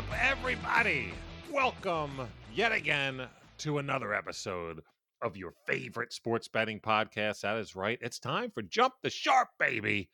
[0.00, 1.12] up, everybody?
[1.52, 3.28] Welcome yet again
[3.58, 4.80] to another episode
[5.20, 7.42] of your favorite sports betting podcast.
[7.42, 7.98] That is right.
[8.00, 10.08] It's time for Jump the Sharp, baby.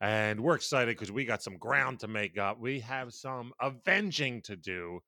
[0.00, 2.60] And we're excited because we got some ground to make up.
[2.60, 5.00] We have some avenging to do.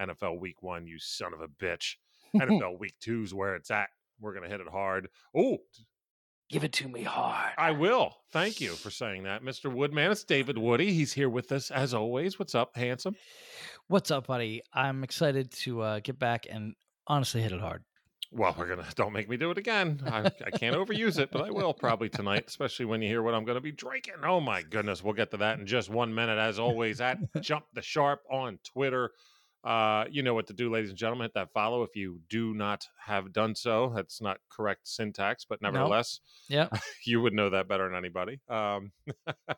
[0.00, 1.96] NFL week one, you son of a bitch.
[2.34, 3.90] NFL week two's where it's at.
[4.18, 5.08] We're going to hit it hard.
[5.36, 5.58] Oh,
[6.52, 7.52] Give it to me hard.
[7.56, 8.14] I will.
[8.30, 9.72] Thank you for saying that, Mr.
[9.72, 10.12] Woodman.
[10.12, 10.92] It's David Woody.
[10.92, 12.38] He's here with us as always.
[12.38, 13.16] What's up, handsome?
[13.88, 14.60] What's up, buddy?
[14.74, 16.74] I'm excited to uh, get back and
[17.06, 17.84] honestly hit it hard.
[18.30, 20.02] Well, we're gonna don't make me do it again.
[20.04, 23.32] I, I can't overuse it, but I will probably tonight, especially when you hear what
[23.32, 24.16] I'm going to be drinking.
[24.22, 26.36] Oh my goodness, we'll get to that in just one minute.
[26.36, 29.12] As always, at Jump the Sharp on Twitter.
[29.64, 31.24] Uh, you know what to do, ladies and gentlemen.
[31.26, 33.92] Hit that follow if you do not have done so.
[33.94, 36.68] That's not correct syntax, but nevertheless, Yeah.
[37.06, 38.40] you would know that better than anybody.
[38.48, 38.92] Um,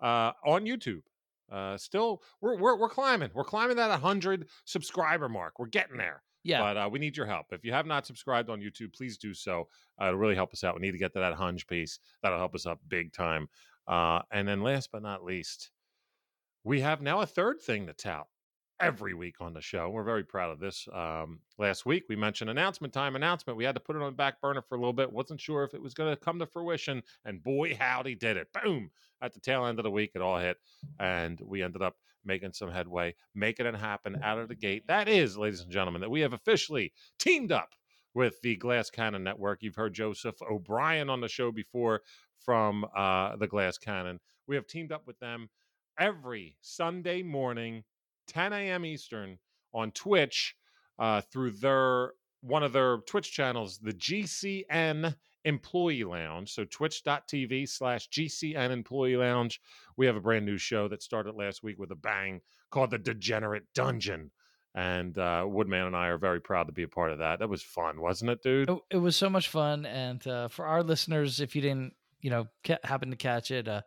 [0.00, 1.02] uh, on YouTube.
[1.50, 3.30] Uh, still, we're, we're we're climbing.
[3.34, 5.58] We're climbing that 100 subscriber mark.
[5.58, 6.22] We're getting there.
[6.44, 6.60] Yeah.
[6.60, 7.46] But uh, we need your help.
[7.52, 9.68] If you have not subscribed on YouTube, please do so.
[10.00, 10.74] Uh, it'll really help us out.
[10.74, 11.98] We need to get to that hunch piece.
[12.22, 13.48] That'll help us up big time.
[13.88, 15.70] Uh, and then last but not least,
[16.64, 18.26] we have now a third thing to tout
[18.80, 19.88] every week on the show.
[19.90, 20.86] We're very proud of this.
[20.92, 23.56] Um, last week, we mentioned announcement time announcement.
[23.56, 25.12] We had to put it on the back burner for a little bit.
[25.12, 27.02] Wasn't sure if it was going to come to fruition.
[27.24, 28.48] And boy, howdy did it.
[28.62, 28.90] Boom.
[29.20, 30.58] At the tail end of the week, it all hit.
[31.00, 34.86] And we ended up making some headway, making it happen out of the gate.
[34.86, 37.70] That is, ladies and gentlemen, that we have officially teamed up
[38.14, 39.62] with the Glass Cannon Network.
[39.62, 42.02] You've heard Joseph O'Brien on the show before
[42.44, 44.20] from uh, the Glass Cannon.
[44.46, 45.48] We have teamed up with them
[45.98, 47.84] every Sunday morning,
[48.28, 48.84] 10 a.m.
[48.84, 49.38] Eastern
[49.74, 50.54] on Twitch
[50.98, 55.14] uh, through their one of their Twitch channels, the GCN
[55.44, 56.52] Employee Lounge.
[56.52, 59.60] So twitch.tv slash GCN Employee Lounge.
[59.96, 62.98] We have a brand new show that started last week with a bang called The
[62.98, 64.30] Degenerate Dungeon.
[64.74, 67.40] And uh, Woodman and I are very proud to be a part of that.
[67.40, 68.70] That was fun, wasn't it, dude?
[68.70, 69.86] It, it was so much fun.
[69.86, 73.68] And uh, for our listeners, if you didn't, you know, ca- happen to catch it,
[73.68, 73.82] uh,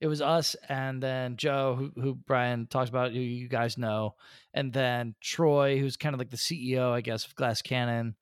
[0.00, 4.14] it was us and then Joe, who, who Brian talks about, who you guys know,
[4.52, 8.14] and then Troy, who's kind of like the CEO, I guess, of Glass Cannon,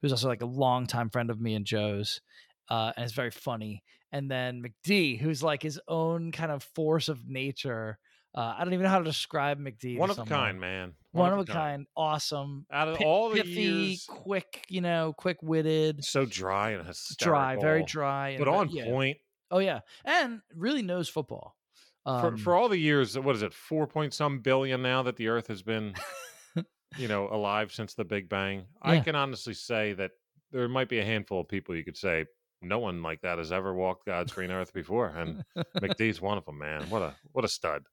[0.00, 2.20] who's also like a longtime friend of me and Joe's.
[2.68, 3.82] Uh, and is very funny.
[4.12, 7.98] And then McD, who's like his own kind of force of nature.
[8.34, 9.98] Uh, I don't even know how to describe McD.
[9.98, 10.94] One of a kind, man.
[11.10, 11.86] One, of a kind.
[11.94, 12.64] Awesome.
[12.72, 17.32] Out of all the pithy, years, quick, you know, quick witted, so dry and hysterical.
[17.32, 18.86] dry, very dry, and but on yeah.
[18.86, 19.18] point.
[19.50, 21.56] Oh yeah, and really knows football.
[22.06, 25.16] Um, for, for all the years, what is it, four point some billion now that
[25.16, 25.94] the Earth has been,
[26.96, 28.64] you know, alive since the Big Bang?
[28.80, 30.12] I can honestly say that
[30.50, 32.24] there might be a handful of people you could say
[32.62, 35.44] no one like that has ever walked God's green earth before, and
[35.76, 36.58] McDee's one of them.
[36.58, 37.84] Man, what a what a stud!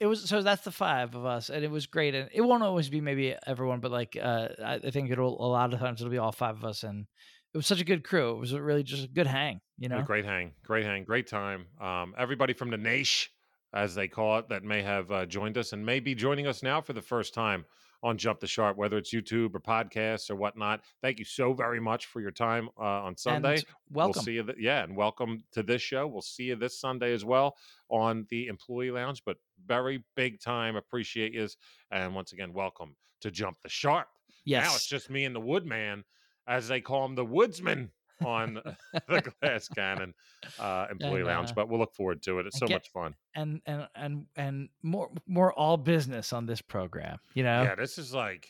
[0.00, 2.14] It was so that's the five of us, and it was great.
[2.14, 5.48] And it won't always be maybe everyone, but like uh, I, I think it'll a
[5.48, 7.06] lot of times it'll be all five of us, and
[7.54, 8.32] it was such a good crew.
[8.32, 9.98] It was really just a good hang, you know.
[9.98, 11.66] A great hang, great hang, great time.
[11.80, 13.30] Um, everybody from the Nation,
[13.72, 16.62] as they call it, that may have uh, joined us and may be joining us
[16.62, 17.64] now for the first time
[18.02, 20.82] on Jump the Sharp, whether it's YouTube or podcasts or whatnot.
[21.02, 23.54] Thank you so very much for your time uh, on Sunday.
[23.56, 24.12] And welcome.
[24.16, 24.42] We'll see you.
[24.44, 26.06] Th- yeah, and welcome to this show.
[26.06, 27.56] We'll see you this Sunday as well
[27.88, 29.22] on the Employee Lounge.
[29.24, 29.36] But
[29.66, 30.76] very big time.
[30.76, 31.48] Appreciate you.
[31.90, 34.08] And once again, welcome to Jump the Sharp.
[34.44, 36.04] yes, Now it's just me and the Woodman,
[36.46, 37.90] as they call him, the Woodsman
[38.24, 38.54] on
[39.08, 40.14] the Glass Cannon
[40.58, 41.50] uh, Employee And, Lounge.
[41.50, 42.46] uh, But we'll look forward to it.
[42.46, 43.14] It's so get- much fun.
[43.34, 47.18] and and and and more more all business on this program.
[47.34, 47.62] You know.
[47.62, 48.48] Yeah, this is like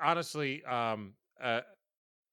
[0.00, 0.64] honestly.
[0.64, 1.60] Um, uh,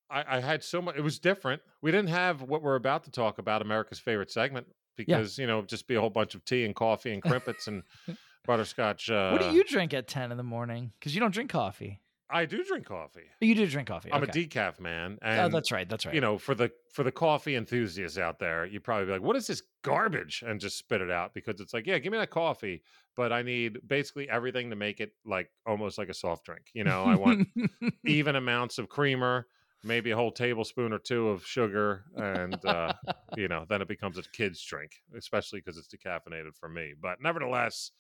[0.09, 0.95] I, I had so much.
[0.95, 1.61] It was different.
[1.81, 5.61] We didn't have what we're about to talk about, America's favorite segment, because you know,
[5.63, 7.83] just be a whole bunch of tea and coffee and crimpets and
[8.45, 9.09] butterscotch.
[9.09, 10.93] Uh, what do you drink at ten in the morning?
[10.99, 11.99] Because you don't drink coffee.
[12.29, 13.29] I do drink coffee.
[13.39, 14.11] You do drink coffee.
[14.11, 14.41] I'm okay.
[14.41, 15.87] a decaf man, Oh, that's right.
[15.87, 16.13] That's right.
[16.13, 19.35] you know, for the for the coffee enthusiasts out there, you probably be like, "What
[19.35, 22.29] is this garbage?" and just spit it out because it's like, "Yeah, give me that
[22.29, 22.83] coffee,
[23.15, 26.83] but I need basically everything to make it like almost like a soft drink." You
[26.83, 27.47] know, I want
[28.05, 29.47] even amounts of creamer,
[29.83, 32.91] maybe a whole tablespoon or two of sugar, and uh,
[33.37, 36.93] you know, then it becomes a kid's drink, especially because it's decaffeinated for me.
[36.99, 37.91] But nevertheless,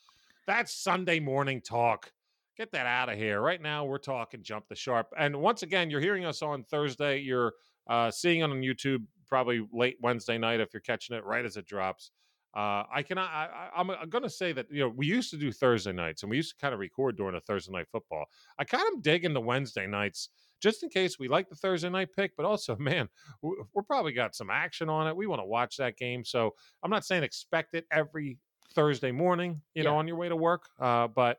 [0.45, 2.11] that's Sunday morning talk.
[2.57, 3.39] Get that out of here.
[3.39, 5.07] Right now, we're talking Jump the Sharp.
[5.17, 7.19] And once again, you're hearing us on Thursday.
[7.19, 7.53] You're
[7.87, 11.55] uh, seeing it on YouTube probably late Wednesday night if you're catching it right as
[11.57, 12.09] it drops.
[12.55, 13.29] Uh, I cannot.
[13.29, 16.31] I, I'm going to say that you know we used to do Thursday nights, and
[16.31, 18.25] we used to kind of record during a Thursday night football.
[18.57, 22.09] I kind of dig into Wednesday nights, just in case we like the Thursday night
[22.15, 23.07] pick, but also, man,
[23.43, 25.15] we- we're probably got some action on it.
[25.15, 28.39] We want to watch that game, so I'm not saying expect it every
[28.73, 30.63] Thursday morning, you know, on your way to work.
[30.79, 31.37] Uh, but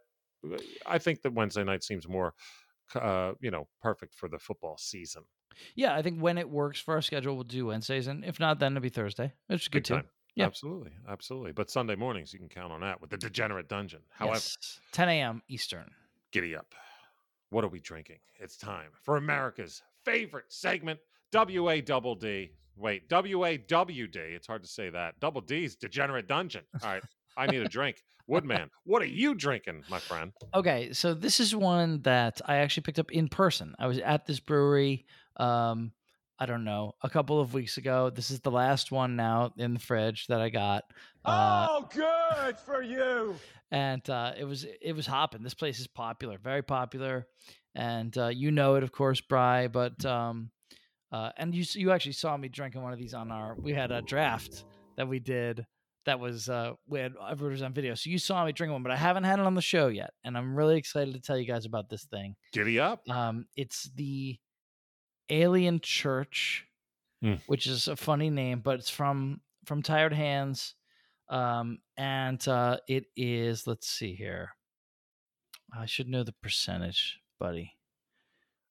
[0.87, 2.35] I think that Wednesday night seems more,
[2.95, 5.23] uh, you know, perfect for the football season.
[5.75, 8.59] Yeah, I think when it works for our schedule, we'll do Wednesdays, and if not,
[8.61, 9.33] then it'll be Thursday.
[9.49, 9.95] Which is good Big too.
[9.95, 10.05] time.
[10.37, 10.47] Yeah.
[10.47, 11.51] Absolutely, absolutely.
[11.51, 14.03] But Sunday mornings, you can count on that with the Degenerate Dungeon.
[14.11, 15.43] However, Yes, 10 a.m.
[15.49, 15.91] Eastern.
[16.31, 16.75] giddy up.
[17.51, 18.19] What are we drinking?
[18.39, 21.01] It's time for America's favorite segment,
[21.33, 22.53] WA Double D.
[22.77, 24.17] Wait, WAWD.
[24.17, 25.19] It's hard to say that.
[25.19, 26.63] Double D's Degenerate Dungeon.
[26.85, 27.03] All right,
[27.39, 28.03] I need a drink.
[28.27, 30.33] Woodman, what are you drinking, my friend?
[30.55, 33.75] Okay, so this is one that I actually picked up in person.
[33.79, 35.07] I was at this brewery.
[35.39, 35.93] Um,
[36.39, 38.11] I don't know, a couple of weeks ago.
[38.11, 40.85] This is the last one now in the fridge that I got.
[41.25, 43.35] Uh, oh, good for you.
[43.71, 45.43] and uh, it was it was hopping.
[45.43, 47.27] This place is popular, very popular,
[47.75, 49.69] and uh, you know it, of course, Bry.
[49.69, 50.51] But um,
[51.11, 53.57] uh, and you you actually saw me drinking one of these on our.
[53.59, 54.65] We had a draft
[54.97, 55.67] that we did
[56.07, 58.83] that was uh, we had everybody was on video, so you saw me drink one,
[58.83, 61.37] but I haven't had it on the show yet, and I'm really excited to tell
[61.39, 62.37] you guys about this thing.
[62.53, 63.03] Giddy up.
[63.11, 64.39] Um, it's the
[65.31, 66.65] Alien Church,
[67.23, 67.35] Hmm.
[67.47, 70.75] which is a funny name, but it's from from Tired Hands,
[71.29, 73.67] um, and uh, it is.
[73.67, 74.51] Let's see here.
[75.77, 77.75] I should know the percentage, buddy.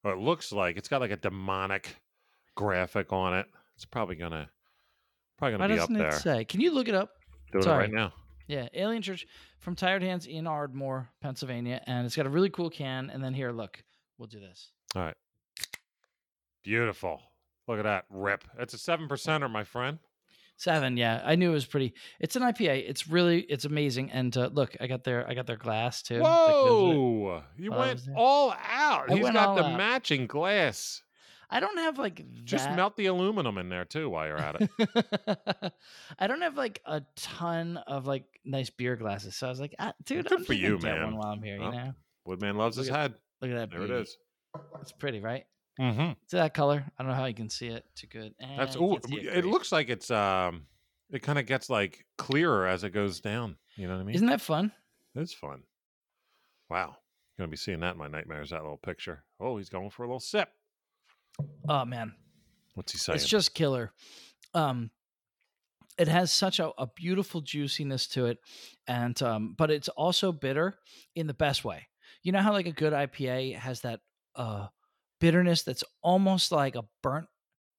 [0.02, 1.96] Or it looks like it's got like a demonic
[2.56, 3.46] graphic on it.
[3.76, 4.48] It's probably gonna
[5.36, 6.12] probably Why gonna be up there.
[6.18, 6.44] say?
[6.44, 7.10] Can you look it up?
[7.52, 8.12] Doing it right now.
[8.46, 9.26] Yeah, Alien Church
[9.58, 13.10] from Tired Hands in Ardmore, Pennsylvania, and it's got a really cool can.
[13.10, 13.82] And then here, look,
[14.16, 14.70] we'll do this.
[14.96, 15.16] All right.
[16.64, 17.20] Beautiful.
[17.66, 18.44] Look at that rip.
[18.58, 19.98] It's a seven percenter, my friend.
[20.56, 21.94] Seven, yeah, I knew it was pretty.
[22.18, 22.88] It's an IPA.
[22.88, 24.10] It's really, it's amazing.
[24.10, 26.20] And uh, look, I got their, I got their glass too.
[26.20, 27.42] Whoa!
[27.56, 29.08] You went all out.
[29.08, 29.76] I He's went got all the out.
[29.76, 31.02] matching glass.
[31.50, 34.56] I don't have like Just that- melt the aluminum in there too while you're at
[34.60, 35.72] it.
[36.18, 39.74] I don't have like a ton of like nice beer glasses, so I was like,
[39.78, 41.02] ah, dude, Good I'm for just you, man.
[41.04, 41.94] One while I'm here, Well, you know.
[42.26, 43.14] Woodman loves Look his at- head.
[43.40, 43.70] Look at that.
[43.70, 44.02] There it beauty.
[44.02, 44.16] is.
[44.82, 45.44] It's pretty, right?
[45.80, 46.12] Mm-hmm.
[46.24, 46.84] It's that color.
[46.98, 48.34] I don't know how you can see it too good.
[48.56, 50.66] That's Eh, you ooh, can't it, looks like it's um
[51.10, 53.56] it kind of gets like clearer as it goes down.
[53.76, 54.16] You know what I mean?
[54.16, 54.72] Isn't that fun?
[55.14, 55.62] It's fun.
[56.68, 56.96] Wow.
[57.38, 59.22] Gonna be seeing that in my nightmares, that little picture.
[59.38, 60.48] Oh, he's going for a little sip.
[61.68, 62.14] Oh man,
[62.74, 63.16] What's he saying?
[63.16, 63.92] it's just killer.
[64.54, 64.90] Um,
[65.98, 68.38] it has such a, a beautiful juiciness to it,
[68.86, 70.78] and um, but it's also bitter
[71.14, 71.86] in the best way.
[72.22, 74.00] You know how like a good IPA has that
[74.34, 74.68] uh
[75.20, 77.26] bitterness that's almost like a burnt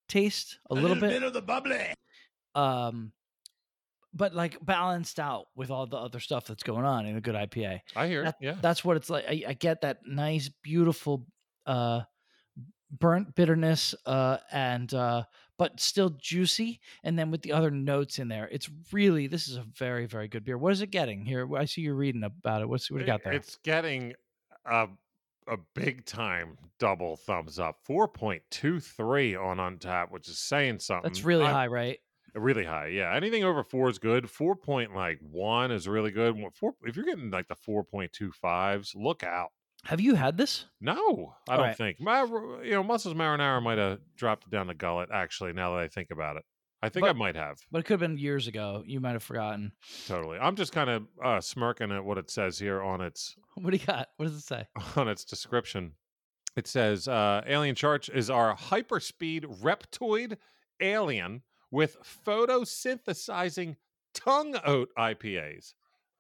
[0.10, 1.94] taste, a, little, bit, of the bubbly.
[2.56, 3.12] um,
[4.14, 7.36] but like balanced out with all the other stuff that's going on in a good
[7.36, 7.80] IPA.
[7.96, 8.24] I hear.
[8.24, 8.56] That- Yeah.
[8.62, 9.26] That's what it's like.
[9.30, 11.28] I, I get that nice, beautiful,
[11.66, 12.02] uh,
[12.92, 15.24] burnt bitterness, uh, and uh,
[15.58, 16.80] but still juicy.
[17.04, 20.28] And then with the other notes in there, it's really this is a very, very
[20.28, 20.58] good beer.
[20.58, 21.56] What is it getting here?
[21.56, 22.70] I see you're reading about it.
[22.70, 23.34] What's what you got there?
[23.34, 24.14] It's getting
[24.66, 24.88] a
[25.48, 27.78] a big time double thumbs up.
[27.88, 31.10] 4.23 on Untappd, which is saying something.
[31.10, 32.00] That's really I- high, right?
[32.36, 33.16] Really high, yeah.
[33.16, 34.30] Anything over four is good.
[34.30, 36.40] Four point like one is really good.
[36.54, 39.50] Four, if you're getting like the four point two fives, look out.
[39.86, 40.66] Have you had this?
[40.82, 41.78] No, I don't Alright.
[41.78, 42.02] think.
[42.02, 42.24] My,
[42.64, 45.10] you know, Muscles Marinara might have dropped it down the gullet.
[45.14, 46.44] Actually, now that I think about it,
[46.82, 47.58] I think I might have.
[47.72, 48.84] But it could have been years ago.
[48.86, 49.72] You might have forgotten.
[50.08, 50.38] Totally.
[50.38, 53.78] I'm just kind of uh, smirking at what it says here on its What do
[53.78, 54.10] you got?
[54.18, 54.68] What does it say?
[54.96, 55.94] on its description.
[56.56, 60.38] It says uh, Alien Church is our hyperspeed reptoid
[60.82, 63.76] alien with photosynthesizing
[64.14, 65.74] tongue oat IPAs.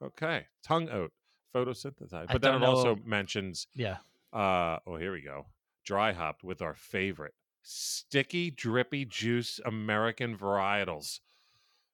[0.03, 1.11] Okay, tongue oat
[1.53, 2.13] photosynthesized.
[2.29, 3.97] I But then it don't also mentions Yeah.
[4.33, 5.47] uh oh here we go.
[5.83, 11.19] Dry hopped with our favorite sticky drippy juice American varietals.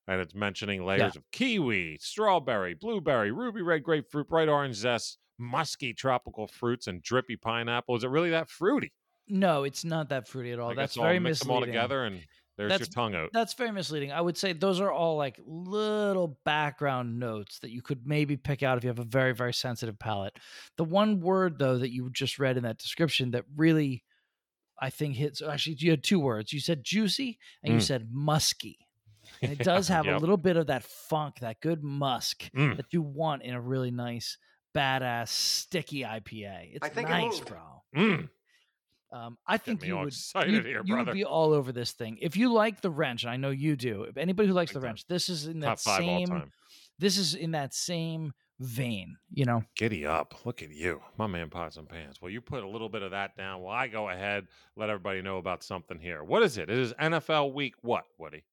[0.08, 5.94] And it's mentioning layers of kiwi, strawberry, blueberry, ruby red grapefruit, bright orange zest, musky
[5.94, 7.96] tropical fruits, and drippy pineapple.
[7.96, 8.94] Is it really that fruity?
[9.28, 10.76] No, it's not that fruity at all.
[10.76, 11.56] That's very mix them misleading.
[11.56, 12.22] all together and
[12.58, 13.30] there's That's- your tongue out.
[13.34, 14.12] That's very misleading.
[14.12, 18.64] I would say those are all like little background notes that you could maybe pick
[18.64, 20.38] out if you have a very, very sensitive palate.
[20.78, 24.04] The one word though that you just read in that description that really
[24.80, 26.52] I think hits actually you had two words.
[26.54, 27.84] You said juicy and you Mm.
[27.84, 28.80] said musky.
[29.42, 32.78] And it does have a little bit of that funk, that good musk Mm.
[32.78, 34.38] that you want in a really nice,
[34.76, 36.76] badass, sticky IPA.
[36.76, 37.48] It's I think it nice, moved.
[37.48, 37.84] bro.
[37.96, 38.30] Mm.
[39.16, 40.14] Um, I think you would,
[40.46, 42.18] you'd, here, you would be all over this thing.
[42.22, 44.04] If you like the wrench, and I know you do.
[44.04, 46.52] If anybody who likes the wrench, this is in that Top five all same.
[47.00, 49.16] This is in that same vein.
[49.32, 50.46] You know, Giddy up.
[50.46, 51.02] Look at you.
[51.18, 52.22] My man pots and pants.
[52.22, 55.22] Well, you put a little bit of that down while I go ahead, let everybody
[55.22, 56.22] know about something here.
[56.22, 56.70] What is it?
[56.70, 58.44] It is NFL week what, Woody?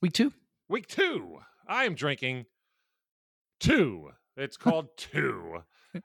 [0.00, 0.32] week two.
[0.70, 1.38] Week two.
[1.68, 2.46] I am drinking
[3.60, 4.08] two.
[4.38, 5.62] It's called two.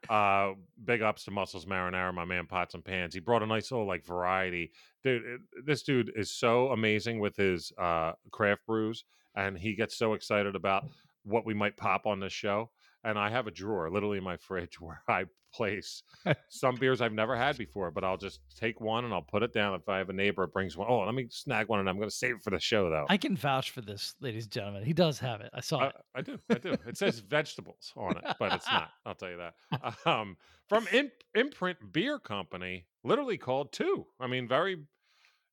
[0.08, 0.52] Uh,
[0.84, 3.14] big ups to Muscles Marinara, my man Pots and Pans.
[3.14, 4.72] He brought a nice little like variety.
[5.02, 9.04] Dude, it- this dude is so amazing with his uh, craft brews,
[9.34, 10.84] and he gets so excited about
[11.24, 12.70] what we might pop on this show.
[13.04, 15.24] And I have a drawer literally in my fridge where I
[15.54, 16.02] place
[16.50, 19.52] some beers I've never had before, but I'll just take one and I'll put it
[19.52, 19.74] down.
[19.74, 21.96] If I have a neighbor that brings one, oh, let me snag one and I'm
[21.96, 23.06] going to save it for the show though.
[23.08, 24.84] I can vouch for this, ladies and gentlemen.
[24.84, 25.50] He does have it.
[25.54, 25.92] I saw it.
[26.14, 26.38] I do.
[26.50, 26.76] I do.
[26.86, 28.90] It says vegetables on it, but it's not.
[29.06, 29.94] I'll tell you that.
[30.04, 30.36] Um,
[30.68, 34.06] from In- Imprint Beer Company, literally called two.
[34.20, 34.76] I mean, very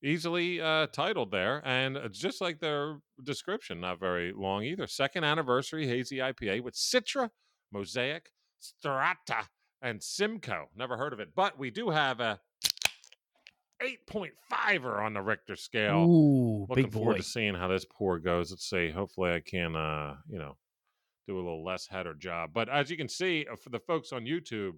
[0.06, 4.88] easily uh, titled there, and it's just like their description, not very long either.
[4.88, 7.30] Second anniversary hazy IPA with Citra,
[7.72, 9.48] Mosaic, Strata,
[9.82, 10.70] and Simcoe.
[10.76, 12.40] Never heard of it, but we do have a
[13.84, 17.18] 8.5er on the Richter scale Ooh, looking big forward boy.
[17.18, 18.52] to seeing how this pour goes.
[18.52, 18.90] Let's see.
[18.90, 20.56] Hopefully, I can, uh, you know,
[21.28, 22.52] do a little less header job.
[22.54, 24.74] But as you can see, uh, for the folks on YouTube,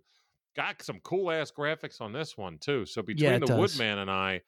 [0.55, 2.85] got some cool ass graphics on this one too.
[2.85, 3.57] So between it the does.
[3.57, 4.41] Woodman and I,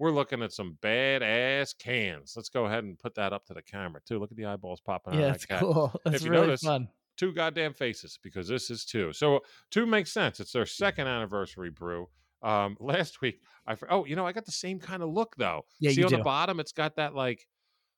[0.00, 2.32] we're looking at some badass cans.
[2.34, 4.18] Let's go ahead and put that up to the camera too.
[4.18, 5.60] Look at the eyeballs popping out Yeah, of it's that cat.
[5.60, 5.94] cool.
[6.04, 6.88] That's you really notice, fun.
[7.16, 9.12] Two goddamn faces because this is two.
[9.12, 9.40] So
[9.70, 10.40] two makes sense.
[10.40, 12.08] It's their second anniversary brew.
[12.42, 15.66] Um, last week, I oh, you know, I got the same kind of look though.
[15.78, 16.16] Yeah, See on do.
[16.16, 17.46] the bottom, it's got that like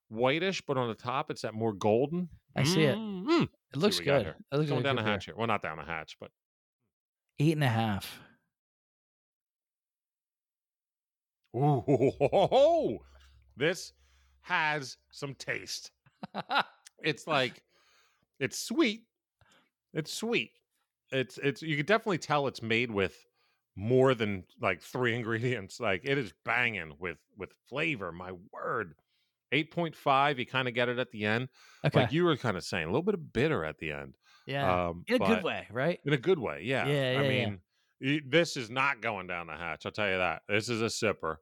[0.09, 2.28] whitish, but on the top, it's that more golden.
[2.56, 2.97] I see it.
[2.99, 4.23] Mm, It looks good.
[4.23, 4.37] here.
[4.52, 5.35] It looks Going down the hatch here.
[5.37, 6.30] Well, not down the hatch, but
[7.38, 8.21] Eight and a half.
[11.56, 12.99] Ooh,
[13.56, 13.92] this
[14.42, 15.90] has some taste.
[17.02, 17.62] It's like
[18.38, 19.04] it's sweet.
[19.92, 20.52] It's sweet.
[21.11, 23.14] It's it's you can definitely tell it's made with
[23.76, 25.80] more than like three ingredients.
[25.80, 28.12] Like it is banging with with flavor.
[28.12, 28.94] My word.
[29.52, 31.50] 8.5, you kind of get it at the end.
[31.85, 32.00] okay.
[32.00, 34.14] Like you were kind of saying, a little bit of bitter at the end.
[34.47, 34.87] yeah.
[34.88, 36.00] Um, In a good way, right?
[36.06, 36.87] In a good way, yeah.
[36.87, 37.28] Yeah, I yeah, yeah.
[37.28, 37.59] mean,
[38.26, 39.87] this is not going down the hatch.
[39.87, 40.42] I'll tell you that.
[40.49, 41.37] This is a sipper.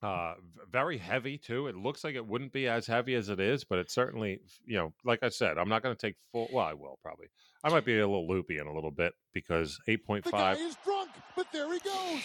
[0.00, 0.34] Uh,
[0.70, 1.66] very heavy too.
[1.66, 4.76] It looks like it wouldn't be as heavy as it is, but it's certainly, you
[4.76, 6.48] know, like I said, I'm not going to take full.
[6.52, 7.26] Well, I will probably.
[7.64, 10.22] I might be a little loopy in a little bit because 8.5.
[10.22, 12.22] The guy is drunk, but there he goes.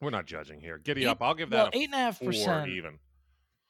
[0.00, 0.78] We're not judging here.
[0.78, 1.18] Giddy Eight- up.
[1.20, 2.70] I'll give well, that a eight and a half percent.
[2.70, 2.98] even.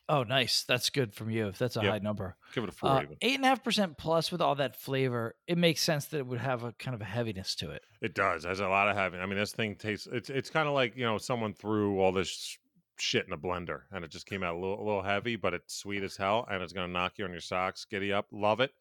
[0.09, 0.65] Oh, nice.
[0.65, 1.49] That's good from you.
[1.49, 1.91] If that's a Yep.
[1.91, 2.37] high number.
[2.55, 3.17] Give it a four Uh, even.
[3.23, 6.27] eight and a half percent plus with all that flavor, it makes sense that it
[6.27, 7.83] would have a kind of a heaviness to it.
[8.03, 8.45] It does.
[8.45, 9.17] Has a lot of heavy.
[9.19, 10.07] I mean, this thing tastes.
[10.13, 12.59] It's it's kind of like you know someone threw all this
[12.99, 15.53] shit in a blender and it just came out a little, a little heavy, but
[15.55, 17.85] it's sweet as hell and it's gonna knock you on your socks.
[17.87, 18.73] Giddy up, love it.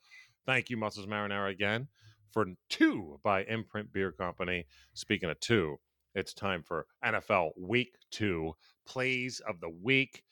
[0.45, 1.87] Thank you, Muscles Marinara, again
[2.31, 4.65] for two by Imprint Beer Company.
[4.93, 5.79] Speaking of two,
[6.15, 10.23] it's time for NFL Week Two plays of the week.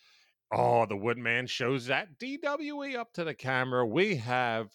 [0.51, 3.85] Oh, the Woodman shows that DWE up to the camera.
[3.85, 4.69] We have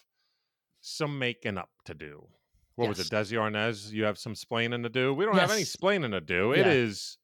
[0.81, 2.27] some making up to do.
[2.75, 3.91] What was it, Desi Arnaz?
[3.91, 5.13] You have some splaining to do.
[5.13, 6.51] We don't have any splaining to do.
[6.53, 6.71] It Yeah.
[6.71, 7.17] is,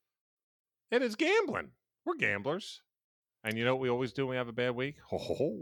[0.92, 1.72] it is gambling.
[2.06, 2.82] We're gamblers,
[3.44, 4.96] and you know what we always do when we have a bad week?
[5.12, 5.62] Oh,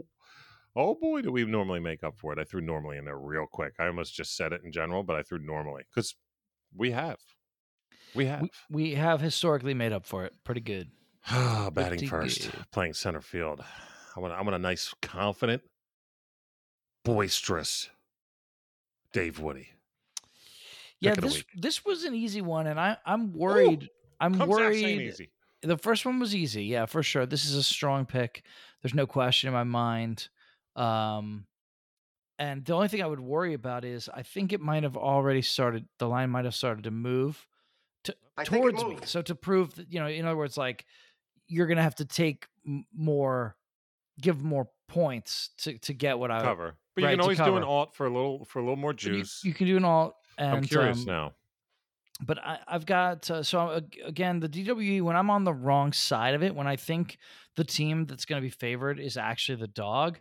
[0.74, 2.38] oh boy, do we normally make up for it?
[2.38, 3.74] I threw normally in there real quick.
[3.78, 6.14] I almost just said it in general, but I threw normally because
[6.74, 7.18] we have,
[8.14, 8.40] we have.
[8.42, 10.32] We, we have historically made up for it.
[10.44, 10.90] Pretty good.
[11.72, 12.70] Batting first, good.
[12.72, 13.62] playing center field.
[14.16, 15.62] I want, I want a nice, confident,
[17.04, 17.88] boisterous
[19.12, 19.68] Dave Woody.
[21.00, 23.88] Yeah, Pick of the this this was an easy one, and I I'm worried.
[24.20, 25.00] I'm Zach Saint worried.
[25.00, 25.30] easy.
[25.62, 27.26] The first one was easy, yeah, for sure.
[27.26, 28.44] This is a strong pick.
[28.82, 30.28] There's no question in my mind.
[30.74, 31.46] Um,
[32.38, 35.42] and the only thing I would worry about is I think it might have already
[35.42, 35.86] started.
[35.98, 37.46] The line might have started to move
[38.04, 38.98] to, I think it towards me.
[39.04, 40.84] So to prove that, you know, in other words, like
[41.52, 42.46] you're gonna have to take
[42.94, 43.56] more,
[44.20, 46.76] give more points to to get what I cover.
[46.94, 49.02] But you can always do an alt for a little for a little more but
[49.04, 49.40] you- juice.
[49.44, 50.14] You, can do an alt.
[50.38, 51.32] And, I'm curious um, now.
[52.24, 55.92] but I, I've got uh, so uh, again the DWE when I'm on the wrong
[55.92, 57.18] side of it when I think
[57.56, 60.18] the team that's going to be favored is actually the dog,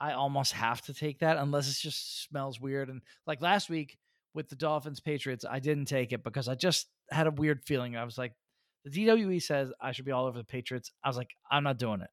[0.00, 3.98] I almost have to take that unless it just smells weird and like last week
[4.34, 7.96] with the Dolphins Patriots I didn't take it because I just had a weird feeling
[7.96, 8.32] I was like
[8.84, 11.78] the DWE says I should be all over the Patriots I was like I'm not
[11.78, 12.10] doing it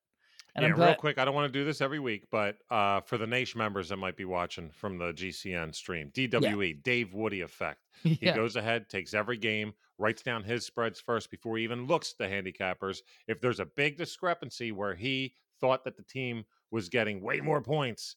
[0.57, 1.19] and yeah, I'm real quick.
[1.19, 3.97] I don't want to do this every week, but uh, for the Nation members that
[3.97, 7.79] might be watching from the GCN stream, DWE Dave Woody effect.
[8.03, 12.13] He goes ahead, takes every game, writes down his spreads first before he even looks
[12.13, 12.99] at the handicappers.
[13.27, 17.61] If there's a big discrepancy where he thought that the team was getting way more
[17.61, 18.15] points,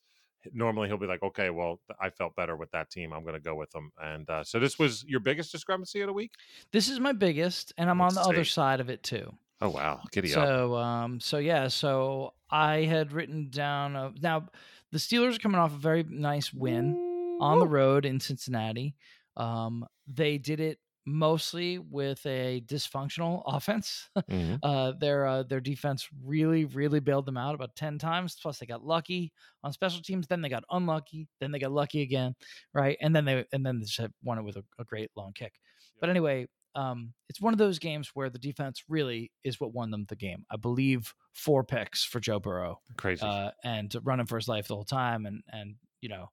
[0.52, 3.12] normally he'll be like, okay, well, I felt better with that team.
[3.12, 3.92] I'm going to go with them.
[4.02, 6.32] And uh, so this was your biggest discrepancy of the week?
[6.72, 9.32] this is my biggest and I'm on Let's the other side of it too
[9.62, 10.00] Oh, wow.
[10.10, 10.46] Giddy up.
[10.46, 14.48] So, um, so yeah, so I had written down uh, now
[14.90, 18.94] the Steelers are coming off a very nice win on the road in Cincinnati.
[19.36, 24.08] Um, they did it mostly with a dysfunctional offense.
[24.30, 24.58] Mhm.
[24.62, 28.36] uh, their uh, their defense really really bailed them out about ten times.
[28.40, 29.32] Plus, they got lucky
[29.64, 30.26] on special teams.
[30.26, 31.28] Then they got unlucky.
[31.40, 32.34] Then they got lucky again,
[32.74, 32.96] right?
[33.00, 35.54] And then they and then they just won it with a, a great long kick.
[36.00, 39.90] But anyway, um, it's one of those games where the defense really is what won
[39.90, 40.44] them the game.
[40.50, 43.22] I believe four picks for Joe Burrow Crazy.
[43.26, 46.28] uh, and running for his life the whole time, and and you know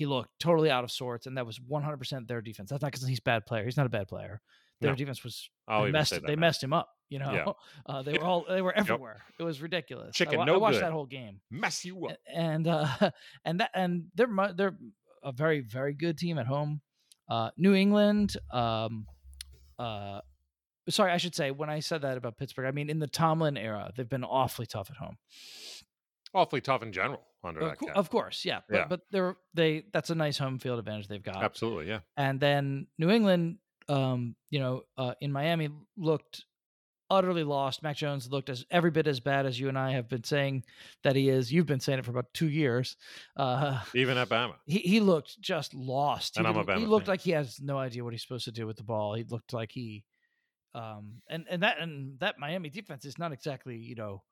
[0.00, 2.70] he looked totally out of sorts, and that was 100 percent their defense.
[2.70, 3.66] That's not because he's a bad player.
[3.66, 4.40] He's not a bad player.
[4.80, 4.96] Their No.
[4.96, 6.40] defense was I'll they messed they now.
[6.40, 6.88] messed him up.
[7.10, 7.52] You know, Yeah.
[7.94, 9.20] uh, they were all they were everywhere.
[9.38, 10.08] It was ridiculous.
[10.08, 10.84] I Chicken, I, no watched good.
[10.84, 12.16] that whole game, Mess you up.
[12.34, 12.86] And uh,
[13.44, 14.74] and that and they're they're
[15.22, 16.80] a very very good team at home.
[17.28, 18.36] Uh, New England.
[18.50, 19.06] Um,
[19.78, 20.20] uh,
[20.88, 23.58] sorry, I should say when I said that about Pittsburgh, I mean in the Tomlin
[23.58, 25.18] era, they've been awfully tough at home.
[26.34, 27.96] Awfully tough in general under Of, that cap.
[27.96, 28.86] of course, yeah, but Yeah.
[28.88, 31.42] but they're they that's a nice home field advantage they've got.
[31.42, 32.00] Absolutely, yeah.
[32.16, 33.58] And then New England,
[33.88, 36.44] um, you know, uh, in Miami looked
[37.12, 37.82] utterly lost.
[37.82, 40.62] Mac Jones looked as every bit as bad as you and I have been saying
[41.02, 41.52] that he is.
[41.52, 42.96] You've been saying it for about two years.
[43.36, 44.54] Uh, Even at Bama.
[44.66, 46.36] he he looked just lost.
[46.36, 47.12] And he, I'm a didn't- he looked fan.
[47.14, 49.14] like he has no idea what he's supposed to do with the ball.
[49.14, 50.04] He looked like he,
[50.74, 54.22] um, and and that and that Miami defense is not exactly you know.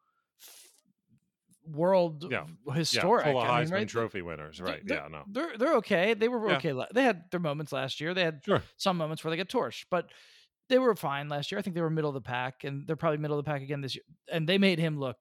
[1.75, 2.47] World Yeah.
[2.75, 3.27] historic.
[3.27, 3.89] Yeah, full of I Heisman mean, right?
[3.89, 4.81] Trophy winners, right?
[4.85, 5.25] they're- Yeah, no.
[5.31, 6.15] They're they're okay.
[6.15, 6.57] They were Yeah.
[6.57, 6.75] okay.
[6.93, 8.15] They had their moments last year.
[8.15, 8.63] They had Sure.
[8.77, 10.11] some moments where they get torched, but
[10.69, 11.59] they were fine last year.
[11.59, 13.63] I think they were middle of the pack, and they're probably middle of the pack
[13.63, 14.05] again this year.
[14.31, 15.17] And they made him look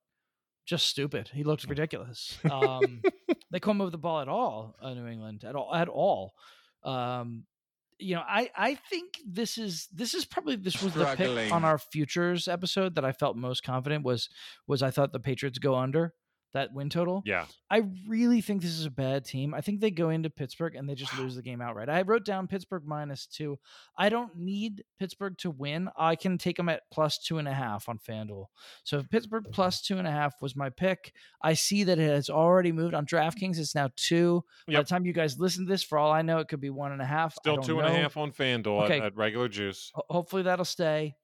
[0.66, 1.30] just stupid.
[1.34, 2.38] He looked ridiculous.
[2.52, 3.02] Um,
[3.52, 4.76] they couldn't move the ball at all.
[4.84, 6.34] New England at all at all.
[6.84, 7.46] Um,
[8.00, 11.64] you know, I I think this is this is probably this was the pick on
[11.66, 14.30] our futures episode that I felt most confident was
[14.68, 16.14] was I thought the Patriots go under
[16.54, 17.24] that win total.
[17.26, 17.46] Yeah.
[17.70, 19.54] I really think this is a bad team.
[19.54, 21.90] I think they go into Pittsburgh and they just lose the game outright.
[21.90, 23.60] I wrote down Pittsburgh minus two.
[23.98, 25.90] I don't need Pittsburgh to win.
[25.98, 28.46] I can take them at plus two and a half on FanDuel.
[28.84, 31.14] So if Pittsburgh plus two and a half was my pick.
[31.42, 33.58] I see that it has already moved on DraftKings.
[33.60, 34.44] It's now two.
[34.68, 36.70] By the time you guys listen to this, for all I know, it could be
[36.70, 37.36] one and a half.
[37.36, 38.24] Still two and a half know.
[38.24, 39.00] on FanDuel Okay.
[39.00, 39.92] at, at regular juice.
[39.96, 41.16] Hopefully that'll stay.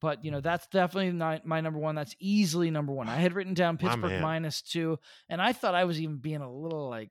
[0.00, 1.94] But you know that's definitely not my number one.
[1.94, 3.08] That's easily number one.
[3.08, 6.50] I had written down Pittsburgh minus two, and I thought I was even being a
[6.52, 7.10] little like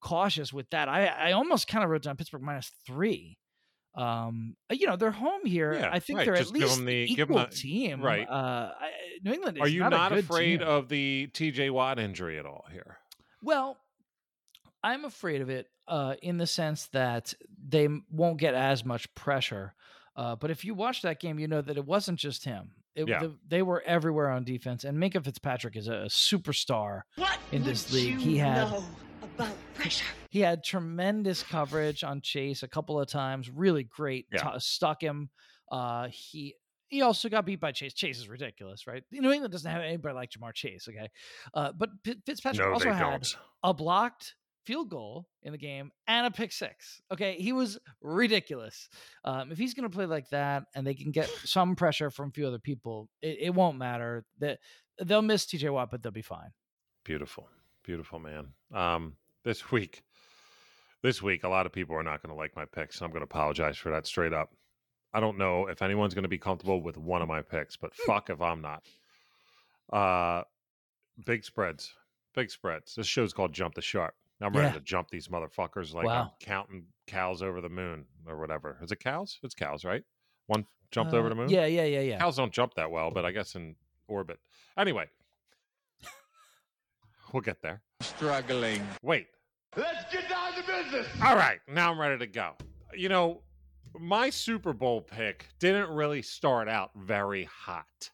[0.00, 0.88] cautious with that.
[0.88, 3.38] I I almost kind of wrote down Pittsburgh minus three.
[3.96, 5.74] Um, you know they're home here.
[5.74, 6.26] Yeah, I think right.
[6.26, 8.00] they're Just at give least the the- give 'em equal the- team.
[8.02, 8.28] right.
[8.28, 8.90] Uh, I,
[9.24, 10.68] New England is Are you not, not, afraid team.
[10.68, 12.98] of the TJ Watt injury at all here?
[13.42, 13.76] Well,
[14.84, 17.34] I'm afraid of it uh, in the sense that
[17.66, 19.74] they won't get as much pressure.
[20.18, 22.72] Uh, but if you watch that game, you know that it wasn't just him.
[22.96, 23.20] It, Yeah.
[23.20, 27.02] the- they were everywhere on defense, and Minkah Fitzpatrick is a, superstar.
[27.14, 28.84] What in this league, you he had- know
[29.22, 30.04] about pressure.
[30.30, 33.48] He had tremendous coverage on Chase a couple of times.
[33.48, 34.26] Really great.
[34.32, 34.42] Yeah.
[34.54, 35.30] t- stuck him.
[35.70, 36.54] Uh, he
[36.90, 37.92] he also got beat by Chase.
[37.92, 39.04] Chase is ridiculous, right?
[39.12, 40.88] New England doesn't have anybody like Ja'Marr Chase.
[40.88, 41.08] Okay,
[41.54, 43.36] uh, but Fi- Fitzpatrick No, also had don't.
[43.62, 44.34] a blocked
[44.68, 47.00] field goal in the game and a pick six.
[47.10, 48.90] Okay, he was ridiculous.
[49.24, 52.28] Um, if he's going to play like that and they can get some pressure from
[52.28, 54.26] a few other people, it, it won't matter.
[54.40, 54.58] That
[55.02, 56.50] they'll miss TJ Watt, but they'll be fine.
[57.02, 57.48] Beautiful,
[57.82, 58.48] beautiful man.
[58.74, 60.02] Um, this week,
[61.02, 63.10] this week, a lot of people are not going to like my picks, and I'm
[63.10, 64.50] going to apologize for that straight up.
[65.14, 67.94] I don't know if anyone's going to be comfortable with one of my picks, but
[68.06, 68.82] fuck if I'm not.
[69.90, 70.42] Uh,
[71.24, 71.94] big spreads,
[72.34, 72.96] big spreads.
[72.96, 74.12] This show's called Jump the Shark.
[74.40, 74.74] I'm ready Yeah.
[74.74, 78.78] to jump these motherfuckers like I'm counting cows over the moon or whatever.
[78.82, 79.38] Is it cows?
[79.42, 80.04] It's cows, right?
[80.46, 81.48] One jumped over Uh, the moon.
[81.48, 82.18] Yeah, yeah, yeah, yeah.
[82.18, 83.74] Cows don't jump that well, but I guess in
[84.06, 84.38] orbit.
[84.76, 85.06] Anyway,
[87.32, 87.82] we'll get there.
[88.00, 88.86] Struggling.
[89.02, 89.26] Wait.
[89.76, 91.06] Let's get down to business.
[91.22, 92.54] All right, now I'm ready to go.
[92.94, 93.42] You know,
[93.98, 98.10] my Super Bowl pick didn't really start out very hot.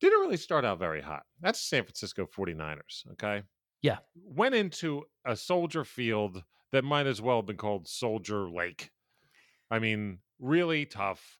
[0.00, 1.24] Didn't really start out very hot.
[1.40, 3.42] That's San Francisco 49ers, okay?
[3.82, 3.98] Yeah.
[4.14, 6.42] Went into a soldier field
[6.72, 8.90] that might as well have been called Soldier Lake.
[9.70, 11.38] I mean, really tough.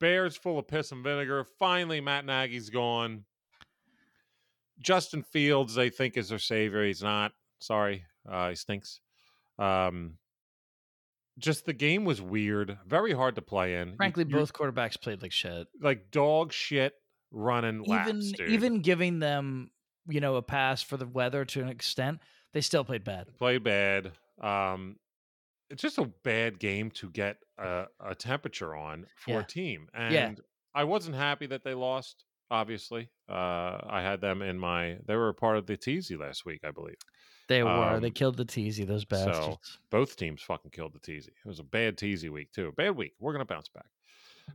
[0.00, 1.44] Bears full of piss and vinegar.
[1.58, 3.24] Finally, Matt Nagy's gone.
[4.80, 6.84] Justin Fields, they think, is their savior.
[6.84, 7.32] He's not.
[7.58, 8.04] Sorry.
[8.28, 9.00] Uh, he stinks.
[9.58, 10.14] Um,
[11.38, 13.96] just the game was weird, very hard to play in.
[13.96, 15.66] Frankly, you- both quarterbacks played like shit.
[15.80, 16.94] like dog shit
[17.30, 17.88] running Even
[18.20, 18.50] laps, dude.
[18.50, 19.70] even giving them,
[20.08, 22.20] you know, a pass for the weather to an extent,
[22.52, 23.26] they still played bad.
[23.36, 24.12] play bad.
[24.40, 24.96] Um,
[25.70, 29.40] it's just a bad game to get a, a temperature on for Yeah.
[29.40, 30.32] a team, and Yeah.
[30.74, 32.24] I wasn't happy that they lost.
[32.50, 33.10] obviously.
[33.28, 34.96] Uh, I had them in my.
[35.06, 36.96] They were a part of the teasy last week, I believe.
[37.46, 37.98] They were.
[38.00, 38.86] they Um, killed the teasy.
[38.86, 39.78] Those so- bastards.
[39.90, 41.28] Both teams fucking killed the teasy.
[41.28, 42.72] It was a bad teasy week too.
[42.74, 43.12] Bad week.
[43.18, 43.84] We're gonna bounce back.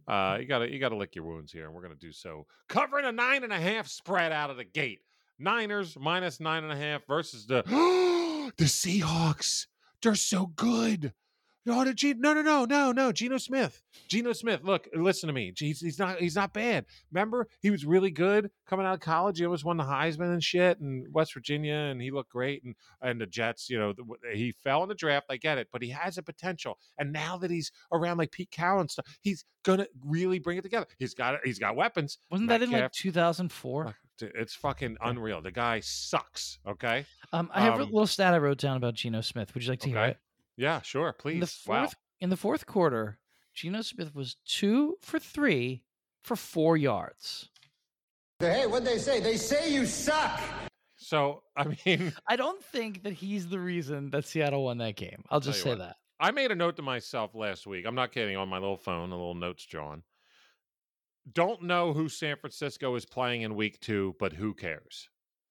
[0.08, 2.48] Uh, you gotta you gotta lick your wounds here, and we're gonna do so.
[2.68, 5.02] Covering a nine and a half spread out of the gate.
[5.44, 7.64] Niners minus nine and a half versus the
[8.58, 9.68] the Seahawks.
[10.02, 11.14] They're so good.
[11.66, 13.12] Oh, no, G- no, no, no, no, no.
[13.14, 13.82] Geno Smith.
[14.10, 14.62] Geno Smith.
[14.64, 15.54] Look, listen to me.
[15.58, 16.20] He's, he's not.
[16.20, 16.86] He's not bad.
[17.12, 19.38] Remember, he was really good coming out of college.
[19.38, 22.64] He almost won the Heisman and shit, and West Virginia, and he looked great.
[22.66, 23.70] And and the Jets.
[23.70, 24.04] You know, the,
[24.34, 25.28] he fell in the draft.
[25.30, 26.78] I get it, but he has a potential.
[26.98, 30.64] And now that he's around like Pete Carroll and stuff, he's gonna really bring it
[30.64, 30.88] together.
[31.00, 31.40] He's got.
[31.46, 32.18] He's got weapons.
[32.30, 33.96] Wasn't that in like 2004?
[34.28, 35.42] Fuck, It's fucking unreal.
[35.42, 36.60] The guy sucks.
[36.68, 37.06] Okay.
[37.32, 39.54] Um, I have a um, little stat I wrote down about Geno Smith.
[39.54, 40.18] Would you like to hear it?
[40.58, 40.82] Yeah.
[40.82, 41.10] Sure.
[41.10, 41.40] In Please.
[41.40, 41.90] the fourth, wow.
[42.20, 43.20] in the fourth quarter,
[43.54, 45.84] Geno Smith was two for three
[46.22, 47.50] for four yards.
[48.40, 49.20] Hey, what'd they say?
[49.20, 50.42] They say you suck.
[50.96, 52.14] So I mean.
[52.28, 55.24] I don't think that he's the reason that Seattle won that game.
[55.30, 55.80] I'll just say what.
[55.80, 55.96] that.
[56.20, 57.86] I made a note to myself last week.
[57.86, 58.38] I'm not kidding.
[58.38, 60.04] On my little phone, a little notes, John.
[61.32, 65.10] Don't know who San Francisco is playing in week two, but who cares?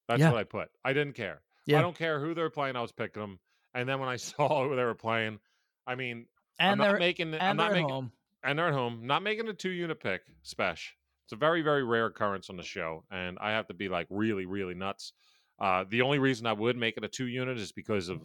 [0.09, 0.31] That's Yeah.
[0.31, 0.71] what I put.
[0.85, 1.41] I didn't care.
[1.67, 1.79] Yeah.
[1.79, 2.77] I don't care who they're playing.
[2.77, 3.39] I was picking them.
[3.75, 5.39] And then when I saw who they were playing,
[5.87, 6.27] I mean,
[6.59, 7.35] I'm And not they're making.
[7.35, 7.89] I'm and not they're making.
[7.89, 8.13] home.
[8.45, 9.07] And they're at home.
[9.07, 10.23] Not making a two unit pick.
[10.45, 10.91] Spesh.
[11.25, 14.09] It's a very very rare occurrence on the show, and I have to be like
[14.11, 15.13] really really nuts.
[15.59, 18.21] Uh, the only reason I would make it a two unit is because of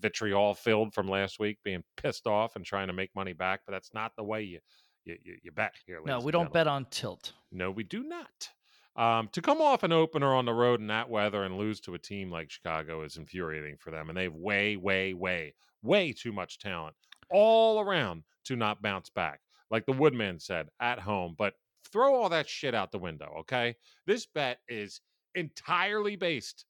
[0.00, 3.60] vitriol filled from last week, being pissed off and trying to make money back.
[3.66, 4.58] But that's not the way you
[5.04, 6.00] you, you, you bet here.
[6.04, 7.32] No, we don't bet on tilt.
[7.52, 8.48] No, we do not.
[8.96, 11.94] Um, to come off an opener on the road in that weather and lose to
[11.94, 14.08] a team like Chicago is infuriating for them.
[14.08, 16.94] And they have way, way, way, way too much talent
[17.30, 19.40] all around to not bounce back.
[19.70, 21.34] Like the Woodman said, at home.
[21.38, 21.54] But
[21.92, 23.76] throw all that shit out the window, okay?
[24.06, 25.00] This bet is
[25.34, 26.64] entirely based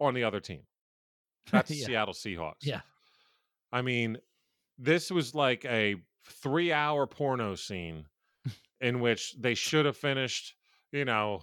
[0.00, 0.62] on the other team.
[1.52, 1.86] That's the Yeah.
[1.86, 2.54] Seattle Seahawks.
[2.62, 2.80] Yeah.
[3.72, 4.18] I mean,
[4.78, 5.96] this was like a
[6.30, 8.04] three hour porno scene
[8.80, 10.54] in which they should have finished,
[10.92, 11.42] you know,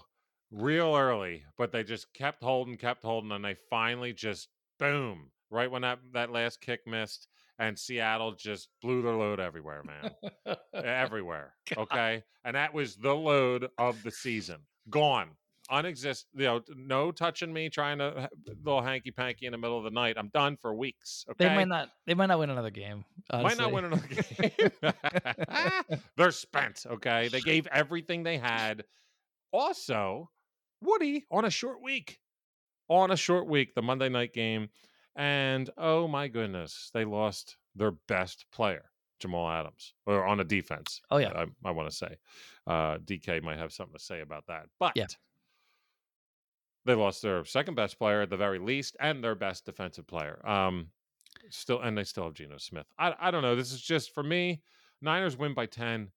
[0.51, 5.69] real early, but they just kept holding, kept holding, and they finally just boom, right
[5.69, 7.27] when that, that last kick missed,
[7.59, 10.55] and Seattle just blew their load everywhere, man.
[10.73, 11.53] everywhere.
[11.77, 12.23] Okay.
[12.43, 14.57] And that was the load of the season.
[14.89, 15.29] Gone.
[15.71, 18.29] Unexist, you know, no touching me, trying to
[18.63, 20.15] little hanky panky in the middle of the night.
[20.17, 21.25] I'm done for weeks.
[21.31, 21.47] Okay.
[21.47, 21.89] They might not.
[22.05, 23.03] They might not win another game.
[23.31, 25.99] Might not win another game.
[26.17, 26.85] They're spent.
[26.89, 27.29] Okay.
[27.29, 28.83] They gave everything they had.
[29.51, 30.29] Also,
[30.81, 32.19] Woody on a short week.
[32.87, 34.69] On a short week, the Monday night game.
[35.15, 38.83] And oh my goodness, they lost their best player,
[39.19, 41.01] Jamal Adams, or on a defense.
[41.09, 41.31] Oh, yeah.
[41.35, 42.17] I, I want to say.
[42.67, 44.65] Uh, DK might have something to say about that.
[44.79, 45.05] But Yeah.
[46.85, 50.39] They lost their second best player at the very least and their best defensive player.
[50.47, 50.87] Um,
[51.49, 52.85] still, and they still have Geno Smith.
[52.97, 53.55] I, I don't know.
[53.55, 54.61] This is just for me.
[55.01, 56.09] Niners win by 10,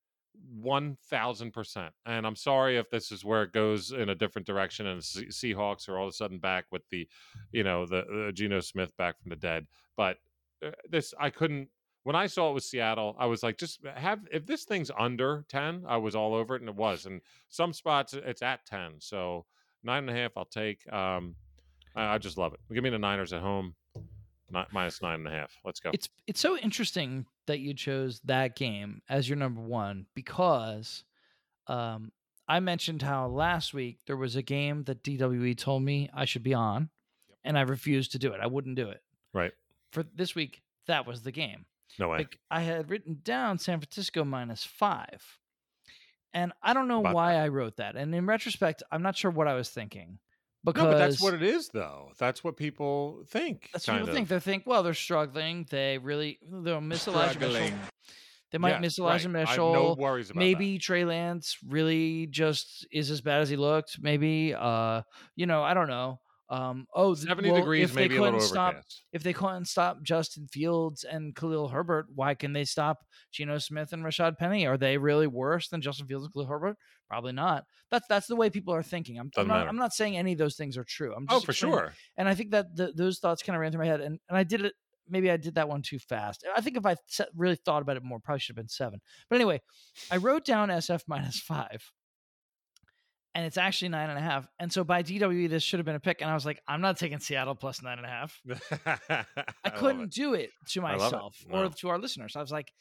[0.63, 1.91] 1000%.
[2.07, 5.89] And I'm sorry if this is where it goes in a different direction and Seahawks
[5.89, 7.09] are all of a sudden back with the,
[7.53, 9.67] you know, the uh, Geno Smith back from the dead.
[9.97, 10.19] But
[10.65, 11.69] uh, this, I couldn't.
[12.05, 15.45] When I saw it was Seattle, I was like, just have if this thing's under
[15.49, 17.05] ten, I was all over it, and it was.
[17.05, 19.45] And some spots it's at ten, so
[19.83, 20.91] nine and a half I'll take.
[20.93, 21.35] Um,
[21.95, 22.61] I, I just love it.
[22.73, 23.75] Give me the Niners at home,
[24.51, 25.53] not minus nine and a half.
[25.65, 25.91] Let's go.
[25.93, 31.05] It's it's so interesting that you chose that game as your number one because
[31.67, 32.13] um,
[32.49, 36.43] I mentioned how last week there was a game that DWE told me I should
[36.43, 36.89] be on,
[37.45, 38.41] and I refused to do it.
[38.43, 39.03] I wouldn't do it.
[39.35, 39.53] Right.
[39.93, 41.67] For this week, that was the game.
[41.99, 42.19] no way.
[42.19, 45.39] Like, I had written down San Francisco minus five.
[46.35, 47.97] And I don't know why I wrote that.
[47.97, 50.19] And in retrospect, I'm not sure what I was thinking.
[50.65, 52.11] Because no, but that's what it is, though.
[52.19, 53.71] That's what people think.
[53.73, 54.15] that's what people of.
[54.15, 54.29] think.
[54.29, 55.67] They think, well, they're struggling.
[55.71, 57.71] They really they'll miss Elijah Mitchell.
[58.51, 59.49] They might Yeah, miss Elijah right.
[59.49, 59.73] Mitchell.
[59.73, 63.99] no worries about maybe Trey Lance really just is as bad as he looked.
[64.01, 65.03] Maybe uh,
[65.37, 66.21] you know, I don't know.
[66.51, 69.05] Um, oh, seventy well, degrees, if they maybe a little couldn't stop overcast.
[69.13, 73.93] if they couldn't stop Justin Fields and Khalil Herbert, why can they stop Geno Smith
[73.93, 74.67] and Rashaad Penny?
[74.67, 76.77] Are they really worse than Justin Fields and Khalil Herbert?
[77.09, 77.65] Probably not.
[77.91, 79.19] That's that's the way people are thinking.
[79.19, 79.69] I'm, I'm Doesn't.
[79.69, 81.15] I'm not saying any of those things are true.
[81.15, 81.93] I'm Oh, for sure.
[82.17, 84.39] And I think that the, those thoughts kind of ran through my head, and, and
[84.39, 84.75] I did it.
[85.11, 86.47] Maybe I did that one too fast.
[86.55, 86.97] I think if I
[87.35, 89.01] really thought about it more, probably should have been seven.
[89.31, 89.63] But anyway,
[90.11, 91.83] I wrote down SF minus five,
[93.39, 94.49] and it's actually nine and a half.
[94.59, 96.23] And so by DWE, this should have been a pick.
[96.23, 98.41] And I was like, I'm not taking Seattle plus nine and a half.
[99.09, 99.25] I
[99.65, 100.11] love couldn't it.
[100.11, 101.15] do it to I love it.
[101.15, 102.35] myself or to our listeners.
[102.35, 102.73] I was like,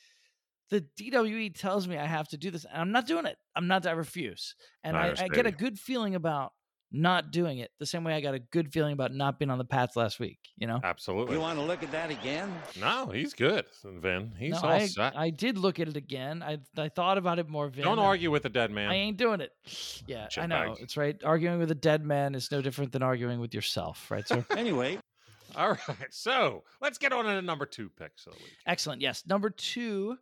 [0.71, 3.37] the DWE tells me I have to do this, and I'm not doing it.
[3.55, 3.85] I'm not.
[3.85, 6.53] I refuse, and I I, I get a good feeling about
[6.91, 7.71] not doing it.
[7.79, 10.19] The same way I got a good feeling about not being on the Pats last
[10.19, 10.39] week.
[10.55, 10.79] You know.
[10.83, 11.35] Absolutely.
[11.35, 12.53] You want to look at that again?
[12.79, 14.33] no, he's good, Vin.
[14.37, 15.17] He's no, all I, set.
[15.17, 16.41] I did look at it again.
[16.41, 17.67] I I thought about it more.
[17.69, 18.89] Vin, Don't argue with a dead man.
[18.89, 19.51] I ain't doing it.
[20.07, 20.55] Yeah, I know.
[20.55, 20.81] Shitbag.
[20.81, 21.21] It's right.
[21.23, 24.45] Arguing with a dead man is no different than arguing with yourself, right, sir?
[24.57, 24.99] Anyway,
[25.55, 28.53] All right, so let's get on to the number two picks of the week.
[28.65, 29.01] Excellent.
[29.01, 29.23] Yes.
[29.27, 30.17] Number two,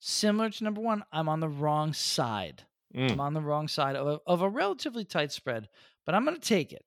[0.00, 2.62] similar to number one, I'm on the wrong side.
[2.94, 5.68] Mm, I'm on the wrong side of a, of a relatively tight spread,
[6.06, 6.84] but I'm going to take it.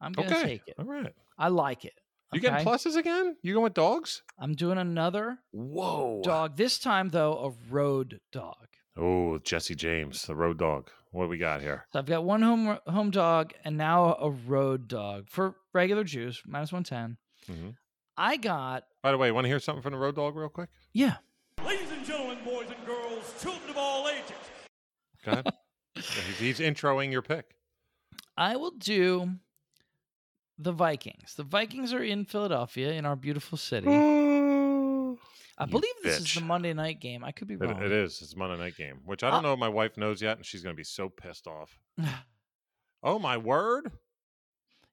[0.00, 0.74] I'm going to okay, take it.
[0.78, 1.14] all right.
[1.38, 1.94] I like it.
[2.32, 3.36] You getting pluses again?
[3.42, 4.22] You going with dogs?
[4.38, 6.20] I'm doing another Whoa.
[6.22, 6.56] dog.
[6.56, 8.66] This time, though, a road dog.
[8.96, 10.90] Oh, Jesse James, the road dog.
[11.10, 11.86] What do we got here?
[11.92, 16.42] So I've got one home home dog and now a road dog for regular juice,
[16.46, 17.16] minus 110.
[17.50, 17.76] Mhm.
[18.16, 20.68] I got, By the way, want to hear something from the road dog real quick?
[20.92, 21.16] yeah,
[21.64, 24.32] Ladies and gentlemen, boys and girls, children of all ages.
[25.24, 25.46] Go ahead.
[25.94, 27.54] He's, he's introing your pick.
[28.38, 29.32] I will do
[30.58, 31.34] the Vikings.
[31.36, 33.88] The Vikings are in Philadelphia, in our beautiful city.
[33.88, 36.40] I You believe this is the.
[36.42, 37.24] Monday night game.
[37.24, 37.82] I could be It, wrong.
[37.82, 38.22] it is.
[38.22, 40.36] It's a Monday night game, which I don't Uh, know if my wife knows yet,
[40.36, 41.78] and she's going to be so pissed off.
[43.00, 43.92] Oh my word!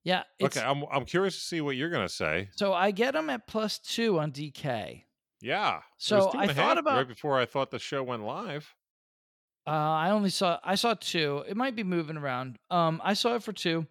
[0.03, 0.23] yeah.
[0.38, 2.49] It's, Okay, I'm I'm curious to see what you're going to say.
[2.55, 5.01] So I get them at plus two on DK.
[5.41, 5.81] Yeah.
[5.97, 8.75] So I thought half about- right before I thought the show went live.
[9.67, 11.43] Uh, I only saw I saw two.
[11.47, 12.58] It might be moving around.
[12.69, 13.86] Um, I saw it for two,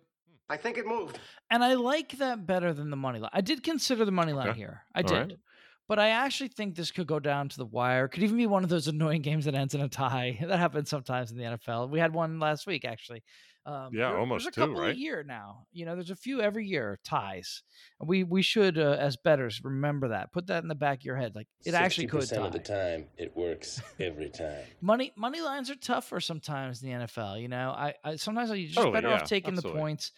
[0.48, 1.18] I think it moved.
[1.50, 3.30] and I like that better than the money line.
[3.32, 4.58] I did consider the money line Okay.
[4.58, 4.82] here.
[4.94, 5.16] I All did.
[5.18, 5.38] right.
[5.86, 8.08] But I actually think this could go down to the wire.
[8.08, 10.38] Could even be one of those annoying games that ends in a tie.
[10.46, 11.90] That happens sometimes in the NFL.
[11.90, 13.22] We had one last week, actually.
[13.66, 14.96] Um, Yeah, there- almost There's a two, couple a right?
[14.96, 15.66] year now.
[15.72, 17.62] You know, there's a few every year ties.
[17.98, 20.32] We we should, uh, as betters, remember that.
[20.32, 21.34] Put that in the back of your head.
[21.34, 22.36] Like it actually could tie.
[22.36, 24.64] of the time, it works every time.
[24.82, 27.40] money money lines are tougher sometimes in the NFL.
[27.40, 29.78] You know, I, I sometimes you're just Totally, better yeah, off taking absolutely.
[29.78, 30.12] the points.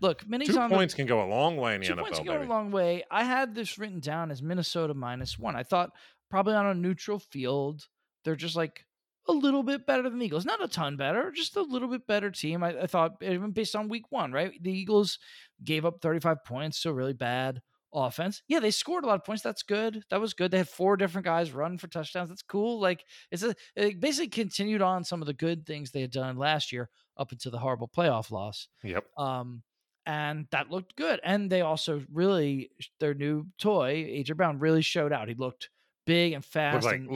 [0.00, 1.96] Look, minis Two on points can go a long way in the NFL.
[1.96, 3.04] two points NFL, go a long way.
[3.10, 5.54] I had this written down as Minnesota minus one.
[5.54, 5.90] I thought
[6.30, 7.86] probably on a neutral field,
[8.24, 8.84] they're just like
[9.28, 10.44] a little bit better than the Eagles.
[10.44, 12.62] Not a ton better, just a little bit better team.
[12.62, 14.52] I, I thought even based on week one, right?
[14.62, 15.18] The Eagles
[15.62, 17.60] gave up 35 points, so really bad
[17.92, 18.42] offense.
[18.48, 19.42] Yeah, they scored a lot of points.
[19.42, 20.02] That's good.
[20.10, 20.50] That was good.
[20.50, 22.28] They had four different guys run for touchdowns.
[22.28, 22.80] That's cool.
[22.80, 26.36] Like it's a it basically continued on some of the good things they had done
[26.36, 28.68] last year up until the horrible playoff loss.
[28.82, 29.04] Yep.
[29.16, 29.62] Um,
[30.06, 31.20] and that looked good.
[31.22, 35.28] And they also really their new toy, AJ Brown, really showed out.
[35.28, 35.68] He looked
[36.08, 36.84] big and fast.
[36.84, 37.10] Look like and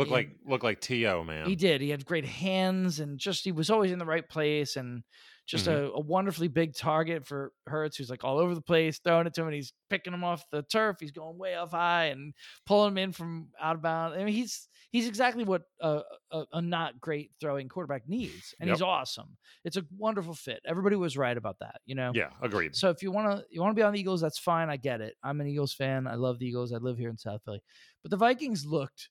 [0.47, 1.47] like like To man.
[1.47, 1.81] he did.
[1.81, 5.03] He had great hands and just he was always in the right place and
[5.47, 5.87] just mm-hmm.
[5.87, 9.35] a, a wonderfully big target for Hurts, who's like all over the place, throwing it
[9.35, 9.49] to him.
[9.49, 10.99] And he's picking him off the turf.
[11.01, 12.35] He's going way up high and
[12.67, 14.17] pulling him in from out of bounds.
[14.17, 18.71] I mean, he's he's exactly what a, a, a not great throwing quarterback needs, and
[18.71, 19.37] he's awesome.
[19.65, 20.61] It's a wonderful fit.
[20.65, 22.13] Everybody was right about that, you know.
[22.15, 22.77] Yeah, agreed.
[22.77, 24.69] So if you want to you want to be on the Eagles, that's fine.
[24.69, 25.17] I get it.
[25.25, 26.07] I'm an Eagles fan.
[26.07, 26.73] I love the Eagles.
[26.73, 27.63] I live here in South Philly.
[28.03, 29.09] But the Vikings looked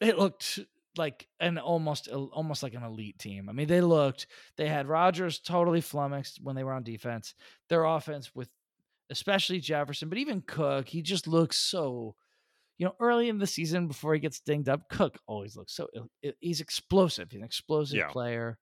[0.00, 0.60] it looked
[0.96, 3.48] like an almost almost like an elite team.
[3.48, 7.34] I mean, they looked they had Rodgers totally flummoxed when they were on defense.
[7.68, 8.48] Their offense with
[9.10, 12.14] especially Jefferson, but even Cook, he just looks so
[12.80, 15.86] you know, early in the season before he gets dinged up, Cook always looks so
[16.40, 17.30] he's explosive.
[17.30, 18.08] He's an explosive Yeah.
[18.08, 18.56] player.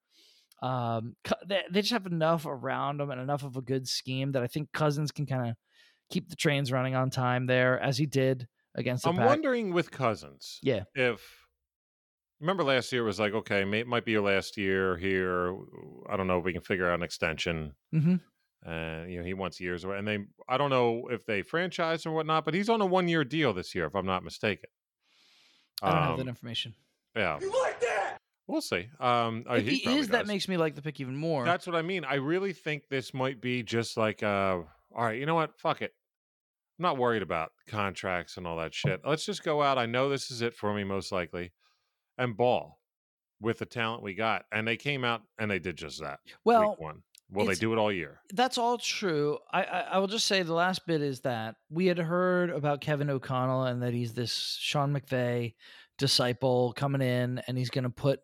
[0.61, 1.15] Um,
[1.47, 4.49] they, they just have enough around him and enough of a good scheme that I
[4.49, 5.57] think Cousins can kind of
[6.11, 9.29] keep the trains running on time there, as he did against the I'm Pack.
[9.29, 10.83] wondering with Cousins Yeah.
[10.97, 11.47] if
[12.41, 15.55] remember last year was like okay, may, it might be your last year here.
[16.09, 17.75] I don't know if we can figure out an extension.
[17.93, 18.17] hmm
[18.65, 19.99] and you know he wants years away.
[19.99, 20.19] And they,
[20.49, 23.53] I don't know if they franchise or whatnot, but he's on a one year deal
[23.53, 24.69] this year, if I'm not mistaken.
[25.83, 26.75] I don't have that Um, information.
[27.17, 28.19] Yeah, You like that?
[28.47, 28.89] we'll see.
[29.01, 31.45] Um, uh, if he he probably is, that makes me like the pick even more.
[31.45, 32.05] That's what I mean.
[32.05, 34.59] I really think this might be just like, uh,
[34.95, 35.59] all right, you know what?
[35.59, 35.93] Fuck it.
[36.79, 39.01] I'm not worried about contracts and all that shit.
[39.05, 39.79] Let's just go out.
[39.79, 41.53] I know this is it for me, most likely,
[42.19, 42.79] and ball
[43.41, 44.45] with the talent we got.
[44.53, 46.21] And they came out and they did just that.
[46.45, 47.03] well, week one.
[47.31, 48.21] Will they do it all year?
[48.33, 49.39] that's all true.
[49.53, 52.81] I, I I will just say the last bit is that we had heard about
[52.81, 55.55] Kevin O'Connell and that he's this Sean McVay
[55.99, 58.21] disciple coming in and he's going to put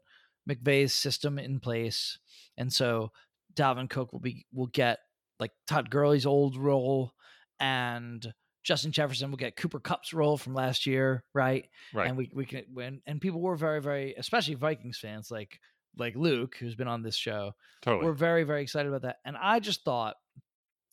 [0.48, 2.18] McVay's system in place,
[2.56, 3.10] and so
[3.54, 4.98] Dalvin Cook will be will get
[5.40, 7.12] like Todd Gurley's old role,
[7.60, 11.66] and Justin Jefferson will get Cooper Kupp's role from last year, right?
[11.92, 12.08] Right.
[12.08, 13.02] And we we can win.
[13.06, 15.60] And people were very very, especially Vikings fans like
[15.96, 17.54] like Luke, who's been on this show,
[17.84, 18.04] totally.
[18.06, 20.16] we're very very excited about that and i just thought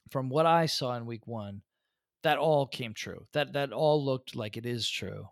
[0.10, 1.62] from what i saw in week one
[2.24, 5.26] that all came true that that all looked like it is true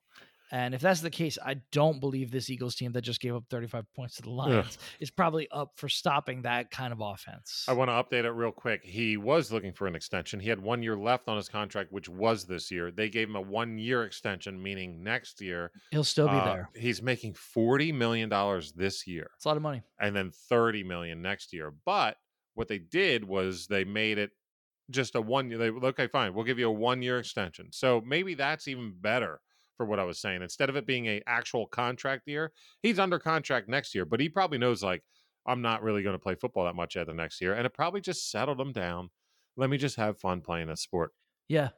[0.52, 3.44] And if that's the case, I don't believe this Eagles team that just gave up
[3.50, 7.66] 35 points to the Lions is probably up for stopping that kind of offense.
[7.68, 8.84] I want to update it real quick.
[8.84, 10.40] He was looking for an extension.
[10.40, 12.92] He had one year left on his contract, which was this year.
[12.92, 15.72] They gave him a one year extension, meaning next year.
[15.92, 16.70] He'll still be uh, there.
[16.76, 18.30] He's making $40 million
[18.76, 19.84] this year It's a lot of money.
[20.00, 21.74] and then 30 million next year.
[21.86, 22.18] But
[22.56, 24.32] what they did was they made it
[24.90, 25.60] just a one year.
[25.60, 27.68] They okay, fine, we'll give you a one year extension.
[27.72, 29.40] So maybe that's even better
[29.80, 30.42] for what I was saying.
[30.42, 32.52] Instead of it being a actual contract year,
[32.84, 35.02] he's under contract next year, but he probably knows like
[35.48, 37.74] I'm not really going to play football that much at the next year, and it
[37.74, 39.10] probably just settled him down.
[39.56, 41.13] Let me just have fun playing a sport.
[41.48, 41.70] Yeah.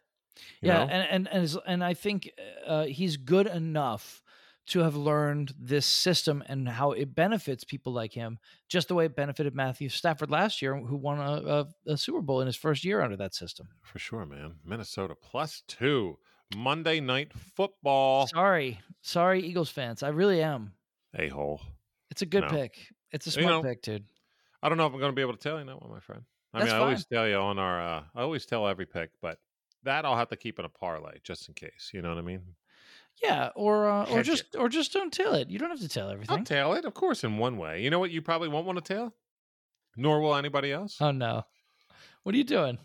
[0.62, 0.90] you yeah, know?
[0.92, 2.32] and and and, and I think
[2.66, 4.24] uh, he's good enough
[4.70, 9.06] to have learned this system and how it benefits people like him, just the way
[9.06, 12.56] it benefited Matthew Stafford last year, who won a, a, a Super Bowl in his
[12.56, 13.68] first year under that system.
[13.84, 14.56] for sure, man.
[14.66, 16.18] Minnesota plus two.
[16.56, 18.28] Monday night football.
[18.28, 20.74] Sorry, sorry, Eagles fans, I really am.
[21.18, 21.62] A hole.
[22.10, 22.50] It's a good No.
[22.50, 22.78] pick.
[23.12, 24.06] It's a You smart know, pick, dude.
[24.62, 26.00] I don't know if I'm going to be able to tell you that one, my
[26.00, 26.24] friend.
[26.54, 29.12] I That's mean, I always tell you on our, uh, I always tell every pick,
[29.22, 29.40] but
[29.84, 31.92] that I'll have to keep in a parlay just in case.
[31.94, 32.42] You know what I mean?
[33.24, 35.50] Yeah, or uh, or just or just don't tell it.
[35.50, 36.38] You don't have to tell everything.
[36.40, 37.82] I'll tail it, of course, in one way.
[37.84, 38.10] You know what?
[38.12, 39.14] You probably won't want to tell,
[39.96, 40.98] nor will anybody else.
[41.02, 41.44] oh no,
[42.24, 42.78] what are you doing?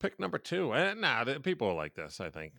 [0.00, 0.72] Pick number two.
[0.72, 2.20] And nah, the- people are like this.
[2.20, 2.52] I think.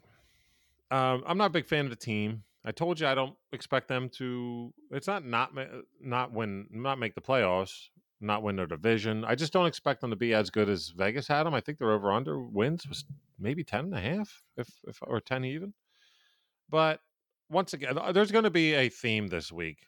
[0.89, 2.43] Um, I'm not a big fan of the team.
[2.65, 4.73] I told you I don't expect them to.
[4.91, 5.51] It's not not
[6.01, 9.23] not win, not make the playoffs, not win their division.
[9.23, 11.53] I just don't expect them to be as good as Vegas had them.
[11.53, 13.05] I think their over under wins was
[13.39, 15.73] maybe ten and a half, if if or ten even.
[16.69, 16.99] But
[17.49, 19.87] once again, uh, there's going to be a theme this week,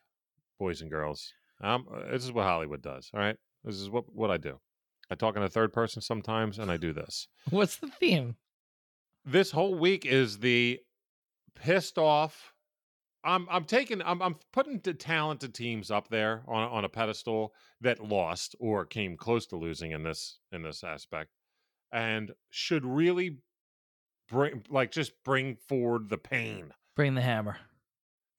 [0.58, 1.34] boys and girls.
[1.62, 3.12] Um, this is what Hollywood does.
[3.14, 3.36] All right,
[3.66, 4.60] this is what what I do.
[5.10, 8.36] I talk in a third person sometimes, and I do this What's the theme?
[9.26, 10.80] this whole week is the
[11.56, 12.54] pissed off.
[13.24, 17.54] I'm I'm taking I'm I'm putting the talented teams up there on on a pedestal
[17.82, 21.32] that lost or came close to losing in this in this aspect,
[21.92, 23.40] and should really
[24.30, 26.74] bring like just bring forward the pain.
[26.96, 27.58] Bring the hammer.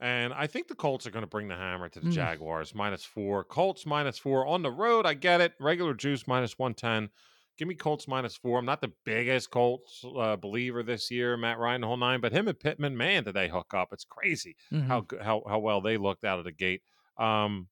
[0.00, 2.12] And I think the Colts are going to bring the hammer to the Mm.
[2.12, 3.44] Jaguars minus four.
[3.44, 5.04] Colts minus four on the road.
[5.06, 5.54] I get it.
[5.60, 7.10] Regular juice minus 110.
[7.58, 8.58] Give me Colts minus four.
[8.58, 12.32] I'm not the biggest Colts uh, believer this year, Matt Ryan, the whole nine, but
[12.32, 13.92] him and Pittman, man, did they hook up?
[13.92, 14.86] It's crazy Mhm.
[14.86, 16.82] how how how well they looked out of the gate.
[17.18, 17.68] Um,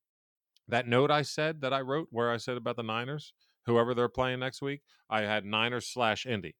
[0.68, 3.32] that note I said that I wrote where I said about the Niners,
[3.64, 6.56] whoever they're playing next week, I had Niners slash Indy.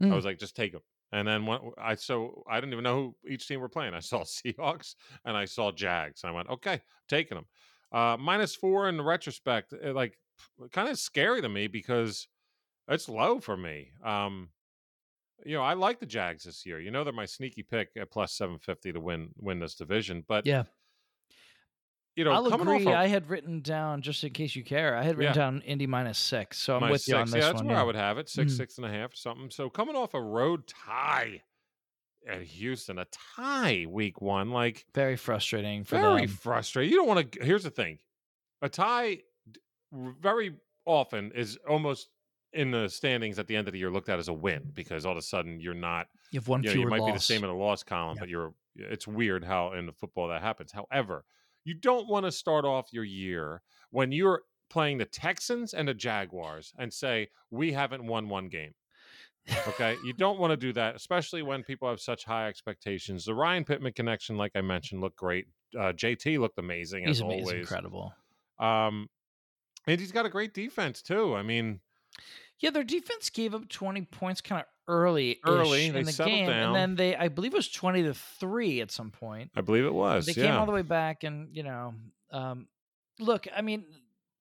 [0.00, 0.14] I Mm.
[0.16, 0.82] was like, just take them.
[1.12, 3.94] And then when I so I didn't even know who each team were playing.
[3.94, 4.94] I saw Seahawks
[5.24, 6.22] and I saw Jags.
[6.24, 7.46] and I went, okay, taking them.
[7.92, 10.18] Uh, minus four in retrospect, it, like
[10.70, 12.28] kind of scary to me because
[12.88, 13.92] it's low for me.
[14.04, 14.50] Um,
[15.44, 16.80] you know, I like the Jags this year.
[16.80, 20.24] You know, they're my sneaky pick at plus seven fifty to win win this division.
[20.26, 20.64] But Yeah.
[22.16, 22.86] You know, I'll agree.
[22.86, 24.96] off a, I had written down just in case you care.
[24.96, 25.42] I had written Yeah.
[25.44, 27.66] down Indy minus six, so I'm my with you on six, this yeah, that's one.
[27.68, 27.82] where yeah.
[27.82, 28.56] I would have it six, Mhm.
[28.56, 29.50] six and a half, something.
[29.50, 31.42] So coming off a road tie
[32.28, 36.28] at Houston, a tie week one, like Very frustrating for very them.
[36.36, 36.90] frustrating.
[36.92, 37.44] You don't want to.
[37.44, 37.98] Here's the thing:
[38.60, 39.18] a tie
[39.92, 42.08] very often is almost
[42.52, 45.06] in the standings at the end of the year looked at as a win because
[45.06, 46.08] all of a sudden you're not.
[46.30, 47.08] You have one You, know, you might loss.
[47.10, 48.54] be the same in the loss column, but you're.
[48.76, 50.72] It's weird how in the football that happens.
[50.72, 51.24] However,
[51.64, 55.94] you don't want to start off your year when you're playing the Texans and the
[55.94, 58.72] Jaguars and say we haven't won one game.
[59.68, 63.24] Okay, you don't want to do that, especially when people have such high expectations.
[63.24, 65.46] The Ryan Pittman connection, like I mentioned, looked great.
[65.76, 67.60] Uh, JT looked amazing He's as amazing, always.
[67.60, 68.14] incredible.
[68.60, 69.08] Um,
[69.88, 71.34] and he's got a great defense too.
[71.34, 71.80] I mean,
[72.60, 76.34] Yeah, their defense gave up 20 points kind of early, Early, in they the settled
[76.34, 76.66] game, down.
[76.66, 79.50] and then they, I believe, it was 20 to three at some point.
[79.54, 80.26] I believe it was.
[80.26, 80.48] they yeah.
[80.48, 81.94] came all the way back, and you know,
[82.30, 82.66] um,
[83.18, 83.84] look, I mean,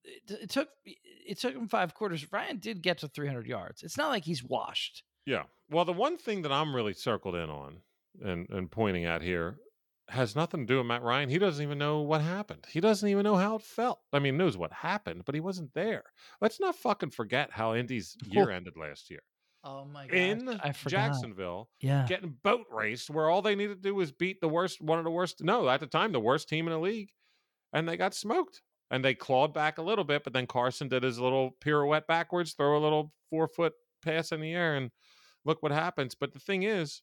[0.04, 2.32] it, it took it took him five quarters.
[2.32, 3.84] Ryan did get to 300 yards.
[3.84, 5.04] It's not like he's washed.
[5.26, 5.44] Yeah.
[5.70, 7.78] Well, the one thing that I'm really circled in on
[8.24, 9.58] and, and pointing at here
[10.10, 11.30] has nothing to do with Matt Ryan.
[11.30, 12.66] He doesn't even know what happened.
[12.70, 14.00] He doesn't even know how it felt.
[14.12, 16.04] I mean, knows what happened, but he wasn't there.
[16.42, 19.22] Let's not fucking forget how Indy's year ended last year.
[19.64, 20.16] Oh my god!
[20.16, 20.74] In I.
[20.88, 24.82] Jacksonville, Yeah, getting boat raced where all they needed to do was beat the worst,
[24.82, 27.10] one of the worst, no, at the time, the worst team in the league.
[27.74, 28.62] And they got smoked.
[28.90, 32.54] And they clawed back a little bit, but then Carson did his little pirouette backwards,
[32.54, 33.72] throw a little four foot
[34.04, 34.92] pass in the air, and
[35.46, 36.14] look what happens.
[36.14, 37.02] But the thing is,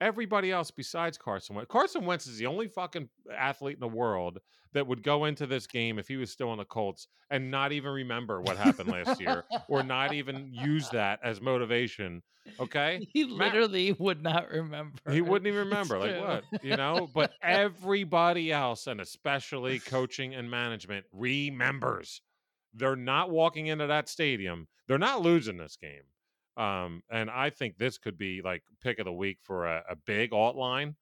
[0.00, 1.70] everybody else besides Carson Wentz.
[1.70, 4.38] Carson Wentz is the only fucking athlete in the world
[4.74, 7.72] that would go into this game if he was still on the Colts and not
[7.72, 12.22] even remember what happened last year or not even use that as motivation.
[12.60, 13.06] Okay.
[13.12, 14.98] He literally would not remember.
[15.10, 15.98] He wouldn't even It's remember.
[15.98, 16.20] Like true.
[16.20, 16.64] what?
[16.64, 17.08] You know?
[17.12, 22.20] But everybody else, and especially coaching and management, remembers.
[22.74, 24.68] They're not walking into that stadium.
[24.86, 26.02] They're not losing this game.
[26.58, 29.96] Um, and I think this could be like pick of the week for a, a
[29.96, 30.96] big alt line,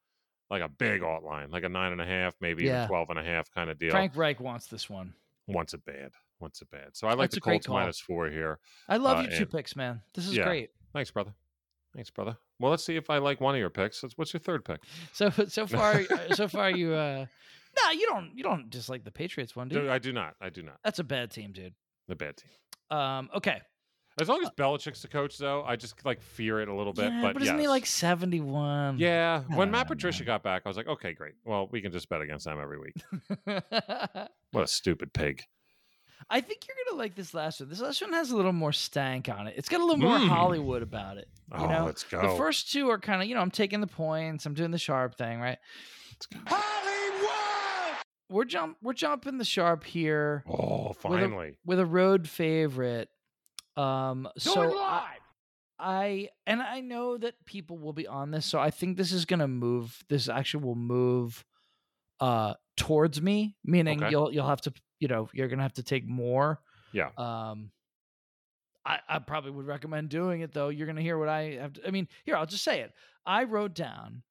[0.50, 2.78] like a big alt line, like a nine and a half, maybe Yeah.
[2.84, 3.90] even twelve and a half kind of deal.
[3.90, 5.14] Frank Reich wants this one.
[5.46, 6.10] Wants it bad.
[6.40, 6.90] Wants it bad.
[6.92, 8.58] So I like That's the Colts minus four here.
[8.88, 10.02] I love Uh, you two and- picks, man.
[10.12, 10.44] This is Yeah.
[10.44, 10.70] great.
[10.92, 11.32] Thanks, brother.
[11.94, 12.36] Thanks, brother.
[12.60, 14.02] Well, let's see if I like one of your picks.
[14.02, 14.80] What's- What's your third pick?
[15.14, 17.24] So so far uh, so far you uh
[17.84, 19.90] no, you don't you don't dislike the Patriots one, do you?
[19.90, 20.34] I do not.
[20.40, 20.78] I do not.
[20.84, 21.74] That's a bad team, dude.
[22.08, 22.50] The bad team.
[22.98, 23.62] Um okay.
[24.18, 27.12] As long as Belichick's the coach, though, I just like fear it a little bit.
[27.12, 28.98] yeah, but but isn't he like 71?
[28.98, 31.34] Yeah, when Matt Patricia got back, I was like, okay, great.
[31.44, 32.94] Well, we can just bet against them every week.
[34.52, 35.42] What a stupid pig.
[36.30, 37.68] I think you're gonna like this last one.
[37.68, 39.54] This last one has a little more stank on it.
[39.58, 40.28] It's got a little more Mm.
[40.28, 41.28] Hollywood about it.
[41.52, 42.22] You oh, know, let's go.
[42.22, 44.46] the first two are kind of you know I'm taking the points.
[44.46, 45.58] I'm doing the sharp thing, right?
[46.12, 46.38] Let's go.
[46.56, 47.98] Hollywood!
[48.30, 51.58] We're jump we're jumping the sharp here Oh, finally.
[51.66, 53.08] with a road favorite.
[53.76, 55.20] Um, Do so I, live!
[55.78, 59.24] I and I know that people will be on this, so I think this is
[59.26, 60.02] gonna move.
[60.08, 61.44] This actually will move
[62.20, 64.10] uh towards me, meaning Okay.
[64.10, 66.60] you'll you'll have to you know you're gonna have to take more.
[66.92, 67.10] Yeah.
[67.18, 67.70] Um,
[68.86, 70.70] I I probably would recommend doing it though.
[70.70, 71.74] You're gonna hear what I have.
[71.74, 72.92] To, I mean, here I'll just say it.
[73.26, 74.22] I wrote down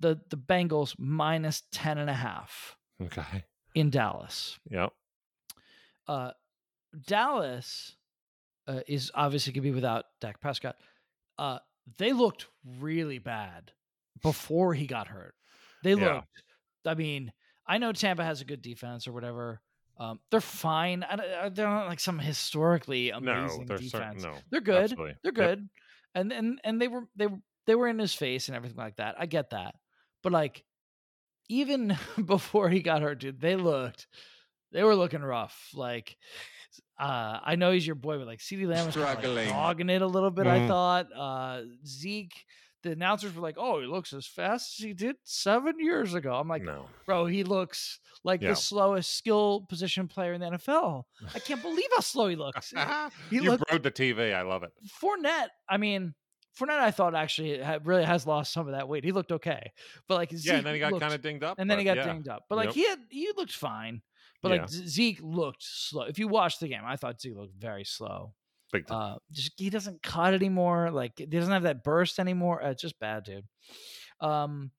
[0.00, 3.44] the the Bengals minus ten and a half Okay.
[3.74, 4.58] in Dallas.
[4.70, 4.92] Yep.
[6.08, 6.30] Uh,
[7.06, 7.96] Dallas
[8.76, 10.76] uh, is obviously going to be without Dak Prescott.
[11.38, 11.58] Uh,
[11.98, 12.46] they looked
[12.80, 13.72] really bad
[14.22, 15.34] before he got hurt.
[15.82, 16.14] They Yeah.
[16.14, 16.28] looked.
[16.86, 17.32] I mean,
[17.66, 19.60] I know Tampa has a good defense or whatever.
[19.98, 21.04] Um, they're fine.
[21.04, 24.16] I, I- they're not like some historically amazing No, they're certain.
[24.16, 24.22] defense.
[24.24, 24.34] No.
[24.50, 24.82] They're good.
[24.84, 25.14] Absolutely.
[25.22, 25.48] They're Yep.
[25.58, 25.68] good.
[26.14, 28.96] And and and they were they were they were in his face and everything like
[28.96, 29.14] that.
[29.18, 29.74] I get that.
[30.22, 30.64] But like
[31.48, 34.06] even before he got hurt, dude, they looked
[34.72, 35.70] they were looking rough.
[35.74, 36.16] Like
[36.98, 39.48] uh I know he's your boy, but like CeeDee Lamb was kinda, like, Struggling.
[39.48, 40.68] dogging it a little bit, I Mhm.
[40.68, 41.06] thought.
[41.16, 42.44] Uh Zeke,
[42.82, 46.34] the announcers were like, Oh, he looks as fast as he did seven years ago.
[46.34, 46.88] I'm like, no.
[47.06, 48.50] bro, he looks like Yeah.
[48.50, 51.04] the slowest skill position player in the NFL.
[51.34, 52.70] I can't believe how slow he looks.
[52.70, 52.76] He
[53.36, 54.34] you looked- broke the TV.
[54.34, 54.72] I love it.
[55.00, 56.14] Fournette, I mean,
[56.58, 59.04] Fournette, I thought actually really has lost some of that weight.
[59.04, 59.72] He looked okay,
[60.06, 61.58] but like yeah, and then he got kind of dinged up.
[61.58, 62.04] and then he got yeah.
[62.04, 62.44] dinged up.
[62.50, 62.74] But like Yep.
[62.74, 64.02] he had, he looked fine.
[64.42, 64.60] But Yeah.
[64.62, 66.02] like Zeke looked slow.
[66.02, 68.34] If you watch the game, I thought Zeke looked very slow.
[68.72, 69.14] Big time.
[69.14, 70.90] Uh, just he doesn't cut anymore.
[70.90, 72.62] Like he doesn't have that burst anymore.
[72.62, 73.44] Uh, it's just bad, dude.
[74.20, 74.70] Um,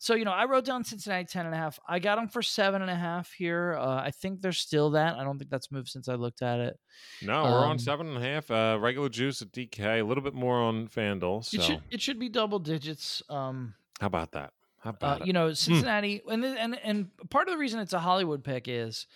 [0.00, 1.80] so you know, I wrote down Cincinnati ten and a half.
[1.88, 3.76] I got them for seven and a half here.
[3.80, 5.16] Uh, I think they're still that.
[5.16, 6.78] I don't think that's moved since I looked at it.
[7.22, 8.50] no, we're on um, seven and a half.
[8.50, 10.00] Uh, regular juice at DK.
[10.00, 11.44] A little bit more on FanDuel.
[11.44, 13.22] So It should it should be double digits.
[13.28, 14.52] Um, how about that?
[15.02, 18.68] Uh, you know Cincinnati, and and and part of the reason it's a Hollywood pick
[18.68, 19.06] is,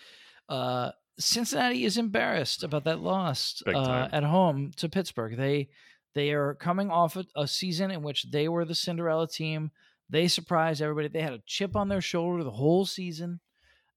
[0.49, 5.37] uh, Cincinnati is embarrassed about that loss uh, at home to Pittsburgh.
[5.37, 5.69] They
[6.15, 9.71] they are coming off a, a season in which they were the Cinderella team.
[10.11, 11.09] They surprised everybody.
[11.09, 13.41] They had a chip on their shoulder the whole season,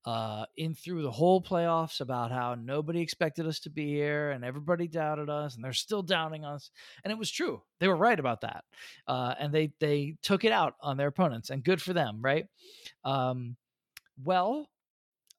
[0.06, 4.46] uh, in through the whole playoffs about how nobody expected us to be here and
[4.46, 6.70] everybody doubted us, and they're still doubting us.
[7.04, 7.62] And it was true.
[7.80, 8.64] They were right about that
[9.08, 12.46] uh, and they they took it out on their opponents, and good for them, right?
[13.04, 13.56] Um,
[14.24, 14.70] well,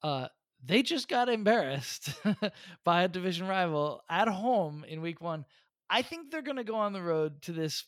[0.03, 0.27] uh,
[0.65, 2.11] they just got embarrassed
[2.83, 5.45] by a division rival at home in Week One.
[5.89, 7.85] I think they're going to go on the road to this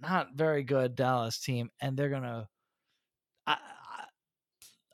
[0.00, 2.48] not very good Dallas team, and they're going to.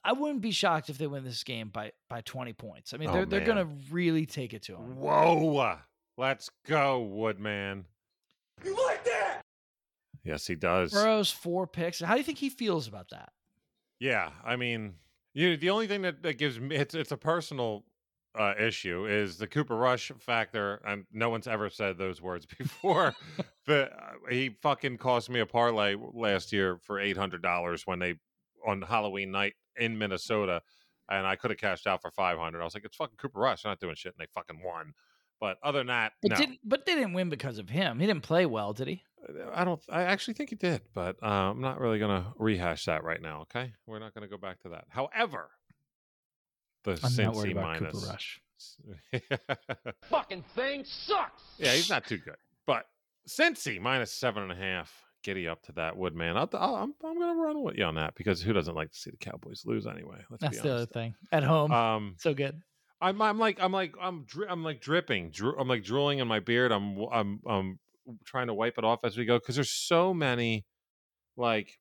[0.04, 2.92] I wouldn't be shocked if they win this game by by twenty points.
[2.92, 4.96] I mean, Oh, they're they're going to really take it to them.
[4.96, 5.78] Whoa.
[6.18, 7.86] Let's go, Woodman.
[8.64, 9.42] You like that?
[10.24, 10.92] Yes, he does.
[10.92, 12.00] Burrow's four picks.
[12.00, 13.32] How do you think he feels about that?
[13.98, 14.94] Yeah, I mean,
[15.34, 17.84] you the only thing that, that gives me it's it's a personal
[18.38, 23.14] uh, issue is the Cooper Rush factor, and no one's ever said those words before.
[23.66, 27.98] but uh, he fucking cost me a parlay last year for eight hundred dollars when
[27.98, 28.14] they
[28.66, 30.62] on Halloween night in Minnesota,
[31.10, 32.60] and I could have cashed out for five hundred.
[32.60, 34.94] I was like, it's fucking Cooper Rush, they're not doing shit, and they fucking won.
[35.40, 37.98] But other than that, But no, didn't but they didn't win because of him.
[37.98, 39.02] He didn't play well, did he?
[39.52, 39.80] I don't.
[39.88, 43.20] I actually think he did, but uh, I'm not really going to rehash that right
[43.20, 43.42] now.
[43.42, 44.84] Okay, we're not going to go back to that.
[44.88, 45.50] However,
[46.84, 47.92] the I'm Cincy minus.
[47.92, 48.40] Cooper Rush.
[50.02, 51.42] Fucking thing sucks!
[51.58, 52.86] yeah, he's not too good, but
[53.28, 54.92] Cincy minus seven and a half.
[55.22, 55.94] Giddy up to that.
[55.96, 58.98] I'll, I'll, I'm I'm gonna run with you on that because who doesn't like to
[58.98, 60.18] see the Cowboys lose anyway?
[60.30, 61.14] Let's That's be the other thing.
[61.30, 62.60] At home, Um, so good.
[63.00, 65.30] I'm I'm like I'm like I'm dri- I'm like dripping.
[65.30, 66.72] Dru- I'm like drooling in my beard.
[66.72, 67.78] I'm I'm I'm
[68.24, 70.64] trying to wipe it off as we go because there's so many
[71.36, 71.78] like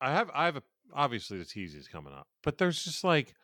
[0.00, 3.34] I have I have a, obviously the teases coming up, but there's just like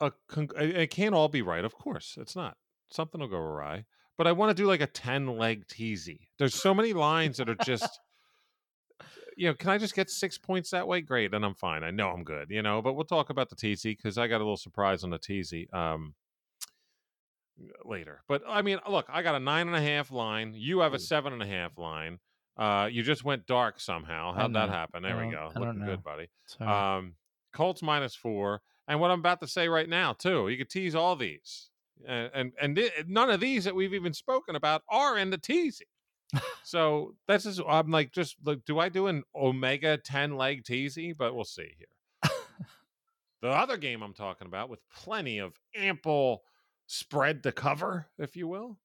[0.00, 1.64] a con- it it can't all be right.
[1.64, 2.56] Of course, it's not.
[2.90, 3.84] Something will go awry.
[4.16, 6.20] But I want to do like a ten leg teasy.
[6.38, 8.00] There's so many lines that are just.
[9.36, 11.00] You know, can I just get six points that way?
[11.00, 11.82] Great, then I'm fine.
[11.82, 12.50] I know I'm good.
[12.50, 15.10] You know, but we'll talk about the teasy because I got a little surprise on
[15.10, 16.14] the teasy um,
[17.84, 18.22] later.
[18.28, 20.54] But I mean, look, I got a nine and a half line.
[20.54, 22.20] You have a seven and a half line.
[22.56, 24.32] Uh, you just went dark somehow.
[24.32, 25.02] How'd that happen?
[25.02, 25.50] There we go.
[25.56, 26.28] Looking good, buddy.
[26.46, 26.98] Sorry.
[26.98, 27.14] Um,
[27.52, 30.48] Colts minus four, and what I'm about to say right now too.
[30.48, 31.70] You could tease all these,
[32.06, 35.38] and and, and thi- none of these that we've even spoken about are in the
[35.38, 35.86] teasing.
[36.64, 41.16] so that's just I'm like, just like, do I do an omega ten leg teasy?
[41.16, 42.30] But we'll see here.
[43.42, 46.42] the other game I'm talking about with plenty of ample
[46.86, 48.78] spread to cover, if you will.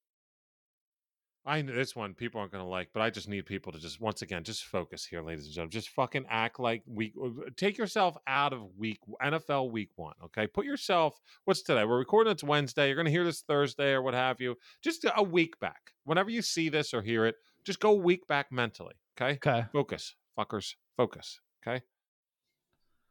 [1.50, 3.80] I know this one people aren't going to like, but I just need people to
[3.80, 5.72] just once again just focus here, ladies and gentlemen.
[5.72, 7.12] Just fucking act like week.
[7.20, 10.14] Uh, take yourself out of week NFL week one.
[10.26, 11.20] Okay, put yourself.
[11.46, 11.84] What's today?
[11.84, 12.30] We're recording.
[12.30, 12.86] It's Wednesday.
[12.86, 14.54] You're going to hear this Thursday or what have you.
[14.80, 15.90] Just a week back.
[16.04, 17.34] Whenever you see this or hear it,
[17.64, 18.94] just go week back mentally.
[19.20, 19.32] Okay.
[19.44, 19.66] okay.
[19.72, 20.74] Focus, fuckers.
[20.96, 21.40] Focus.
[21.66, 21.82] Okay.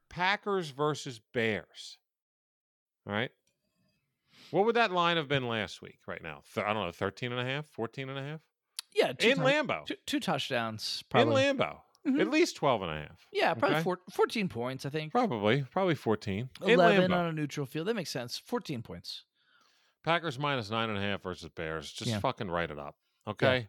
[0.10, 1.98] Packers versus Bears.
[3.06, 3.32] All right.
[4.52, 6.42] What would that line have been last week right now?
[6.54, 8.40] Th- I don't know, 13 and a half, 14 and a half?
[8.94, 9.86] Yeah, two, In tou- Lambeau.
[9.86, 11.04] two, two touchdowns.
[11.10, 11.46] Probably.
[11.48, 11.78] In Lambeau.
[12.08, 12.22] Mhm.
[12.22, 13.28] At least 12 and a half.
[13.32, 13.84] Yeah, probably Okay.
[13.84, 15.12] four, 14 points, I think.
[15.12, 15.64] Probably.
[15.64, 16.50] Probably 14.
[16.64, 17.88] In 11 on a neutral field.
[17.88, 18.38] That makes sense.
[18.38, 19.26] 14 points.
[20.04, 21.92] Packers minus nine and a half versus Bears.
[21.92, 22.20] Just Yeah.
[22.20, 22.96] fucking write it up.
[23.28, 23.68] Okay.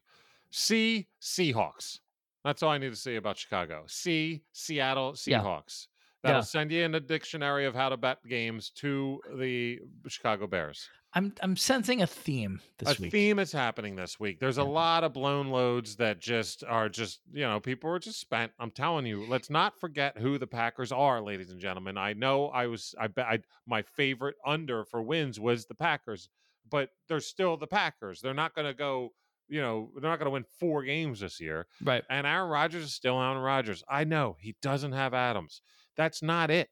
[0.50, 1.98] C Seahawks.
[2.44, 3.84] That's all I need to say about Chicago.
[3.88, 5.40] C Seattle Yeah.
[5.42, 5.88] Seahawks.
[6.22, 6.42] That'll Yeah.
[6.44, 10.88] send you in a dictionary of how to bet games to the Chicago Bears.
[11.12, 13.08] I'm I'm sensing a theme this a week.
[13.08, 14.38] A theme is happening this week.
[14.38, 18.20] There's a lot of blown loads that just are just, you know, people are just
[18.20, 18.52] spent.
[18.60, 21.98] I'm telling you, let's not forget who the Packers are, ladies and gentlemen.
[21.98, 26.28] I know I was I bet I, my favorite under for wins was the Packers,
[26.70, 28.20] but they're still the Packers.
[28.20, 29.12] They're not going to go,
[29.48, 31.66] you know, they're not going to win four games this year.
[31.82, 32.04] Right.
[32.08, 33.82] And Aaron Rodgers is still Aaron Rodgers.
[33.88, 35.60] I know he doesn't have Adams.
[36.00, 36.70] That's not it.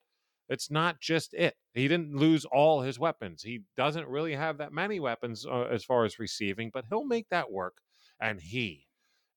[0.49, 1.55] It's not just it.
[1.75, 3.43] He didn't lose all his weapons.
[3.43, 7.29] He doesn't really have that many weapons uh, as far as receiving, but he'll make
[7.29, 7.77] that work.
[8.19, 8.87] And he,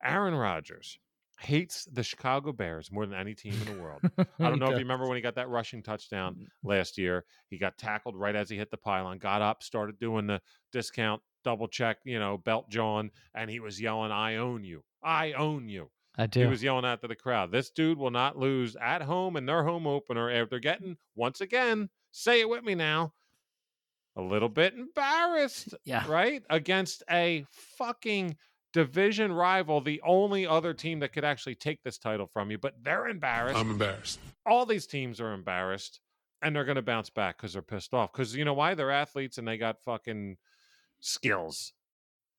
[0.01, 0.97] Aaron Rodgers,
[1.41, 3.99] hates the Chicago Bears more than any team in the world.
[4.39, 7.25] I don't know if you remember when he got that rushing touchdown last year.
[7.49, 10.39] He got tackled right as he hit the pylon, got up, started doing the
[10.71, 14.83] discount double check, you know, belt John, and he was yelling, I own you.
[15.03, 15.89] I own you.
[16.17, 16.41] I do.
[16.41, 17.51] He was yelling out to the crowd.
[17.51, 21.89] This dude will not lose at home in their home opener after getting, once again,
[22.11, 23.13] say it with me now,
[24.15, 26.05] a little bit embarrassed, yeah.
[26.07, 26.43] right?
[26.49, 27.45] Against a
[27.77, 28.35] fucking
[28.73, 32.75] division rival, the only other team that could actually take this title from you, but
[32.83, 33.57] they're embarrassed.
[33.57, 34.19] I'm embarrassed.
[34.45, 36.01] All these teams are embarrassed
[36.41, 38.11] and they're going to bounce back because they're pissed off.
[38.11, 38.73] Because you know why?
[38.73, 40.37] They're athletes and they got fucking
[40.99, 41.73] skills.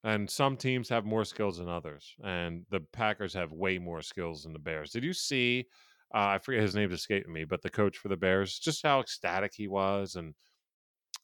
[0.05, 2.15] And some teams have more skills than others.
[2.25, 4.91] And the Packers have way more skills than the Bears.
[4.91, 5.67] Did you see?
[6.15, 9.01] Uh, I forget his name's escaping me, but the coach for the Bears, just how
[9.01, 10.35] ecstatic he was and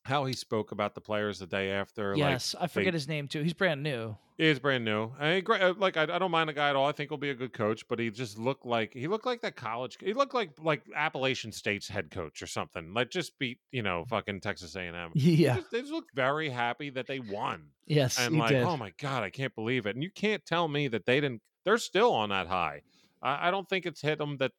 [0.08, 2.14] how he spoke about the players the day after.
[2.16, 3.42] Yes, I forget they- his name too.
[3.42, 4.16] He's brand new.
[4.36, 5.10] He is brand new.
[5.18, 6.86] I mean, uh, Like I, I don't mind the guy at all.
[6.86, 7.88] I think he'll be a good coach.
[7.88, 9.98] But he just looked like he looked like that college.
[10.00, 12.94] He looked like like Appalachian State's head coach or something.
[12.94, 15.10] Like just beat you know fucking Texas A and M.
[15.14, 15.56] Yeah.
[15.56, 18.62] Just, they just looked very happy that they won Yes, and like did.
[18.62, 19.96] oh my god, I can't believe it.
[19.96, 21.42] And you can't tell me that they didn't.
[21.64, 22.82] They're still on that high.
[23.20, 24.36] I, I don't think it's hit them.
[24.36, 24.52] That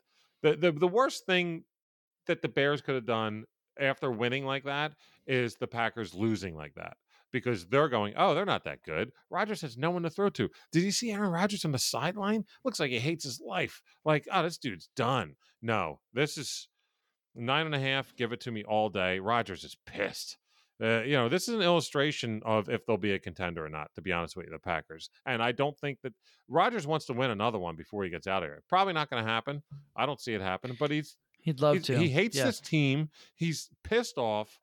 [0.44, 1.64] the, the the worst thing
[2.28, 3.46] that the Bears could have done
[3.80, 4.92] after winning like that
[5.30, 6.98] is the Packers losing like that
[7.32, 9.12] because they're going, oh, they're not that good.
[9.30, 10.50] Rodgers has no one to throw to.
[10.72, 12.44] Did you see Aaron Rodgers on the sideline?
[12.66, 13.82] Looks like he hates his life.
[14.04, 15.36] Like, oh, this dude's done.
[15.62, 16.68] No, this is
[17.36, 18.14] nine and a half.
[18.18, 19.20] Give it to me all day.
[19.20, 20.38] Rodgers is pissed.
[20.82, 23.92] Uh, you know, this is an illustration of if they'll be a contender or not,
[23.96, 25.10] to be honest with you, the Packers.
[25.26, 26.14] And I don't think that
[26.48, 28.64] Rodgers wants to win another one before he gets out of here.
[28.70, 29.62] Probably not going to happen.
[29.96, 31.98] I don't see it happen, but he's He'd love He's- to.
[31.98, 32.46] He hates Yeah.
[32.46, 33.10] this team.
[33.36, 34.60] He's pissed off.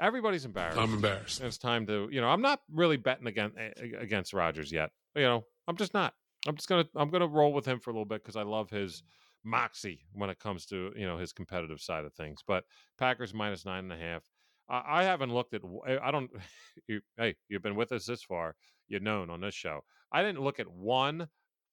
[0.00, 0.78] Everybody's embarrassed.
[0.78, 1.40] I'm embarrassed.
[1.40, 3.58] And it's time to, you know, I'm not really betting eh, against
[3.98, 4.90] against Rodgers yet.
[5.14, 6.14] You know, I'm just not.
[6.46, 8.70] I'm just gonna I'm gonna roll with him for a little bit because I love
[8.70, 9.02] his
[9.44, 12.40] moxie when it comes to you know his competitive side of things.
[12.46, 12.64] But
[12.98, 14.22] Packers minus nine and a half.
[14.68, 15.62] I, I haven't looked at.
[16.02, 16.30] I don't.
[16.86, 18.54] You, hey, you've been with us this far.
[18.86, 19.80] You've known on this show.
[20.12, 21.28] I didn't look at one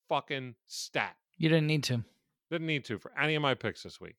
[0.09, 1.15] fucking stat.
[1.37, 2.03] You didn't need to.
[2.49, 4.15] Didn't need to for any of my picks this week.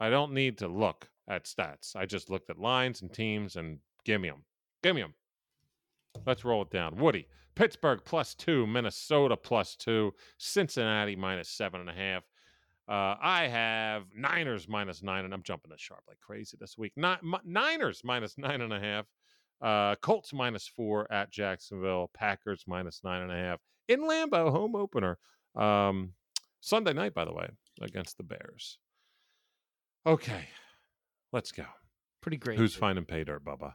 [0.00, 1.96] I don't need to look at stats.
[1.96, 4.44] I just looked at lines and teams and give me them.
[4.82, 5.14] Give me them.
[6.26, 6.96] Let's roll it down.
[6.96, 12.22] Woody, Pittsburgh plus two, Minnesota plus two, Cincinnati minus seven and a half.
[12.88, 16.92] Uh, I have Niners minus nine, and I'm jumping the sharp like crazy this week.
[16.96, 19.06] Not, Niners minus nine and a half.
[19.60, 22.10] Uh, Colts minus four at Jacksonville.
[22.14, 23.58] Packers minus nine and a half
[23.88, 25.18] in Lambeau, home opener.
[25.56, 26.12] Um,
[26.60, 27.48] Sunday night, by the way,
[27.80, 28.78] against the Bears.
[30.06, 30.46] Okay,
[31.32, 31.64] let's go.
[32.20, 32.58] Pretty great.
[32.58, 33.74] Who's finding pay dirt, Bubba?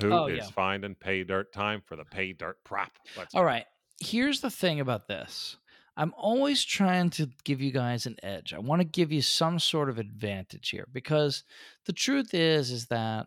[0.00, 0.50] Who oh, is Oh, yeah.
[0.50, 1.52] finding pay dirt?
[1.52, 2.92] Time for the pay dirt prop.
[3.16, 3.46] Let's All go.
[3.46, 3.64] right.
[4.00, 5.56] Here's the thing about this.
[5.96, 8.54] I'm always trying to give you guys an edge.
[8.54, 11.42] I want to give you some sort of advantage here because
[11.86, 13.26] the truth is is that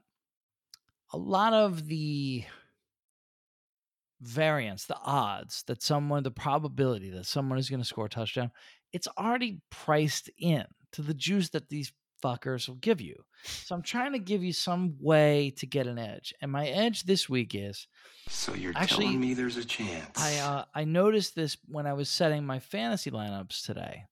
[1.11, 2.45] a lot of the
[4.21, 8.51] variance, the odds that someone, the probability that someone is going to score a touchdown,
[8.93, 10.63] it's already priced in
[10.93, 11.91] to the juice that these
[12.23, 13.15] fuckers will give you.
[13.43, 16.33] So I'm trying to give you some way to get an edge.
[16.41, 17.87] And my edge this week is
[18.27, 20.17] So you're Actually, telling me there's a chance?
[20.17, 24.03] I uh, I noticed this when I was setting my fantasy lineups today,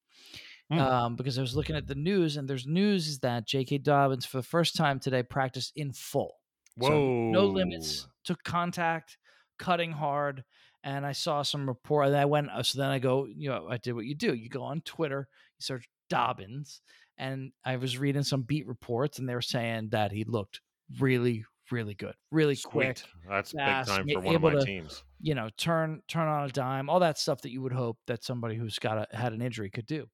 [0.72, 0.80] Hmm.
[0.80, 3.80] um, because I was looking at the news, and there's news is that J.K.
[3.80, 6.36] Dobbins for the first time today practiced in full.
[6.82, 7.32] So Whoa.
[7.32, 9.18] no limits, took contact,
[9.58, 10.44] cutting hard,
[10.84, 12.08] and I saw some report.
[12.08, 14.34] And I went, uh, so then I go, you know, I did what you do.
[14.34, 16.82] You go on Twitter, you search Dobbins,
[17.20, 20.62] and I was reading some beat reports, and they were saying that he looked
[21.00, 25.04] really, really good, really quick That's fast, big time for one of my to- teams.
[25.22, 28.24] you know, turn turn on a dime, all that stuff that you would hope that
[28.24, 30.08] somebody who's got a, had an injury could do.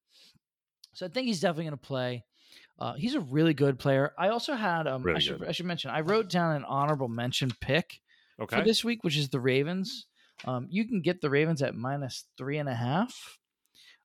[0.93, 2.23] So I think he's definitely going to play.
[2.79, 4.11] Uh, he's a really good player.
[4.17, 5.43] I also had um, I should.
[5.45, 8.01] I should mention I wrote down an honorable mention pick
[8.41, 8.57] Okay.
[8.57, 10.07] for this week, which is the Ravens.
[10.43, 13.39] Um, you can get the Ravens at minus three and a half.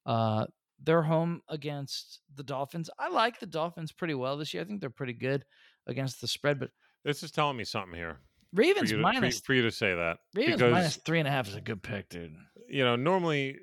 [0.06, 0.46] Uh,
[0.82, 2.90] they're home against the Dolphins.
[2.98, 4.62] I like the Dolphins pretty well this year.
[4.62, 5.44] I think they're pretty good
[5.86, 6.70] against the spread, but
[7.04, 8.18] This is telling me something here.
[8.52, 10.18] Ravens you, to, minus for you to say that.
[10.34, 12.34] Ravens because, minus three and a half is a good pick, dude.
[12.68, 13.58] you know, normally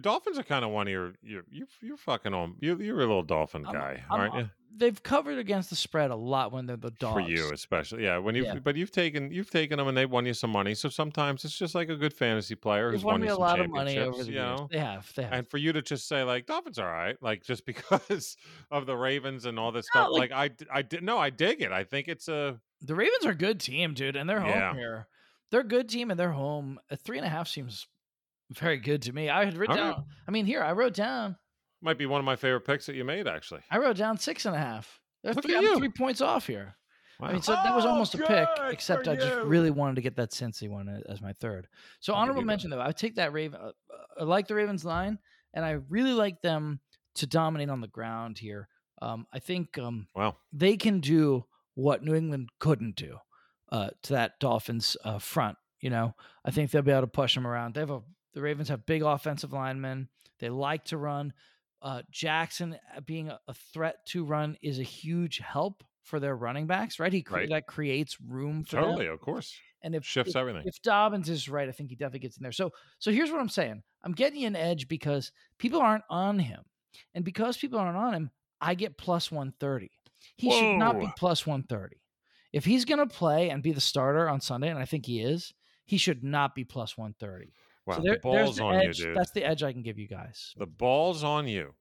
[0.00, 2.56] Dolphins are kind of one of your, your you you're fucking on.
[2.60, 4.50] You, you're a little Dolphin guy, I'm- aren't you?
[4.76, 7.14] They've covered against the spread a lot when they're the dogs.
[7.24, 8.18] For you, especially, yeah.
[8.18, 8.58] When you, Yeah.
[8.58, 10.74] but you've taken you've taken them and they've won you some money.
[10.74, 13.32] So sometimes it's just like a good fantasy player They've who's won won me you
[13.32, 14.58] a some lot of money over the you years.
[14.60, 14.68] know?
[14.70, 15.10] They have.
[15.14, 15.32] They have.
[15.32, 18.36] And for you to just say like Dolphins are all right, like just because
[18.70, 21.60] of the Ravens and all this No, stuff, like- like, I did no, I dig
[21.62, 21.72] it.
[21.72, 24.74] I think it's a the Ravens are a good team, dude, and they're home Yeah.
[24.74, 25.08] here.
[25.50, 26.78] They're a good team and they're home.
[26.90, 27.86] A three and a half seems
[28.52, 29.28] very good to me.
[29.30, 29.94] I had written All right.
[29.96, 30.04] down.
[30.28, 31.36] I mean, here I wrote down.
[31.86, 33.60] Might be one of my favorite picks that you made actually.
[33.70, 35.00] I wrote down six and a half.
[35.24, 35.78] Look three, at I'm you.
[35.78, 36.76] three points off here.
[37.20, 39.44] I mean, so that was Oh, almost a pick, except for I just you.
[39.44, 41.66] really wanted to get that Cincy one as my third.
[42.00, 42.46] So I'll honorable that.
[42.46, 43.58] mention though, I would take that Raven.
[43.58, 43.72] Uh,
[44.20, 45.18] I like the Ravens line,
[45.54, 46.80] and I really like them
[47.14, 48.68] to dominate on the ground here.
[49.00, 50.36] Um, I think um, wow.
[50.52, 53.16] they can do what New England couldn't do
[53.72, 55.56] uh, to that Dolphins uh, front.
[55.80, 56.14] You know,
[56.44, 57.74] I think they'll be able to push them around.
[57.74, 58.02] They have a
[58.34, 60.08] the Ravens have big offensive linemen.
[60.38, 61.32] They like to run.
[61.82, 66.66] Uh, Jackson uh, being a, threat to run is a huge help for their running
[66.66, 67.12] backs, right?
[67.12, 67.48] He cre- Right.
[67.50, 68.84] that creates room for them.
[68.84, 69.54] Totally, of course.
[69.82, 70.62] And if Shifts if, everything.
[70.64, 72.52] if Dobbins is right, I think he definitely gets in there.
[72.52, 73.82] So so here's what I'm saying.
[74.02, 76.62] I'm getting an edge because people aren't on him.
[77.14, 79.90] And because people aren't on him, I get plus 130.
[80.36, 81.96] He should not be plus 130.
[82.52, 85.20] If he's going to play and be the starter on Sunday, and I think he
[85.20, 85.52] is,
[85.84, 87.52] he should not be plus 130.
[87.86, 88.98] Wow, so the there, there's ball's the on edge.
[88.98, 89.16] you, dude.
[89.16, 90.54] That's the edge I can give you guys.
[90.56, 91.74] The ball's on you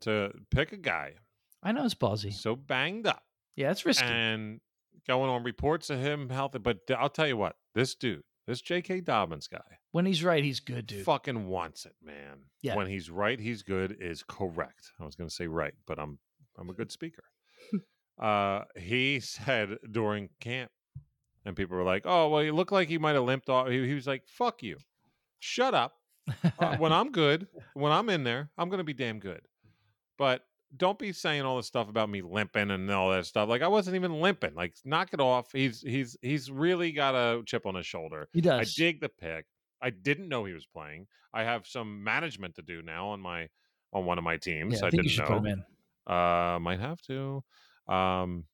[0.00, 1.14] to pick a guy
[1.62, 2.32] I know it's ballsy.
[2.32, 3.22] so banged up
[3.56, 4.04] Yeah, it's risky.
[4.06, 4.60] and
[5.06, 6.58] going on reports of him healthy.
[6.58, 9.00] But I'll tell you what, this dude, this J.K.
[9.00, 9.58] Dobbins guy,
[9.90, 11.04] when he's right, he's good, dude.
[11.04, 12.44] fucking wants it, man.
[12.62, 12.76] Yeah.
[12.76, 14.92] When he's right, he's good is correct.
[15.00, 16.18] I was going to say right, but I'm
[16.58, 17.24] I'm a good speaker.
[18.20, 20.70] uh, he said during camp,
[21.44, 23.86] and people were like, "Oh, well, he looked like he might have limped off." He,
[23.86, 24.78] he was like, "Fuck you,
[25.42, 25.94] shut up."
[26.58, 29.40] uh, when I'm good, when I'm in there, I'm going to be damn good.
[30.16, 30.42] But
[30.76, 33.48] don't be saying all this stuff about me limping and all that stuff.
[33.48, 34.54] Like I wasn't even limping.
[34.54, 35.50] Like knock it off.
[35.52, 38.28] He's he's he's really got a chip on his shoulder.
[38.32, 38.60] he does.
[38.60, 39.46] I dig the pick.
[39.82, 41.08] I didn't know he was playing.
[41.34, 43.48] I have some management to do now on my
[43.92, 44.74] on one of my teams.
[44.74, 45.40] Yeah, I I, think you didn't should know.
[45.40, 45.64] put him
[46.06, 46.14] in.
[46.14, 47.42] Uh, might have to.
[47.88, 48.44] Um,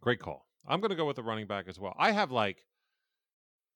[0.00, 0.46] great call.
[0.66, 1.94] I'm going to go with the running back as well.
[1.98, 2.58] I have like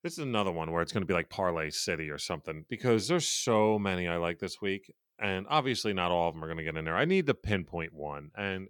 [0.03, 3.09] this is another one where it's going to be like parlay city or something because
[3.09, 6.59] there's so many I like this week, and obviously not all of them are going
[6.59, 6.96] to get in there.
[6.96, 8.68] I need to pinpoint one, and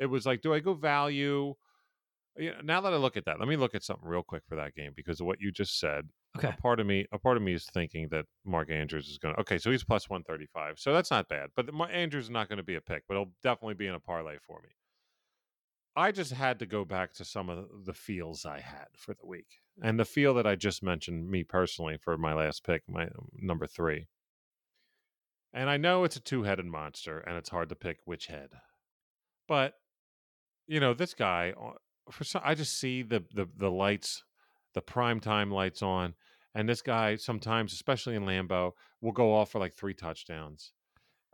[0.00, 1.54] it was like, do I go value?
[2.36, 4.56] Yeah, now that I look at that, let me look at something real quick for
[4.56, 6.08] that game because of what you just said.
[6.36, 6.48] Okay.
[6.48, 9.36] A part of me, a part of me is thinking that Mark Andrews is going
[9.36, 9.40] to.
[9.42, 11.50] Okay, so he's plus one thirty five, so that's not bad.
[11.54, 13.94] But the, Andrews is not going to be a pick, but he'll definitely be in
[13.94, 14.70] a parlay for me.
[15.96, 19.26] I just had to go back to some of the feels I had for the
[19.26, 23.04] week, and the feel that I just mentioned, me personally, for my last pick, my
[23.04, 24.06] um, number three.
[25.52, 28.50] And I know it's a two headed monster, and it's hard to pick which head,
[29.46, 29.74] but
[30.66, 31.72] you know this guy uh,
[32.10, 34.24] for some, I just see the the the lights,
[34.74, 36.14] the prime time lights on,
[36.56, 40.72] and this guy sometimes, especially in Lambeau, will go off for like three touchdowns,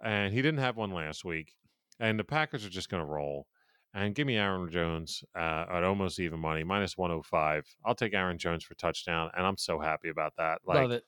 [0.04, 1.54] and he didn't have one last week,
[1.98, 3.46] and the Packers are just going to roll.
[3.92, 7.66] And give me Aaron Jones uh, at almost even money, minus one hundred five.
[7.84, 10.60] I'll take Aaron Jones for touchdown, and I'm so happy about that.
[10.64, 11.04] Like, Love it.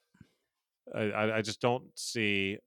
[0.95, 2.59] I, I just don't see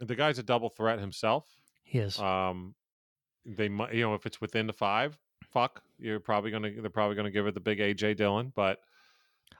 [0.00, 1.46] the guy's a double threat himself.
[1.84, 2.18] He is.
[2.18, 2.74] Um,
[3.44, 5.18] they might, you know, if it's within the five,
[5.52, 8.78] fuck, you're probably gonna they're probably gonna give it the big AJ Dillon, but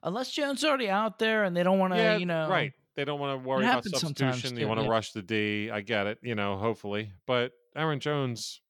[0.03, 2.72] Unless Jones is already out there and they don't want to, yeah, you know, right.
[2.95, 4.59] They don't want to worry about sometimes substitution.
[4.59, 5.70] You want to rush the D.
[5.70, 6.18] I get it.
[6.22, 8.62] You know, hopefully, but Aaron Jones,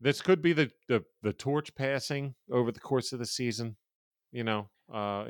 [0.00, 3.76] this could be the the, the torch passing over the course of the season.
[4.30, 5.24] You know, uh,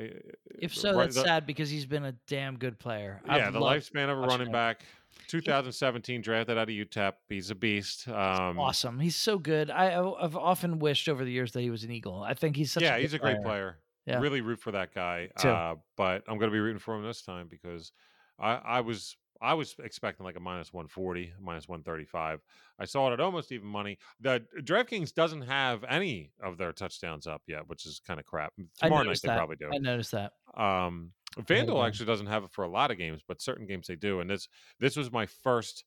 [0.59, 3.21] If so, right- that's the- sad because he's been a damn good player.
[3.25, 4.51] Yeah, I've the lifespan of a running him.
[4.51, 4.83] back.
[5.27, 7.13] 2017 drafted out of UTEP.
[7.29, 8.07] He's a beast.
[8.07, 8.99] Um, awesome.
[8.99, 9.69] He's so good.
[9.69, 12.23] I, I've often wished over the years that he was an Eagle.
[12.23, 13.77] I think he's such yeah, a he's a great player.
[14.05, 14.19] Yeah.
[14.19, 15.29] Really root for that guy.
[15.37, 15.49] Too.
[15.49, 17.91] Uh, but I'm going to be rooting for him this time because
[18.39, 22.41] I, I was I was expecting like a minus 140, minus 135.
[22.79, 23.97] I saw it at almost even money.
[24.19, 28.53] The DraftKings doesn't have any of their touchdowns up yet, which is kind of crap.
[28.81, 29.37] Tomorrow night noticed they that.
[29.37, 29.69] probably do.
[29.73, 30.33] I noticed that.
[30.55, 33.95] Um, FanDuel actually doesn't have it for a lot of games, but certain games they
[33.95, 34.19] do.
[34.19, 34.47] And this
[34.79, 35.85] this was my first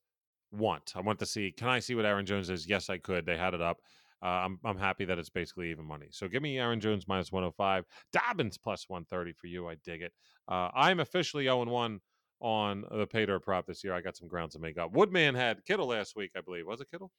[0.50, 0.92] want.
[0.94, 1.52] I want to see.
[1.52, 2.68] Can I see what Aaron Jones is?
[2.68, 3.26] Yes, I could.
[3.26, 3.78] They had it up.
[4.22, 6.06] Uh, I'm I'm happy that it's basically even money.
[6.10, 9.68] So give me Aaron Jones minus 105, Dobbins plus 130 for you.
[9.68, 10.12] I dig it.
[10.48, 12.00] Uh, I'm officially 0 1
[12.42, 13.94] on the pay dirt prop this year.
[13.94, 14.92] I got some grounds to make up.
[14.92, 16.66] Woodman had Kittle last week, I believe.
[16.66, 17.10] Was it Kittle?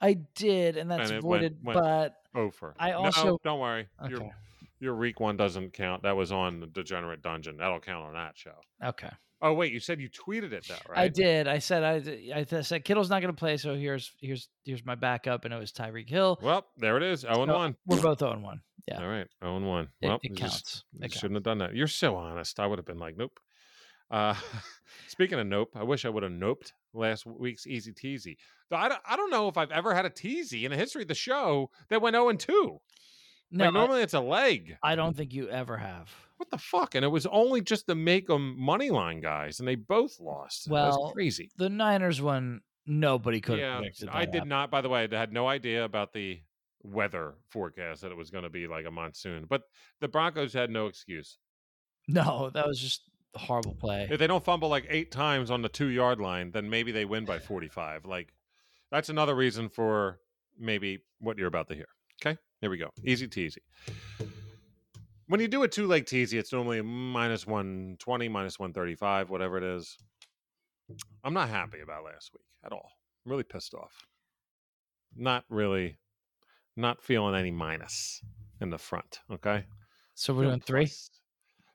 [0.00, 1.56] I did, and that's it voided.
[1.62, 3.88] went- but Oh, for I No, also- don't worry.
[4.08, 4.30] Your okay,
[4.80, 6.02] your week one doesn't count.
[6.02, 7.56] That was on the Degenerate Dungeon.
[7.56, 8.54] That'll count on that show.
[8.84, 9.10] okay.
[9.40, 10.98] Oh wait, you said you tweeted it though, right?
[10.98, 11.46] I did.
[11.46, 12.00] I said I,
[12.42, 15.58] th- said Kittle's not going to play, so here's here's here's my backup, and it
[15.58, 16.40] was Tyreek Hill.
[16.42, 17.20] Well, there it is.
[17.20, 17.76] 0 and So, 1.
[17.86, 18.60] We're both zero and one.
[18.88, 19.28] Yeah, All right.
[19.44, 19.88] 0 and 1.
[20.00, 20.84] it, well, it just- counts.
[20.92, 21.72] you It shouldn't have done that.
[21.76, 22.58] You're so honest.
[22.58, 23.38] I would have been like, nope.
[24.10, 24.34] Uh,
[25.08, 28.36] speaking of nope, I wish I would have noped last week's Easy Teasy.
[28.70, 31.02] Though I don't, I don't know if I've ever had a teasy in the history
[31.02, 32.80] of the show that went 0 and 2.
[33.50, 34.76] No, like, normally it's a leg.
[34.82, 36.10] I don't think you ever have.
[36.36, 36.94] What the fuck?
[36.94, 40.68] And it was only just to make them money line guys, and they both lost.
[40.68, 41.50] Well, crazy.
[41.56, 43.80] The Niners one, nobody could Yeah.
[44.10, 44.70] I did not.
[44.70, 46.40] By the way, I had no idea about the
[46.82, 49.46] weather forecast that it was going to be like a monsoon.
[49.48, 49.62] But
[50.00, 51.38] the Broncos had no excuse.
[52.06, 53.02] No, that was just
[53.38, 54.08] horrible play.
[54.10, 57.04] If they don't fumble like eight times on the two yard line, then maybe they
[57.04, 58.04] win by 45.
[58.04, 58.32] Like,
[58.90, 60.20] that's another reason for
[60.58, 61.88] maybe what you're about to hear.
[62.20, 62.90] Okay, here we go.
[63.04, 63.58] Easy teasy.
[65.26, 69.64] When you do a two leg teasy, it's normally minus 120, minus 135, whatever it
[69.64, 69.96] is.
[71.22, 72.90] I'm not happy about last week at all.
[73.24, 74.06] I'm really pissed off.
[75.14, 75.98] Not really,
[76.76, 78.22] not feeling any minus
[78.60, 79.20] in the front.
[79.30, 79.64] Okay.
[80.14, 80.86] so we're doing three.
[80.86, 81.10] plus.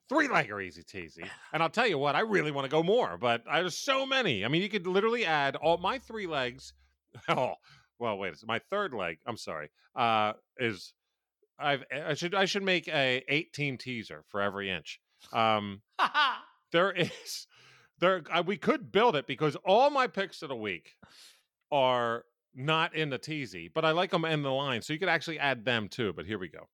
[0.09, 1.27] Three leg or easy teasy.
[1.53, 4.43] And I'll tell you what, I really want to go more, but there's so many.
[4.43, 6.73] I mean, you could literally add all my three legs.
[7.29, 7.53] Oh,
[7.99, 8.33] well, wait.
[8.43, 10.93] My third leg, I'm sorry, uh, is
[11.59, 14.99] I've I should I should make a 18 teaser for every inch.
[15.31, 15.81] Um
[16.71, 17.47] there is
[17.99, 20.95] there uh, we could build it because all my picks of the week
[21.71, 22.25] are
[22.55, 25.39] not in the teasy, but I like them in the line, so you could actually
[25.39, 26.13] add them too.
[26.13, 26.67] But here we go.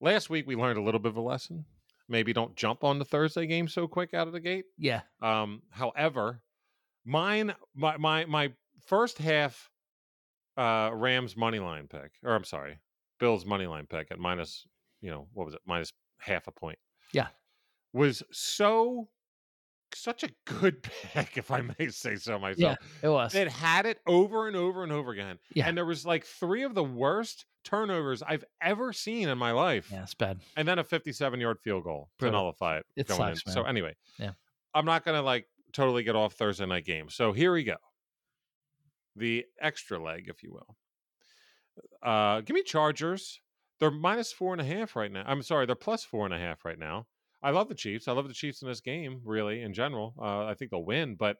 [0.00, 1.64] Last week we learned a little bit of a lesson.
[2.08, 4.64] Maybe don't jump on the Thursday game so quick out of the gate.
[4.78, 6.42] yeah, Um, however,
[7.04, 8.52] mine my my my
[8.86, 9.70] first half
[10.56, 12.78] uh Rams money line pick, or I'm sorry,
[13.18, 14.66] Bills money line pick at minus,
[15.00, 16.78] you know, what was it, minus half a point.
[17.12, 17.28] Yeah.
[17.92, 19.08] Was so
[19.94, 20.82] such a good
[21.12, 22.78] pick, if I may say so myself.
[23.02, 23.34] Yeah, it was.
[23.34, 25.38] It had it over and over and over again.
[25.54, 25.68] Yeah.
[25.68, 29.88] And there was like three of the worst turnovers I've ever seen in my life
[29.92, 30.40] yeah, it's bad.
[30.56, 32.86] and then a 57 yard field goal to nullify it.
[32.96, 33.52] It going sucks, in.
[33.52, 34.32] So anyway, Yeah.
[34.74, 37.10] I'm not gonna like totally get off Thursday night game.
[37.10, 37.76] So here we go.
[39.16, 40.76] The extra leg, if you will.
[42.02, 43.40] Uh give me Chargers.
[43.78, 45.24] They're minus four and a half right now.
[45.26, 47.06] I'm sorry, they're plus four and a half right now.
[47.42, 48.08] I love the Chiefs.
[48.08, 50.14] I love the Chiefs in this game, really, in general.
[50.20, 51.38] Uh, I think they'll win, but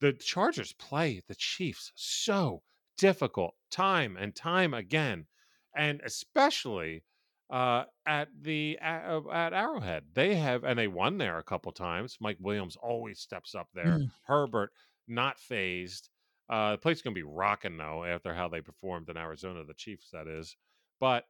[0.00, 2.62] the Chargers play the Chiefs so
[2.98, 5.26] difficult time and time again.
[5.74, 7.04] and especially
[7.50, 10.04] uh, at the at, uh, at Arrowhead.
[10.14, 12.16] They have and they won there a couple times.
[12.20, 13.98] Mike Williams always steps up there.
[13.98, 14.10] Mm.
[14.26, 14.70] Herbert
[15.06, 16.08] not fazed.
[16.48, 19.64] Uh, the place is going to be rocking though after how they performed in Arizona,
[19.64, 20.56] the Chiefs that is.
[20.98, 21.24] But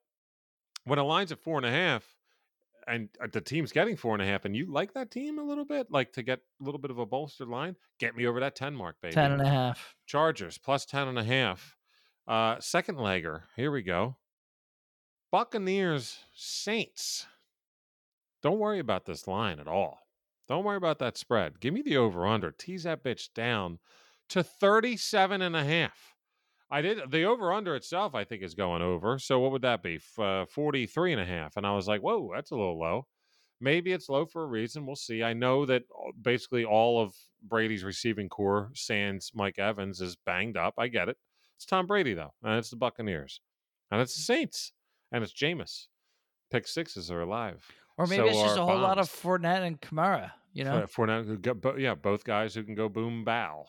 [0.85, 2.05] when a line's at four and a half,
[2.87, 5.43] and uh, the team's getting four and a half, and you like that team a
[5.43, 8.41] little bit, like to get a little bit of a bolstered line, get me over
[8.41, 9.15] that ten mark, baby.
[9.15, 9.95] 10 and a half.
[10.07, 11.77] Chargers plus 10 and a half.
[12.27, 13.43] Uh, second legger.
[13.57, 14.17] Here we go.
[15.31, 17.27] Buccaneers Saints.
[18.43, 20.01] Don't worry about this line at all.
[20.49, 21.61] Don't worry about that spread.
[21.61, 22.51] Give me the over under.
[22.51, 23.79] Tease that bitch down
[24.29, 26.12] to 37 and a half.
[26.73, 29.19] I did the over under itself, I think, is going over.
[29.19, 29.97] So what would that be?
[29.97, 31.57] F- uh, 43 and a half.
[31.57, 33.07] And I was like, whoa, that's a little low.
[33.61, 34.87] Maybe it's low for a reason.
[34.87, 35.23] We'll see.
[35.23, 35.83] I know that
[36.21, 40.75] basically all of Brady's receiving corps, sans Mike Evans, is banged up.
[40.79, 41.17] I get it.
[41.57, 43.41] It's Tom Brady, though, and it's the Buccaneers,
[43.93, 44.73] and it's the Saints,
[45.13, 45.87] and it's Jameis.
[46.51, 47.65] Pick sixes are alive.
[47.97, 49.43] Or maybe So it's just a whole lot of bombs.
[49.43, 50.87] Fournette and Kamara, you know?
[50.89, 53.67] Fournette, who go- bo- yeah, both guys who can go boom bow.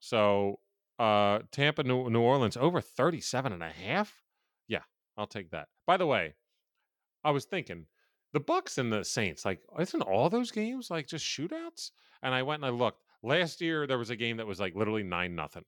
[0.00, 0.58] So
[1.02, 4.22] uh Tampa, New, New Orleans over 37 and a half.
[4.68, 4.82] Yeah,
[5.16, 5.68] I'll take that.
[5.86, 6.34] By the way,
[7.24, 7.86] I was thinking
[8.32, 11.90] the Bucs and the Saints, like, isn't all those games like just shootouts?
[12.22, 13.02] And I went and I looked.
[13.22, 15.64] Last year there was a game that was like literally nine nothing.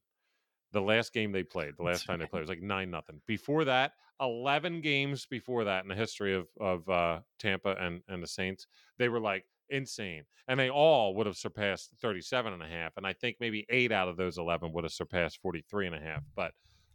[0.73, 3.21] The last game they played, the last That's time they played was like nine nothing.
[3.27, 8.23] Before that, 11 games before that in the history of of uh Tampa and and
[8.23, 8.67] the Saints,
[8.99, 10.25] they were like insane.
[10.49, 12.93] And they all would have surpassed 37 and a half.
[12.97, 16.01] And I think maybe eight out of those 11 would have surpassed 43 and a
[16.01, 16.23] half.
[16.37, 16.53] But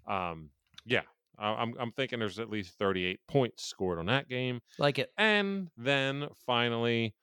[0.08, 0.50] um,
[0.86, 1.02] yeah,
[1.38, 4.60] I- I'm, I'm thinking there's at least 38 points scored on that game.
[4.78, 5.12] Like it.
[5.18, 7.16] And then finally,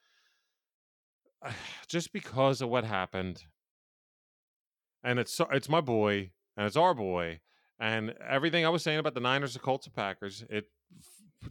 [1.89, 3.43] just because of what happened,
[5.05, 7.41] and it's so- it's my boy and it's our boy,
[7.79, 10.65] and everything I was saying about the Niners, the Colts, the Packers, it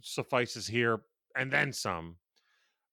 [0.02, 0.98] suffices here
[1.36, 2.16] and then some.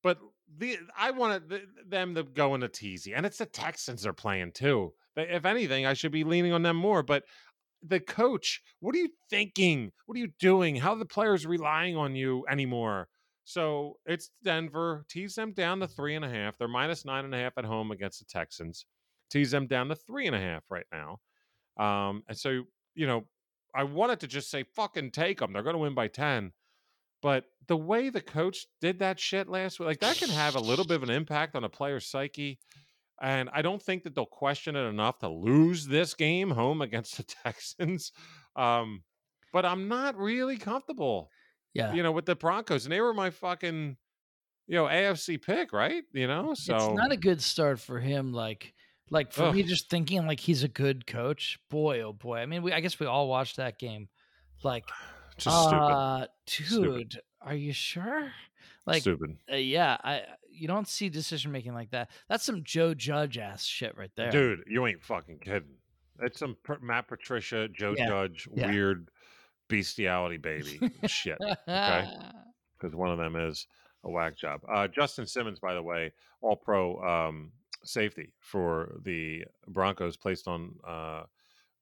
[0.04, 0.20] But
[0.58, 4.52] the I wanted th- them to go into teasy, and it's the Texans they're playing
[4.52, 4.94] too.
[5.16, 7.04] If anything, I should be leaning on them more.
[7.04, 7.24] But
[7.82, 9.92] the coach, what are you thinking?
[10.06, 10.76] What are you doing?
[10.76, 13.08] How are the players relying on you anymore?
[13.46, 15.06] So it's Denver.
[15.10, 16.58] Tease them down to three and a half.
[16.58, 18.86] They're minus nine and a half at home against the Texans.
[19.30, 21.20] Tease them down to three and a half right now.
[21.78, 22.64] Um, and so
[22.96, 23.26] you know,
[23.76, 25.54] I wanted to just say fucking take them.
[25.54, 26.52] They're going to win by ten.
[27.24, 30.60] But the way the coach did that shit last week, like that can have a
[30.60, 32.60] little bit of an impact on a player's psyche.
[33.22, 37.16] And I don't think that they'll question it enough to lose this game home against
[37.18, 38.12] the Texans.
[38.56, 39.04] Um,
[39.54, 41.30] but I'm not really comfortable,
[41.74, 41.94] Yeah.
[41.94, 42.86] you know, with the Broncos.
[42.86, 43.96] And they were my fucking,
[44.68, 46.04] you know, AFC pick, right?
[46.12, 48.34] You know, so it's not a good start for him.
[48.34, 48.74] Like,
[49.10, 51.60] like for me, just thinking like he's a good coach.
[51.70, 52.38] Boy, oh boy.
[52.38, 54.10] I mean, we I guess we all watched that game.
[54.64, 54.86] Like,
[55.38, 55.76] just stupid.
[55.78, 57.20] uh, dude, Stupid.
[57.42, 58.32] are you sure?
[58.86, 59.38] Like, stupid.
[59.52, 60.22] uh, yeah, I
[60.52, 62.10] you don't see decision making like that.
[62.30, 65.78] That's some Joe Judge ass shit right there, Dude, you ain't fucking kidding.
[66.22, 68.68] It's some Matt Patricia, Joe Yeah, Judge, yeah.
[68.72, 69.10] weird
[69.68, 71.38] bestiality baby shit.
[71.42, 72.08] okay.
[72.78, 73.66] because one of them is
[74.04, 74.62] a whack job.
[74.72, 76.12] Uh, Justin Simmons, by the way,
[76.42, 77.52] all pro um,
[77.84, 81.24] safety for the Broncos, placed on uh,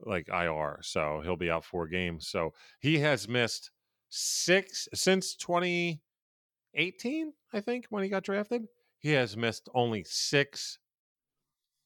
[0.06, 2.28] like IR, so he'll be out four games.
[2.28, 3.72] So he has missed
[4.10, 8.68] six since 2018, I think, when he got drafted.
[9.00, 10.78] He has missed only six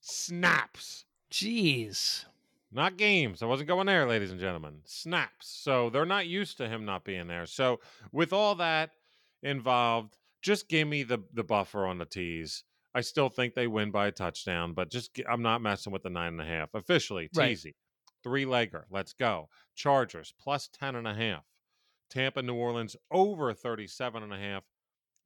[0.02, 2.26] snaps Jeez.
[2.72, 3.42] not games.
[3.42, 4.82] I wasn't going there, ladies and gentlemen.
[4.86, 5.48] Snaps.
[5.48, 7.46] So they're not used to him not being there.
[7.46, 7.80] So
[8.12, 8.92] with all that
[9.42, 12.64] involved, just give me the the buffer on the tees.
[12.94, 16.10] I still think they win by a touchdown, but just I'm not messing with the
[16.10, 17.30] nine and a half officially.
[17.36, 17.58] Right.
[18.26, 18.86] Three legger.
[18.90, 19.50] Let's go.
[19.76, 21.44] Chargers plus ten and a half.
[22.10, 24.64] Tampa, New Orleans over 37 and a half.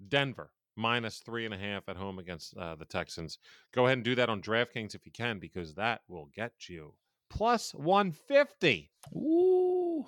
[0.05, 3.37] Denver minus three and a half at home against uh, the Texans.
[3.73, 6.93] Go ahead and do that on DraftKings if you can, because that will get you
[7.29, 8.91] plus 150.
[9.15, 10.05] Ooh,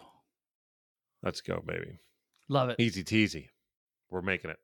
[1.23, 1.99] Let's go, baby.
[2.49, 2.75] love it.
[2.77, 3.47] Easy teasy.
[4.09, 4.59] We're making it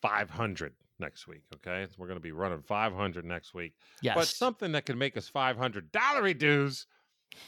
[0.00, 1.42] 500 next week.
[1.54, 1.86] Okay.
[1.98, 3.74] We're going to be running 500 next week.
[4.00, 4.14] Yes.
[4.14, 6.86] But something that can make us 500 dollar dues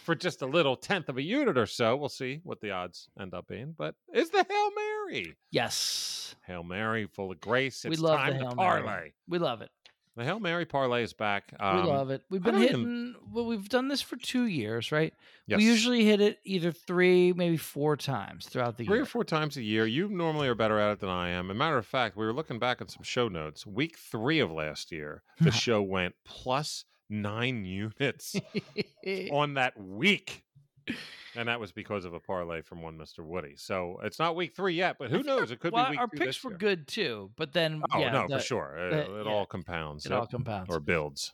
[0.05, 1.97] for just a little tenth of a unit or so.
[1.97, 3.75] We'll see what the odds end up being.
[3.77, 5.37] But is the Hail Mary.
[5.51, 6.35] yes.
[6.47, 7.85] Hail Mary, full of grace.
[7.89, 9.15] We love time the to Hail Mary.
[9.29, 9.71] We love it.
[10.17, 11.53] The Hail Mary parlay is back.
[11.59, 12.23] Um, we love it.
[12.31, 12.81] We've been hitting.
[12.83, 15.13] even- Well, we've done this for two years, right?
[15.49, 15.59] Yes.
[15.59, 19.03] We usually hit it either three, maybe four times throughout the three year.
[19.03, 19.87] or four times a year.
[19.87, 21.51] You normally are better at it than I am.
[21.51, 23.67] As a matter of fact, we were looking back at some show notes.
[23.67, 28.37] Week three of last year, the show went plus nine units
[29.33, 30.43] on that week.
[31.35, 33.55] and that was because of a parlay from one Mister Woody.
[33.57, 35.51] So it's not week three yet, but who knows?
[35.51, 36.59] It could well, be week our picks were year.
[36.59, 39.47] good too, but then Oh yeah, no, the- for sure, it, the- it yeah, all
[39.47, 40.05] compounds.
[40.07, 40.69] it all compounds.
[40.75, 41.33] or builds.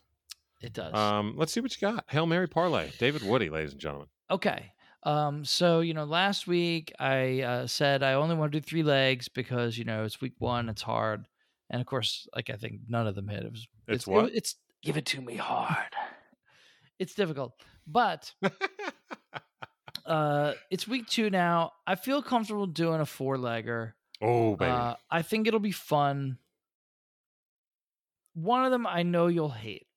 [0.61, 0.93] it does.
[0.93, 2.05] Um, let's see what you got.
[2.07, 4.07] Hail Mary parlay, David Woody, ladies and gentlemen.
[4.29, 4.71] Okay.
[5.03, 8.83] Um, so you know, last week I uh, said I only want to do three
[8.83, 11.25] legs because you know it's week one, it's hard,
[11.69, 13.43] and of course, like I think none of them hit.
[13.43, 14.31] It was It's it- what?
[14.33, 15.93] it's give it to me hard.
[16.99, 17.53] It's difficult,
[17.87, 18.31] but
[20.05, 21.71] uh, it's week two now.
[21.87, 23.93] I feel comfortable doing a four legger.
[24.21, 26.37] oh baby, Uh, I think it'll be fun.
[28.33, 29.87] One of them I know you'll hate.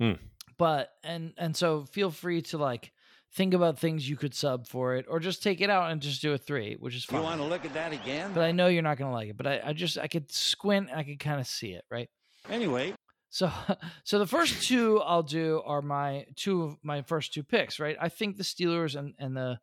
[0.00, 0.12] Hmm.
[0.58, 2.92] But and and so feel free to like
[3.32, 6.20] think about things you could sub for it or just take it out and just
[6.20, 7.20] do a three, which is fine.
[7.20, 7.38] You fine.
[7.38, 8.32] want to look at that again?
[8.34, 9.36] but I know you're not gonna like it.
[9.36, 12.08] But I, I just I could squint, I could kind of see it, right?
[12.48, 12.94] Anyway,
[13.30, 13.50] So
[14.04, 17.96] so the first two I'll do are my two of my first two picks, right?
[18.00, 19.58] I think the Steelers and and the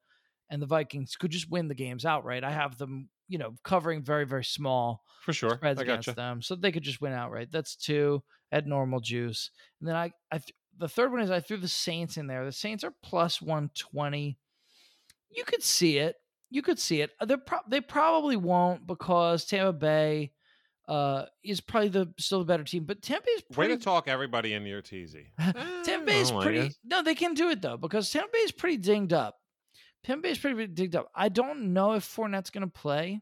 [0.49, 2.43] and the Vikings could just win the games outright.
[2.43, 5.55] I have them, you know, covering very very small for sure.
[5.57, 6.15] spreads I against got you.
[6.15, 7.49] them, so they could just win outright.
[7.51, 9.51] That's two at normal juice,
[9.81, 12.45] and then I, I th- the third one is I threw the Saints in there.
[12.45, 14.39] The Saints are plus one twenty.
[15.29, 16.15] You could see it.
[16.49, 17.11] You could see it.
[17.25, 20.31] They're pro- they probably won't because Tampa Bay
[20.87, 23.77] uh, is probably the still the better team, but Tampa is Way pretty.
[23.77, 25.25] to talk everybody into your teasy.
[25.83, 26.61] Tampa is Oh, pretty.
[26.63, 26.77] guess.
[26.85, 29.35] No, they can do it though because Tampa Bay is pretty dinged up.
[30.03, 31.09] Tampa Bay is pretty dinged up.
[31.13, 33.21] I don't know if Fournette's going to play.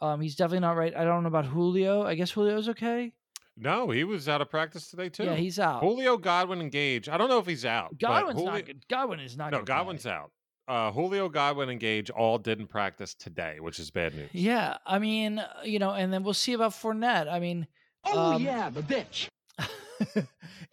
[0.00, 0.94] Um, he's definitely not right.
[0.96, 2.02] I don't know about Julio.
[2.02, 3.12] I guess Julio's okay.
[3.58, 5.24] No, he was out of practice today too.
[5.24, 5.80] Yeah, he's out.
[5.80, 7.08] Julio Godwin engaged.
[7.08, 7.98] I don't know if he's out.
[7.98, 8.84] Godwin's Julio- not good.
[8.88, 9.52] Godwin is not.
[9.52, 10.12] No, Godwin's play.
[10.12, 10.30] out.
[10.68, 14.30] Uh, Julio, Godwin, and Gage all didn't practice today, which is bad news.
[14.32, 17.30] Yeah, I mean, uh, you know, and then we'll see about Fournette.
[17.30, 17.66] I mean,
[18.04, 19.28] Oh, Um, yeah, the bitch.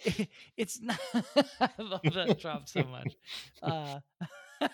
[0.05, 0.27] it-
[0.57, 0.99] it's not.
[1.59, 3.15] I love that drop so much.
[3.61, 3.99] Uh,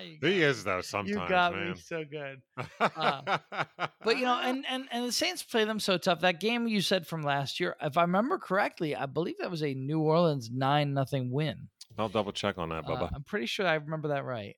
[0.00, 0.76] He got is though.
[0.78, 0.82] me.
[0.82, 1.70] Sometimes, You got man.
[1.70, 2.42] me so good.
[2.80, 3.38] uh,
[4.02, 6.20] But you know, and, and and the Saints play them so tough.
[6.20, 9.62] That game you said from last year, if I remember correctly, I believe that was
[9.62, 11.68] a New Orleans nine nothing win.
[11.98, 13.10] I'll double check on that, Uh, Bubba.
[13.14, 14.56] I'm pretty sure I remember that right.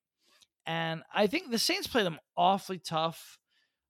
[0.66, 3.38] And I think the Saints play them awfully tough.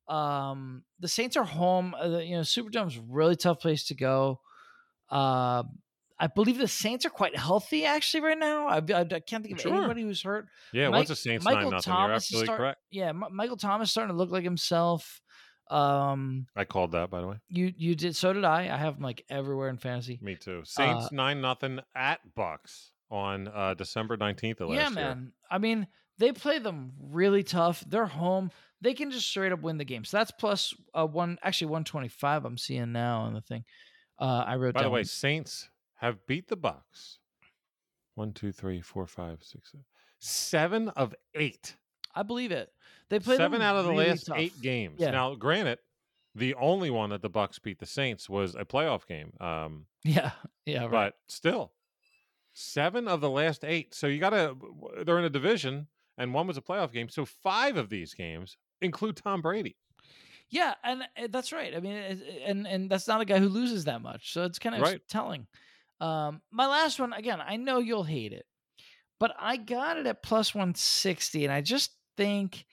[0.08, 1.94] Um, the Saints are home.
[1.94, 4.40] Uh, you know, Superdome's a really tough place to go.
[5.10, 5.62] Uh,
[6.18, 8.66] I believe the Saints are quite healthy actually right now.
[8.68, 9.74] I, I, I can't think of Sure.
[9.74, 10.46] anybody who's hurt.
[10.72, 12.80] yeah, Mike- once a Saints Michael nine nothing, you're absolutely start- correct.
[12.90, 15.20] Yeah, M- Michael Thomas starting to look like himself.
[15.70, 17.36] Um, I called that, by the way.
[17.48, 18.62] you you did so did I.
[18.64, 20.18] I have him like everywhere in fantasy.
[20.20, 20.60] Me too.
[20.64, 25.08] Saints Uh, nine nothing at Bucs on uh, December nineteenth of last Yeah, year.
[25.14, 25.32] man.
[25.50, 25.86] I mean,
[26.18, 27.84] they play them really tough.
[27.86, 28.50] They're home.
[28.80, 30.04] They can just straight up win the game.
[30.04, 32.44] So that's plus uh, one, actually one twenty five.
[32.44, 33.64] I'm seeing now on the thing.
[34.18, 37.16] Uh, I wrote By the way, Saints have beat the Bucs.
[38.14, 39.84] One, two, three, four, five, six, seven.
[40.20, 41.74] Seven of eight.
[42.14, 42.68] I believe it.
[43.10, 44.38] They played Seven out of the really last tough.
[44.38, 44.96] eight games.
[45.00, 45.10] Yeah.
[45.10, 45.78] Now, granted,
[46.36, 49.32] the only one that the Bucs beat the Saints was a playoff game.
[49.40, 50.30] Um, Yeah,
[50.64, 50.90] yeah, right.
[50.90, 51.72] but still,
[52.54, 53.94] seven of the last eight.
[53.94, 54.56] So you got to.
[55.04, 57.08] They're in a division, and one was a playoff game.
[57.10, 59.76] So five of these games include Tom Brady.
[60.50, 61.74] Yeah, and uh, that's right.
[61.76, 64.58] I mean, it- and and that's not a guy who loses that much, so it's
[64.58, 65.00] kind of Right.
[65.08, 65.46] telling.
[66.00, 67.40] Um, my last one again.
[67.40, 68.46] I know you'll hate it,
[69.20, 72.66] but I got it at plus one sixty, and I just think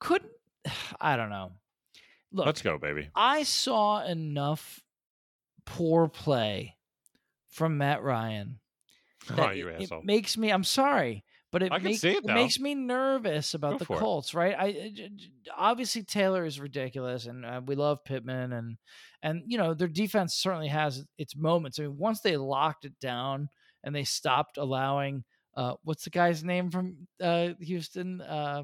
[0.00, 0.32] couldn't.
[1.00, 1.52] I don't know.
[2.32, 3.08] Look, Let's go, baby.
[3.14, 4.80] I saw enough
[5.64, 6.76] poor play
[7.48, 8.58] from Matt Ryan.
[9.36, 10.50] Oh, you it, it makes me.
[10.50, 12.34] I'm sorry, but it, I make- it, though.
[12.34, 13.98] makes me nervous about Go the it.
[13.98, 14.34] Colts.
[14.34, 14.54] Right?
[14.58, 14.92] I
[15.56, 18.76] obviously Taylor is ridiculous, and uh, we love Pittman, and
[19.22, 21.78] and you know their defense certainly has its moments.
[21.78, 23.48] I mean, once they locked it down
[23.84, 25.24] and they stopped allowing.
[25.56, 28.20] Uh, what's the guy's name from uh, Houston?
[28.20, 28.62] Uh,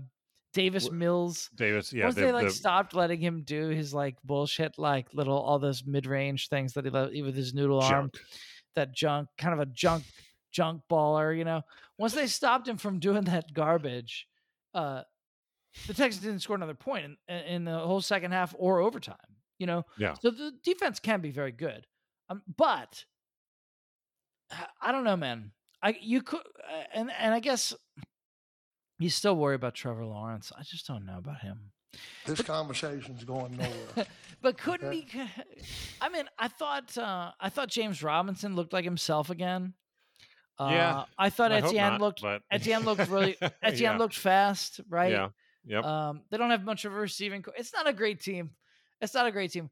[0.53, 1.49] Davis Mills.
[1.57, 5.07] Davis, yeah, Once the- they like the- stopped letting him do his like bullshit, like
[5.15, 8.11] little all those mid range things that he let with his noodle arm,
[8.77, 10.05] that junk, kind of a junk
[10.53, 11.63] junk baller, you know.
[11.99, 14.27] Once they stopped him from doing that garbage,
[14.75, 15.03] uh,
[15.87, 19.17] the Texans didn't score another point in, in the whole second half or overtime.
[19.59, 20.15] You know, Yeah.
[20.21, 21.87] So the defense can be very good,
[22.29, 23.05] um, but
[24.81, 25.53] I don't know, man.
[25.83, 27.73] I you could, uh, and and I guess
[28.99, 30.53] you still worry about Trevor Lawrence.
[30.57, 31.71] I just don't know about him.
[32.27, 34.07] This conversation's going nowhere.
[34.43, 35.05] But couldn't Okay.
[35.07, 35.63] he?
[36.01, 39.75] I mean, I thought uh, I thought James Robinson looked like himself again.
[40.69, 44.17] Uh, Yeah, I thought I Etienne not, looked but Etienne looked really Etienne yeah, looked
[44.17, 45.13] fast, right?
[45.13, 45.29] Yeah.
[45.65, 45.85] Yep.
[45.85, 47.43] Um, they don't have much of a receiving.
[47.43, 48.51] co- It's not a great team.
[49.01, 49.71] It's not a great team.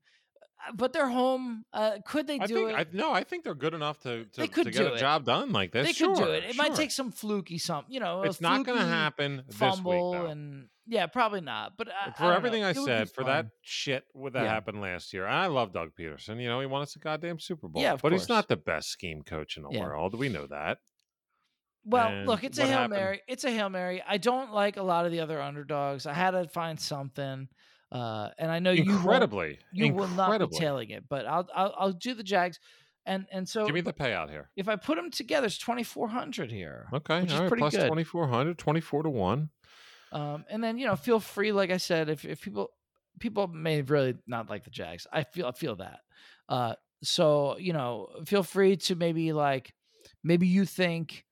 [0.68, 1.64] Uh, But they're home.
[1.72, 2.74] Uh, could they I do think it?
[2.76, 4.98] I, no, I think they're good enough to to, They could to get a it.
[4.98, 5.86] job done like this.
[5.86, 6.44] they sure, could do it.
[6.44, 8.22] It might take some fluky something, you know.
[8.22, 10.30] a It's not going to happen Fumble this week.
[10.32, 11.72] And yeah, probably not.
[11.78, 12.66] But I, for I everything know.
[12.68, 14.44] I It said, for that shit that Yeah.
[14.48, 16.42] happened last year, I love Doug Pederson.
[16.42, 17.80] You know, he won us a goddamn Super Bowl.
[17.80, 19.80] Yeah, but he's not the best scheme coach in the Yeah.
[19.84, 20.18] world.
[20.18, 20.78] We know that.
[21.84, 23.00] Well, And look, it's a hail happened?
[23.00, 23.22] mary.
[23.26, 24.02] It's a hail mary.
[24.06, 26.04] I don't like a lot of the other underdogs.
[26.06, 27.48] I had to find something,
[27.90, 30.58] uh, and I know you won't- Incredibly, you will not be incredibly.
[30.58, 32.60] tailing it, but I'll I'll, I'll do the Jags,
[33.06, 34.50] and and so Give me the payout here.
[34.56, 36.86] if I put them together, it's twenty four hundred here.
[36.92, 37.86] Okay, which is all right, pretty plus good.
[37.86, 39.48] 2400, 24 to one.
[40.12, 42.70] Um, and then you know, feel free, like I said, if if people
[43.18, 46.00] people may really not like the Jags, I feel I feel that.
[46.48, 49.72] Uh, so you know, feel free to maybe like
[50.22, 51.24] maybe you think.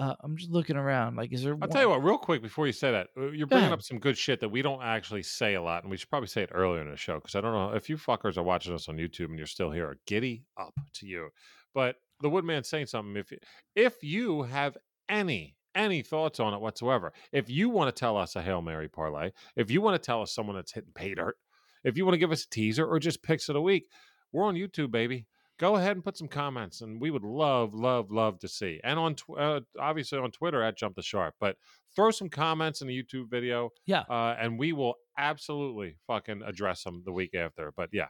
[0.00, 1.14] Uh, I'm just looking around.
[1.14, 1.56] Like, is there?
[1.62, 4.00] I'll tell you what, real quick before you say that, uh, you're bringing up some
[4.00, 6.50] good shit that we don't actually say a lot, and we should probably say it
[6.52, 8.96] earlier in the show because I don't know if you fuckers are watching us on
[8.96, 9.96] YouTube and you're still here.
[10.06, 11.28] Giddy up to you!
[11.74, 13.14] But the Woodman's saying something.
[13.16, 13.32] If
[13.76, 14.76] if you have
[15.08, 18.88] any any thoughts on it whatsoever, if you want to tell us a hail mary
[18.88, 21.36] parlay, if you want to tell us someone that's hitting pay dirt,
[21.84, 23.86] if you want to give us a teaser or just picks of the week,
[24.32, 28.10] we're on YouTube, baby go ahead and put some comments and we would love love
[28.10, 31.54] love to see and on tw- uh, obviously on twitter at jump the sharp but
[31.94, 34.00] throw some comments in the youtube video Yeah.
[34.10, 38.08] uh, and we will absolutely fucking address them the week after but yeah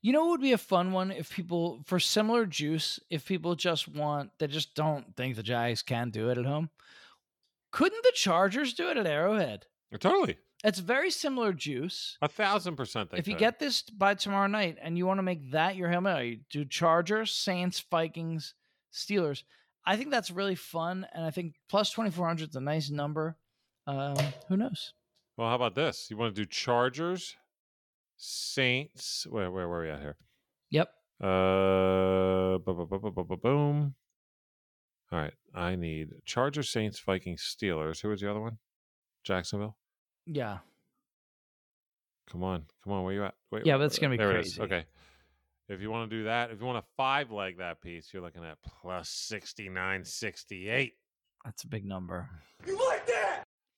[0.00, 3.54] You know what would be a fun one if people for similar juice, if people
[3.54, 6.70] just want they just don't think the Jags can do it at home.
[7.70, 9.66] Couldn't the Chargers do it at Arrowhead?
[10.00, 12.16] totally It's very similar juice.
[12.22, 13.40] a thousand percent if you could.
[13.40, 16.64] get this by tomorrow night and you want to make that your Hail Mary, do
[16.64, 18.54] Chargers, Saints, Vikings,
[18.92, 19.42] Steelers.
[19.86, 21.06] I think that's really fun.
[21.14, 23.36] And I think plus 2,400 is a nice number.
[23.86, 24.16] Um,
[24.48, 24.92] who knows?
[25.38, 27.36] well how about this you want to do chargers
[28.16, 30.16] saints where where where are we at here
[30.70, 30.88] Yep.
[31.22, 33.94] uh bu- bu- bu- boom
[35.12, 38.58] all right i need Charger, saints vikings steelers who was the other one
[39.24, 39.76] jacksonville
[40.26, 40.58] Yeah.
[42.30, 43.34] Come on, come on, where you at?
[43.50, 44.56] Wait, Yeah, wait, but it's gonna be there it is.
[44.58, 44.62] crazy.
[44.74, 44.84] Okay,
[45.70, 48.20] if you want to do that, if you want to five leg that piece, you're
[48.22, 50.92] looking at plus sixty nine sixty eight.
[51.46, 52.28] That's a big number.
[52.66, 53.17] You like that?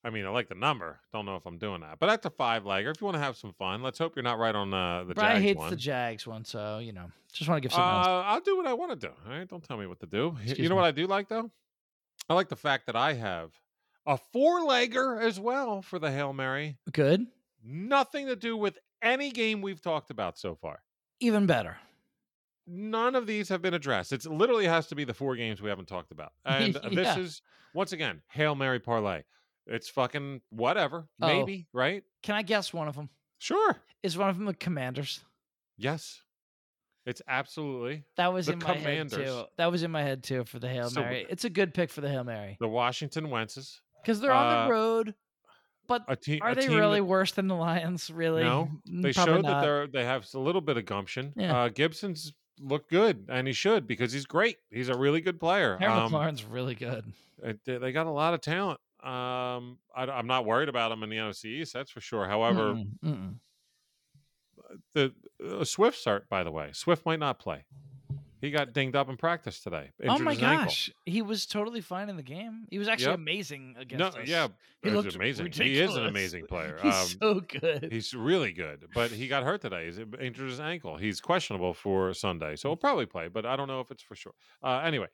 [0.02, 0.98] I mean, I like the number.
[1.12, 2.90] Don't know if I'm doing that, but that's a five legger.
[2.90, 5.14] If you want to have some fun, let's hope you're not right on uh, the
[5.14, 5.70] Brian Jags hates one.
[5.70, 7.82] the Jags one, so, you know, just want to give uh.
[7.82, 9.12] I'll do what I want to do.
[9.26, 10.36] All right, don't tell me what to do.
[10.40, 10.80] Excuse you know me.
[10.80, 11.50] what I do like though?
[12.28, 13.50] I like the fact that I have
[14.06, 16.78] a four legger as well for the hail mary.
[16.92, 17.26] Good.
[17.62, 20.80] Nothing to do with any game we've talked about so far.
[21.20, 21.76] Even better.
[22.66, 24.12] none of these have been addressed.
[24.12, 26.32] It literally has to be the four games we haven't talked about.
[26.44, 27.42] And this is
[27.74, 29.22] once again Hail Mary parlay.
[29.70, 31.06] It's fucking whatever.
[31.22, 31.26] Oh.
[31.26, 32.02] Maybe, right?
[32.22, 33.08] Can I guess one of them?
[33.38, 33.76] Sure.
[34.02, 35.20] Is one of them the Commanders?
[35.78, 36.20] Yes.
[37.06, 39.44] It's absolutely That was in my head too.
[39.56, 41.26] That was in my head too for the Hail So- Mary.
[41.30, 43.80] It's a good pick for the Hail Mary the Washington Wentzes.
[44.02, 45.14] because they're on Uh, the road.
[45.86, 48.10] But team are they really that- worse than the Lions?
[48.10, 48.42] Really?
[48.42, 48.68] No.
[48.88, 51.32] Mm, They probably showed that they're they have a little bit of gumption.
[51.36, 51.58] Yeah.
[51.62, 54.58] Uh Gibson's look good, and he should because he's great.
[54.70, 55.78] He's a really good player.
[55.80, 57.10] Aaron Um, McLaurin's really good.
[57.64, 58.78] they got a lot of talent.
[59.02, 62.26] Um, I, am not worried about them in the NFC East, that's for sure.
[62.26, 63.34] However, Mm-mm, mm-mm.
[64.94, 65.12] the
[65.44, 67.64] uh, Swift start, by the way, Swift might not play.
[68.40, 69.90] He got dinged up in practice today.
[70.08, 70.64] oh my his ankle.
[70.64, 72.64] gosh, he was totally fine in the game.
[72.70, 73.18] He was actually Yep.
[73.18, 74.28] amazing against No, us.
[74.28, 74.48] yeah,
[74.82, 75.52] he looked amazing.
[75.52, 76.78] He is an amazing player.
[76.82, 77.88] He's Um, so good.
[77.92, 79.84] He's really good, but he got hurt today.
[79.86, 80.96] He's injured his ankle.
[80.96, 84.14] He's questionable for Sunday, so he'll probably play, but I don't know if it's for
[84.14, 84.32] sure.
[84.62, 85.08] Uh, anyway,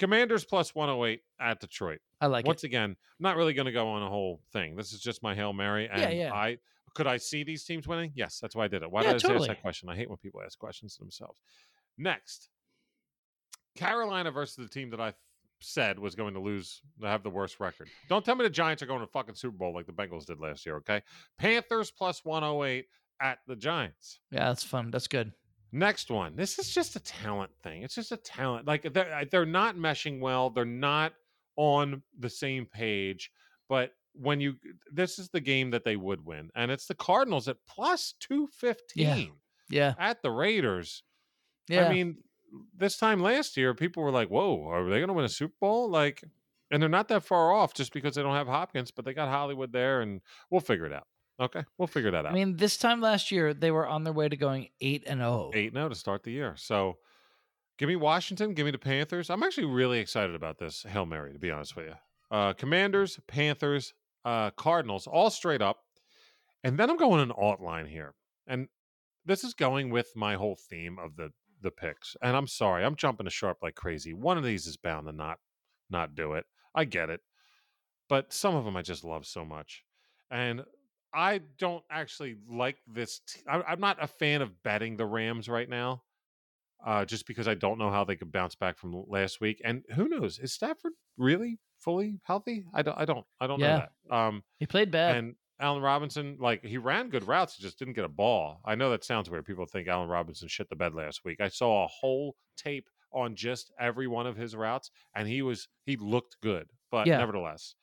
[0.00, 2.00] Commanders plus 108 at Detroit.
[2.20, 2.48] I like it.
[2.48, 2.68] Once it.
[2.68, 4.74] again, not really going to go on a whole thing.
[4.74, 5.88] This is just my Hail Mary.
[5.92, 6.32] And Yeah, yeah.
[6.32, 6.56] I
[6.94, 8.10] could I see these teams winning?
[8.16, 8.90] Yes, that's why I did it.
[8.90, 9.48] Why Yeah, did I totally.
[9.50, 9.88] ask that question?
[9.88, 11.38] I hate when people ask questions to themselves.
[11.98, 12.48] Next,
[13.76, 15.14] Carolina versus the team that I th-
[15.60, 17.88] said was going to lose, have the worst record.
[18.08, 20.40] Don't tell me the Giants are going to fucking Super Bowl like the Bengals did
[20.40, 21.02] last year, okay?
[21.38, 22.86] Panthers plus 108
[23.20, 24.20] at the Giants.
[24.30, 24.90] Yeah, that's fun.
[24.90, 25.32] That's good.
[25.72, 26.34] Next one.
[26.36, 27.82] This is just a talent thing.
[27.82, 28.66] It's just a talent.
[28.66, 30.50] Like they're, uh, they're not meshing well.
[30.50, 31.12] They're not
[31.56, 33.30] on the same page.
[33.68, 34.56] But when you,
[34.92, 38.48] this is the game that they would win, and it's the Cardinals at plus two
[38.48, 39.32] fifteen
[39.68, 39.94] Yeah.
[39.98, 40.08] yeah.
[40.10, 41.04] at the Raiders.
[41.68, 41.86] Yeah.
[41.86, 42.16] I mean,
[42.76, 45.54] this time last year, people were like, "Whoa, are they going to win a Super
[45.60, 46.24] Bowl?" Like,
[46.72, 49.28] and they're not that far off just because they don't have Hopkins, but they got
[49.28, 50.20] Hollywood there, and
[50.50, 51.06] we'll figure it out.
[51.40, 52.32] Okay, we'll figure that out.
[52.32, 55.22] I mean, this time last year they were on their way to going eight and
[55.22, 55.50] oh.
[55.52, 55.64] zero.
[55.64, 56.54] eight now to start the year.
[56.56, 56.98] So
[57.78, 59.30] give me Washington, give me the Panthers.
[59.30, 61.94] I'm actually really excited about this Hail Mary, to be honest with you.
[62.30, 63.94] Uh, Commanders, Panthers,
[64.24, 65.78] uh, Cardinals, all straight up.
[66.62, 68.14] And then I'm going an alt line here.
[68.46, 68.68] And
[69.24, 71.30] this is going with my whole theme of the
[71.62, 72.16] the picks.
[72.22, 74.12] And I'm sorry, I'm jumping to sharp like crazy.
[74.12, 75.38] One of these is bound to not
[75.88, 76.44] not do it.
[76.74, 77.20] I get it.
[78.08, 79.84] But some of them I just love so much.
[80.30, 80.64] And
[81.12, 83.20] I don't actually like this.
[83.26, 86.02] T- I, I'm not a fan of betting the Rams right now,
[86.86, 89.60] uh, just because I don't know how they could bounce back from last week.
[89.64, 90.38] And who knows?
[90.38, 92.64] Is Stafford really fully healthy?
[92.74, 92.96] I don't.
[92.98, 93.26] I don't.
[93.40, 93.74] I don't Yeah.
[93.74, 94.14] know that.
[94.16, 95.16] Um, He played bad.
[95.16, 98.60] and Allen Robinson, like he ran good routes, he just didn't get a ball.
[98.64, 99.44] I know that sounds weird.
[99.44, 101.40] People think Allen Robinson shit the bed last week.
[101.40, 105.68] I saw a whole tape on just every one of his routes, and he was
[105.84, 107.18] he looked good, but Yeah.
[107.18, 107.74] nevertheless,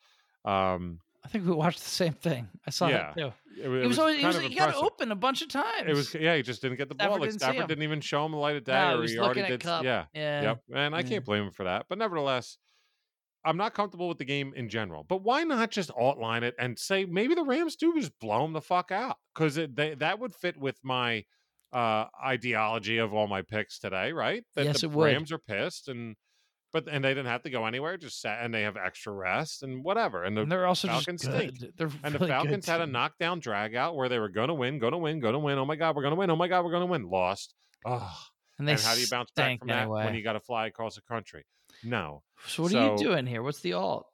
[0.44, 0.98] um,
[1.28, 2.48] I think we watched the same thing.
[2.66, 3.12] I saw Yeah.
[3.14, 3.32] that too.
[3.62, 5.84] it, wa- it was, always, he, was, he got open a bunch of times.
[5.86, 7.08] It was yeah, he just didn't get the ball.
[7.08, 8.98] Stafford Like didn't Stafford didn't even show him the light of day, No, he or
[9.00, 9.60] was he already did.
[9.60, 9.84] Kupp.
[9.84, 10.42] Yeah, Yeah.
[10.42, 10.62] Yep.
[10.74, 11.84] And I can't blame him for that.
[11.90, 12.56] But nevertheless,
[13.44, 15.04] I'm not comfortable with the game in general.
[15.04, 18.54] But why not just outline it and say maybe the Rams do just blow them
[18.54, 19.16] the fuck out?
[19.34, 21.24] Because that would fit with my
[21.74, 24.44] uh ideology of all my picks today, right?
[24.54, 25.04] That Yes, the it would.
[25.04, 26.16] Rams are pissed and
[26.72, 29.62] but and they didn't have to go anywhere, just sat and they have extra rest
[29.62, 30.24] and whatever.
[30.24, 31.58] And the And they're also Falcons stink.
[31.58, 31.72] good.
[31.76, 34.78] They're and the really Falcons had a knockdown drag out where they were gonna win,
[34.78, 35.58] gonna win, gonna win.
[35.58, 36.30] Oh my god, we're gonna win.
[36.30, 37.08] Oh my god, we're gonna win.
[37.08, 37.54] Lost.
[37.86, 38.12] Oh,
[38.58, 40.04] And they and how do you bounce back from that anyway.
[40.04, 41.44] when you got to fly across the country?
[41.84, 42.22] No.
[42.46, 43.42] So what are you doing here?
[43.42, 44.06] What's the alt?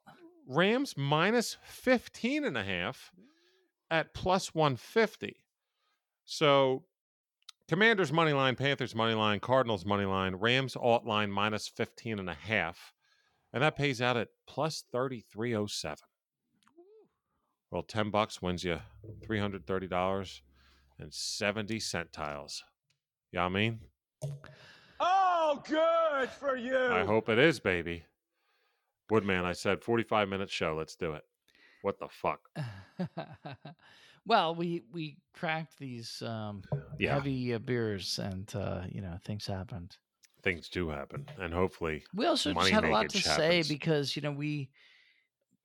[0.47, 3.11] Rams minus 15 and a half
[3.89, 5.37] at plus 150.
[6.25, 6.83] So
[7.67, 12.29] Commanders money line, Panthers money line, Cardinals money line, Rams alt line minus 15 and
[12.29, 12.93] a half.
[13.51, 15.97] And that pays out at plus 3307.
[17.71, 18.79] Well, 10 bucks wins you
[19.27, 20.41] $330
[20.99, 22.63] and 70 centiles.
[23.31, 23.79] You know what I mean?
[24.99, 26.77] Oh, good for you.
[26.77, 28.03] I hope it is, baby.
[29.09, 30.75] Woodman, I said 45 minute show.
[30.75, 31.23] Let's do it.
[31.81, 32.41] What the fuck?
[34.25, 36.65] well, we we cracked these um,
[36.97, 37.23] Yeah.
[37.23, 39.97] heavy uh, beers, and uh, you know things happened.
[40.41, 41.27] Things do happen.
[41.35, 44.71] And hopefully, We also just had a lot to makage say because you know we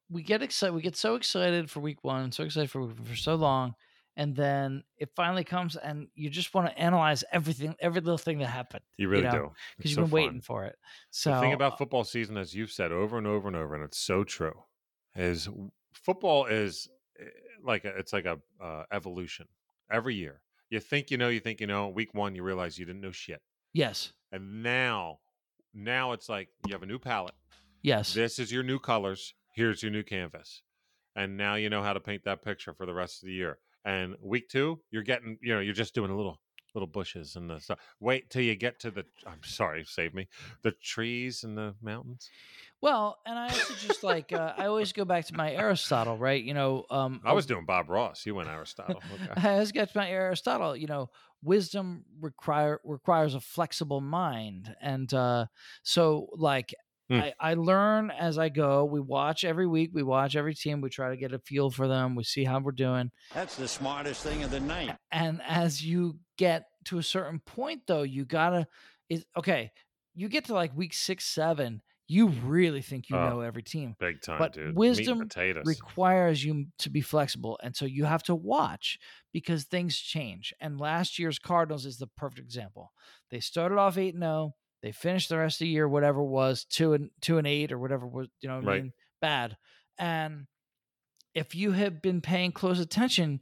[0.09, 3.35] we get excited, we get so excited for week one, so excited for for so
[3.37, 3.75] long,
[4.17, 8.39] and then it finally comes, and you just want to analyze everything, every little thing
[8.39, 9.55] that happened you really know, do.
[9.79, 10.77] because you've so been waiting for it.
[11.11, 13.75] So the thing about uh, football season, as you've said over and over and over,
[13.75, 14.65] and it's so true,
[15.15, 15.49] is
[15.93, 16.89] football is
[17.19, 17.25] eh,
[17.65, 19.47] like a, it's like a uh, evolution
[19.91, 20.41] every year.
[20.71, 21.89] You think you know, you think you know.
[21.89, 23.43] Week one, you realize you didn't know shit,
[23.73, 25.19] yes, and now,
[25.75, 27.35] now it's like you have a new palette.
[27.83, 29.35] yes, This is your new colors.
[29.55, 30.63] Here's your new canvas.
[31.17, 33.59] And now you know how to paint that picture for the rest of the year.
[33.85, 36.39] And week two, you're getting, you know, you're just doing a little
[36.73, 37.81] little bushes and the stuff.
[37.99, 40.29] Wait till you get to the I'm sorry, save me.
[40.63, 42.31] The trees and the mountains.
[42.83, 46.43] Well, and I also just like uh, I always go back to my Aristotle, right?
[46.43, 48.25] You know, um, I was doing Bob Ross.
[48.25, 49.03] You went Aristotle.
[49.31, 49.49] Okay.
[49.49, 50.75] I always get to my Aristotle.
[50.77, 51.11] You know,
[51.43, 55.47] wisdom require requires a flexible mind, and uh,
[55.83, 56.75] so like
[57.11, 57.19] Hmm.
[57.19, 58.85] I, I learn as I go.
[58.85, 59.91] We watch every week.
[59.93, 60.81] We watch every team.
[60.81, 62.15] We try to get a feel for them.
[62.15, 63.11] We see how we're doing.
[63.35, 64.97] That's the smartest thing of the night.
[65.11, 68.69] And as you get to a certain point, though, you gotta
[69.09, 69.73] is okay.
[70.15, 71.83] You get to like week six, seven.
[72.11, 74.75] You really think you Oh, know every team Big time, But dude.
[74.75, 75.31] Wisdom
[75.65, 78.99] requires you to be flexible and so you have to watch
[79.33, 82.93] because things change and last year's cardinals is the perfect example.
[83.31, 86.27] They started off 8 and 0 they finished the rest of the year whatever it
[86.27, 88.93] was 2 and 2 and 8 or whatever was you know what I mean?
[89.21, 89.57] Bad
[89.97, 90.47] and
[91.35, 93.41] if you had been paying close attention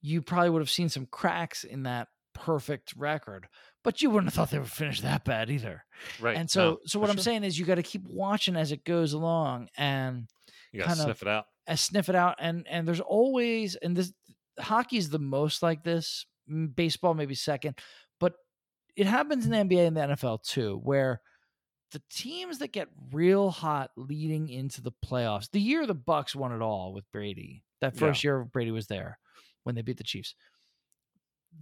[0.00, 3.48] you probably would have seen some cracks in that perfect record
[3.84, 5.84] but you wouldn't have thought they would finish that bad either
[6.20, 6.36] right.
[6.36, 7.22] and so no, so what i'm sure.
[7.22, 10.26] saying is you got to keep watching as it goes along and
[10.72, 11.44] you of- sniff it out.
[11.68, 14.12] I sniff it out and and there's always and this
[14.58, 16.26] hockey's the most like this
[16.74, 17.78] baseball maybe second
[18.20, 18.34] but
[18.96, 21.20] it happens in the NBA and the NFL too where
[21.92, 26.52] the teams that get real hot leading into the playoffs the year the Bucs won
[26.52, 28.00] it all with Brady that Yeah.
[28.00, 29.18] first year Brady was there
[29.62, 30.34] when they beat the Chiefs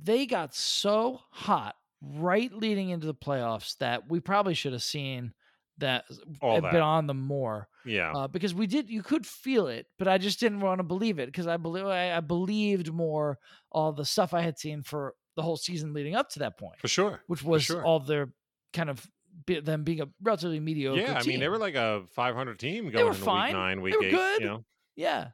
[0.03, 5.33] they got so hot right leading into the playoffs that we probably should have seen
[5.79, 6.05] that
[6.41, 6.73] All have that.
[6.73, 8.13] been on them more Yeah.
[8.13, 11.19] uh, because we did you could feel it but i just didn't want to believe
[11.19, 13.39] it because i believe I, I believed more
[13.71, 16.79] all the stuff i had seen for the whole season leading up to that point
[16.81, 17.23] for sure.
[17.27, 17.85] which was sure.
[17.85, 18.33] all their
[18.73, 19.05] kind of
[19.47, 22.85] be, them being a relatively mediocre yeah, I mean, they were like a 500 team
[22.85, 23.47] going They were fine.
[23.49, 24.11] week nine, They week were eight.
[24.11, 24.41] good.
[24.43, 24.65] You know,
[24.95, 25.29] yeah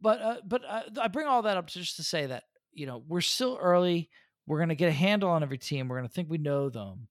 [0.00, 3.02] but uh, but uh, i bring all that up just to say that you know
[3.06, 4.08] we're still early
[4.46, 6.68] we're going to get a handle on every team we're going to think we know
[6.68, 7.08] them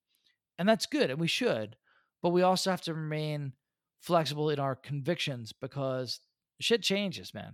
[0.58, 1.76] and that's good and we should
[2.22, 3.54] but we also have to remain
[4.00, 6.20] flexible in our convictions because
[6.60, 7.54] shit changes man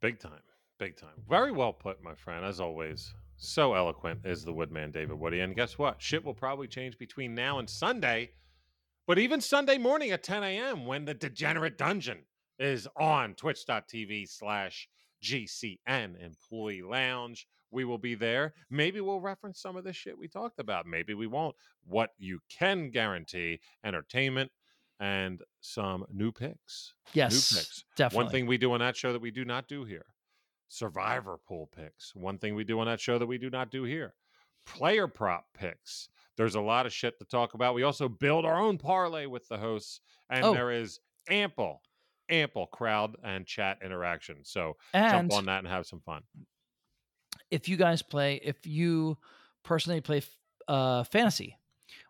[0.00, 0.42] big time,
[0.78, 1.22] big time.
[1.28, 2.44] Very well put, my friend.
[2.44, 5.40] As always, So eloquent is the Woodman, David Woody.
[5.40, 6.00] And guess what?
[6.00, 8.30] Shit will probably change between now and Sunday.
[9.06, 12.20] But even Sunday morning at 10 a.m., when the Degenerate Dungeon
[12.58, 14.88] is on twitch.tv slash
[15.22, 18.54] GCN Employee Lounge, we will be there.
[18.70, 20.86] Maybe we'll reference some of the shit we talked about.
[20.86, 21.54] Maybe we won't.
[21.84, 24.50] What you can guarantee entertainment
[25.00, 26.94] and some new picks.
[27.12, 27.84] Yes, new picks.
[27.96, 28.24] definitely.
[28.24, 30.06] One thing we do on that show that we do not do here
[30.68, 32.14] survivor pool picks.
[32.14, 34.14] One thing we do on that show that we do not do here
[34.66, 36.08] player prop picks.
[36.36, 37.74] There's a lot of shit to talk about.
[37.74, 40.52] We also build our own parlay with the hosts, and Oh.
[40.52, 40.98] there is
[41.30, 41.82] ample,
[42.28, 44.44] ample crowd and chat interaction.
[44.44, 46.22] So And jump on that and have some fun.
[47.50, 49.16] If you guys play, if you
[49.62, 50.22] personally play
[50.68, 51.56] uh, fantasy,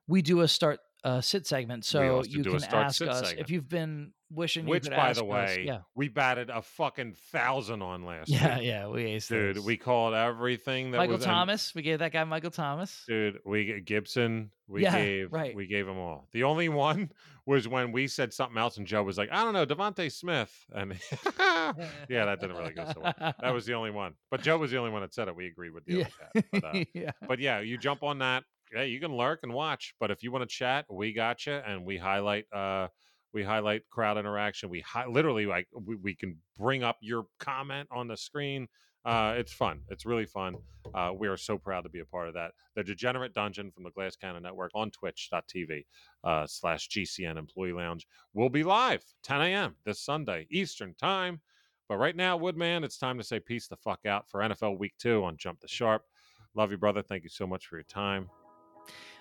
[0.06, 3.38] we do a start uh, sit segment, so you can ask us segment.
[3.38, 4.66] if you've been wishing.
[4.66, 8.66] Which, by the us- way, yeah, we batted a fucking thousand on last yeah, week.
[8.66, 9.64] yeah, we aced Dude, those.
[9.64, 13.04] we called everything that Michael was Thomas, we gave that guy Michael Thomas.
[13.06, 15.54] Dude, we Gibson, we Yeah, gave right.
[15.54, 16.26] we gave them all.
[16.32, 17.10] The only one
[17.46, 20.52] was when we said something else and Joe was like, I don't know, DeVonta Smith.
[20.74, 20.92] And
[21.38, 23.14] yeah, that didn't really go so well.
[23.40, 24.14] That was the only one.
[24.32, 25.36] But Joe was the only one that said it.
[25.36, 25.98] We agreed with the
[26.34, 26.42] yeah.
[26.50, 27.12] But, uh, yeah.
[27.28, 28.42] but yeah, you jump on that.
[28.74, 29.94] Yeah, you can lurk and watch.
[30.00, 32.46] But if you want to chat, we got you, and we highlight.
[32.52, 32.88] uh
[33.32, 34.70] we highlight crowd interaction.
[34.70, 38.66] We hi- literally like we, we can bring up your comment on the screen.
[39.04, 39.82] Uh, it's fun.
[39.88, 40.56] It's really fun.
[40.94, 42.52] Uh, we are so proud to be a part of that.
[42.74, 45.84] The Degenerate Dungeon from the Glass Cannon Network on twitch.tv
[46.24, 49.76] uh, slash GCN Employee Lounge will be live 10 a.m.
[49.84, 51.40] this Sunday, Eastern Time.
[51.88, 54.94] But right now, Woodman, it's time to say peace the fuck out for NFL Week
[54.98, 56.02] 2 on Jump the Sharp.
[56.54, 57.02] Love you, brother.
[57.02, 58.28] Thank you so much for your time.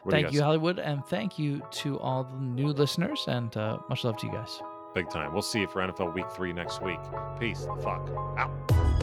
[0.03, 3.79] What Thank you, guys- Hollywood, and thank you to all the new listeners, and uh,
[3.89, 4.61] much love to you guys.
[4.93, 5.33] Big time.
[5.33, 6.99] We'll see you for NFL Week 3 next week.
[7.39, 8.94] Peace the fuck out.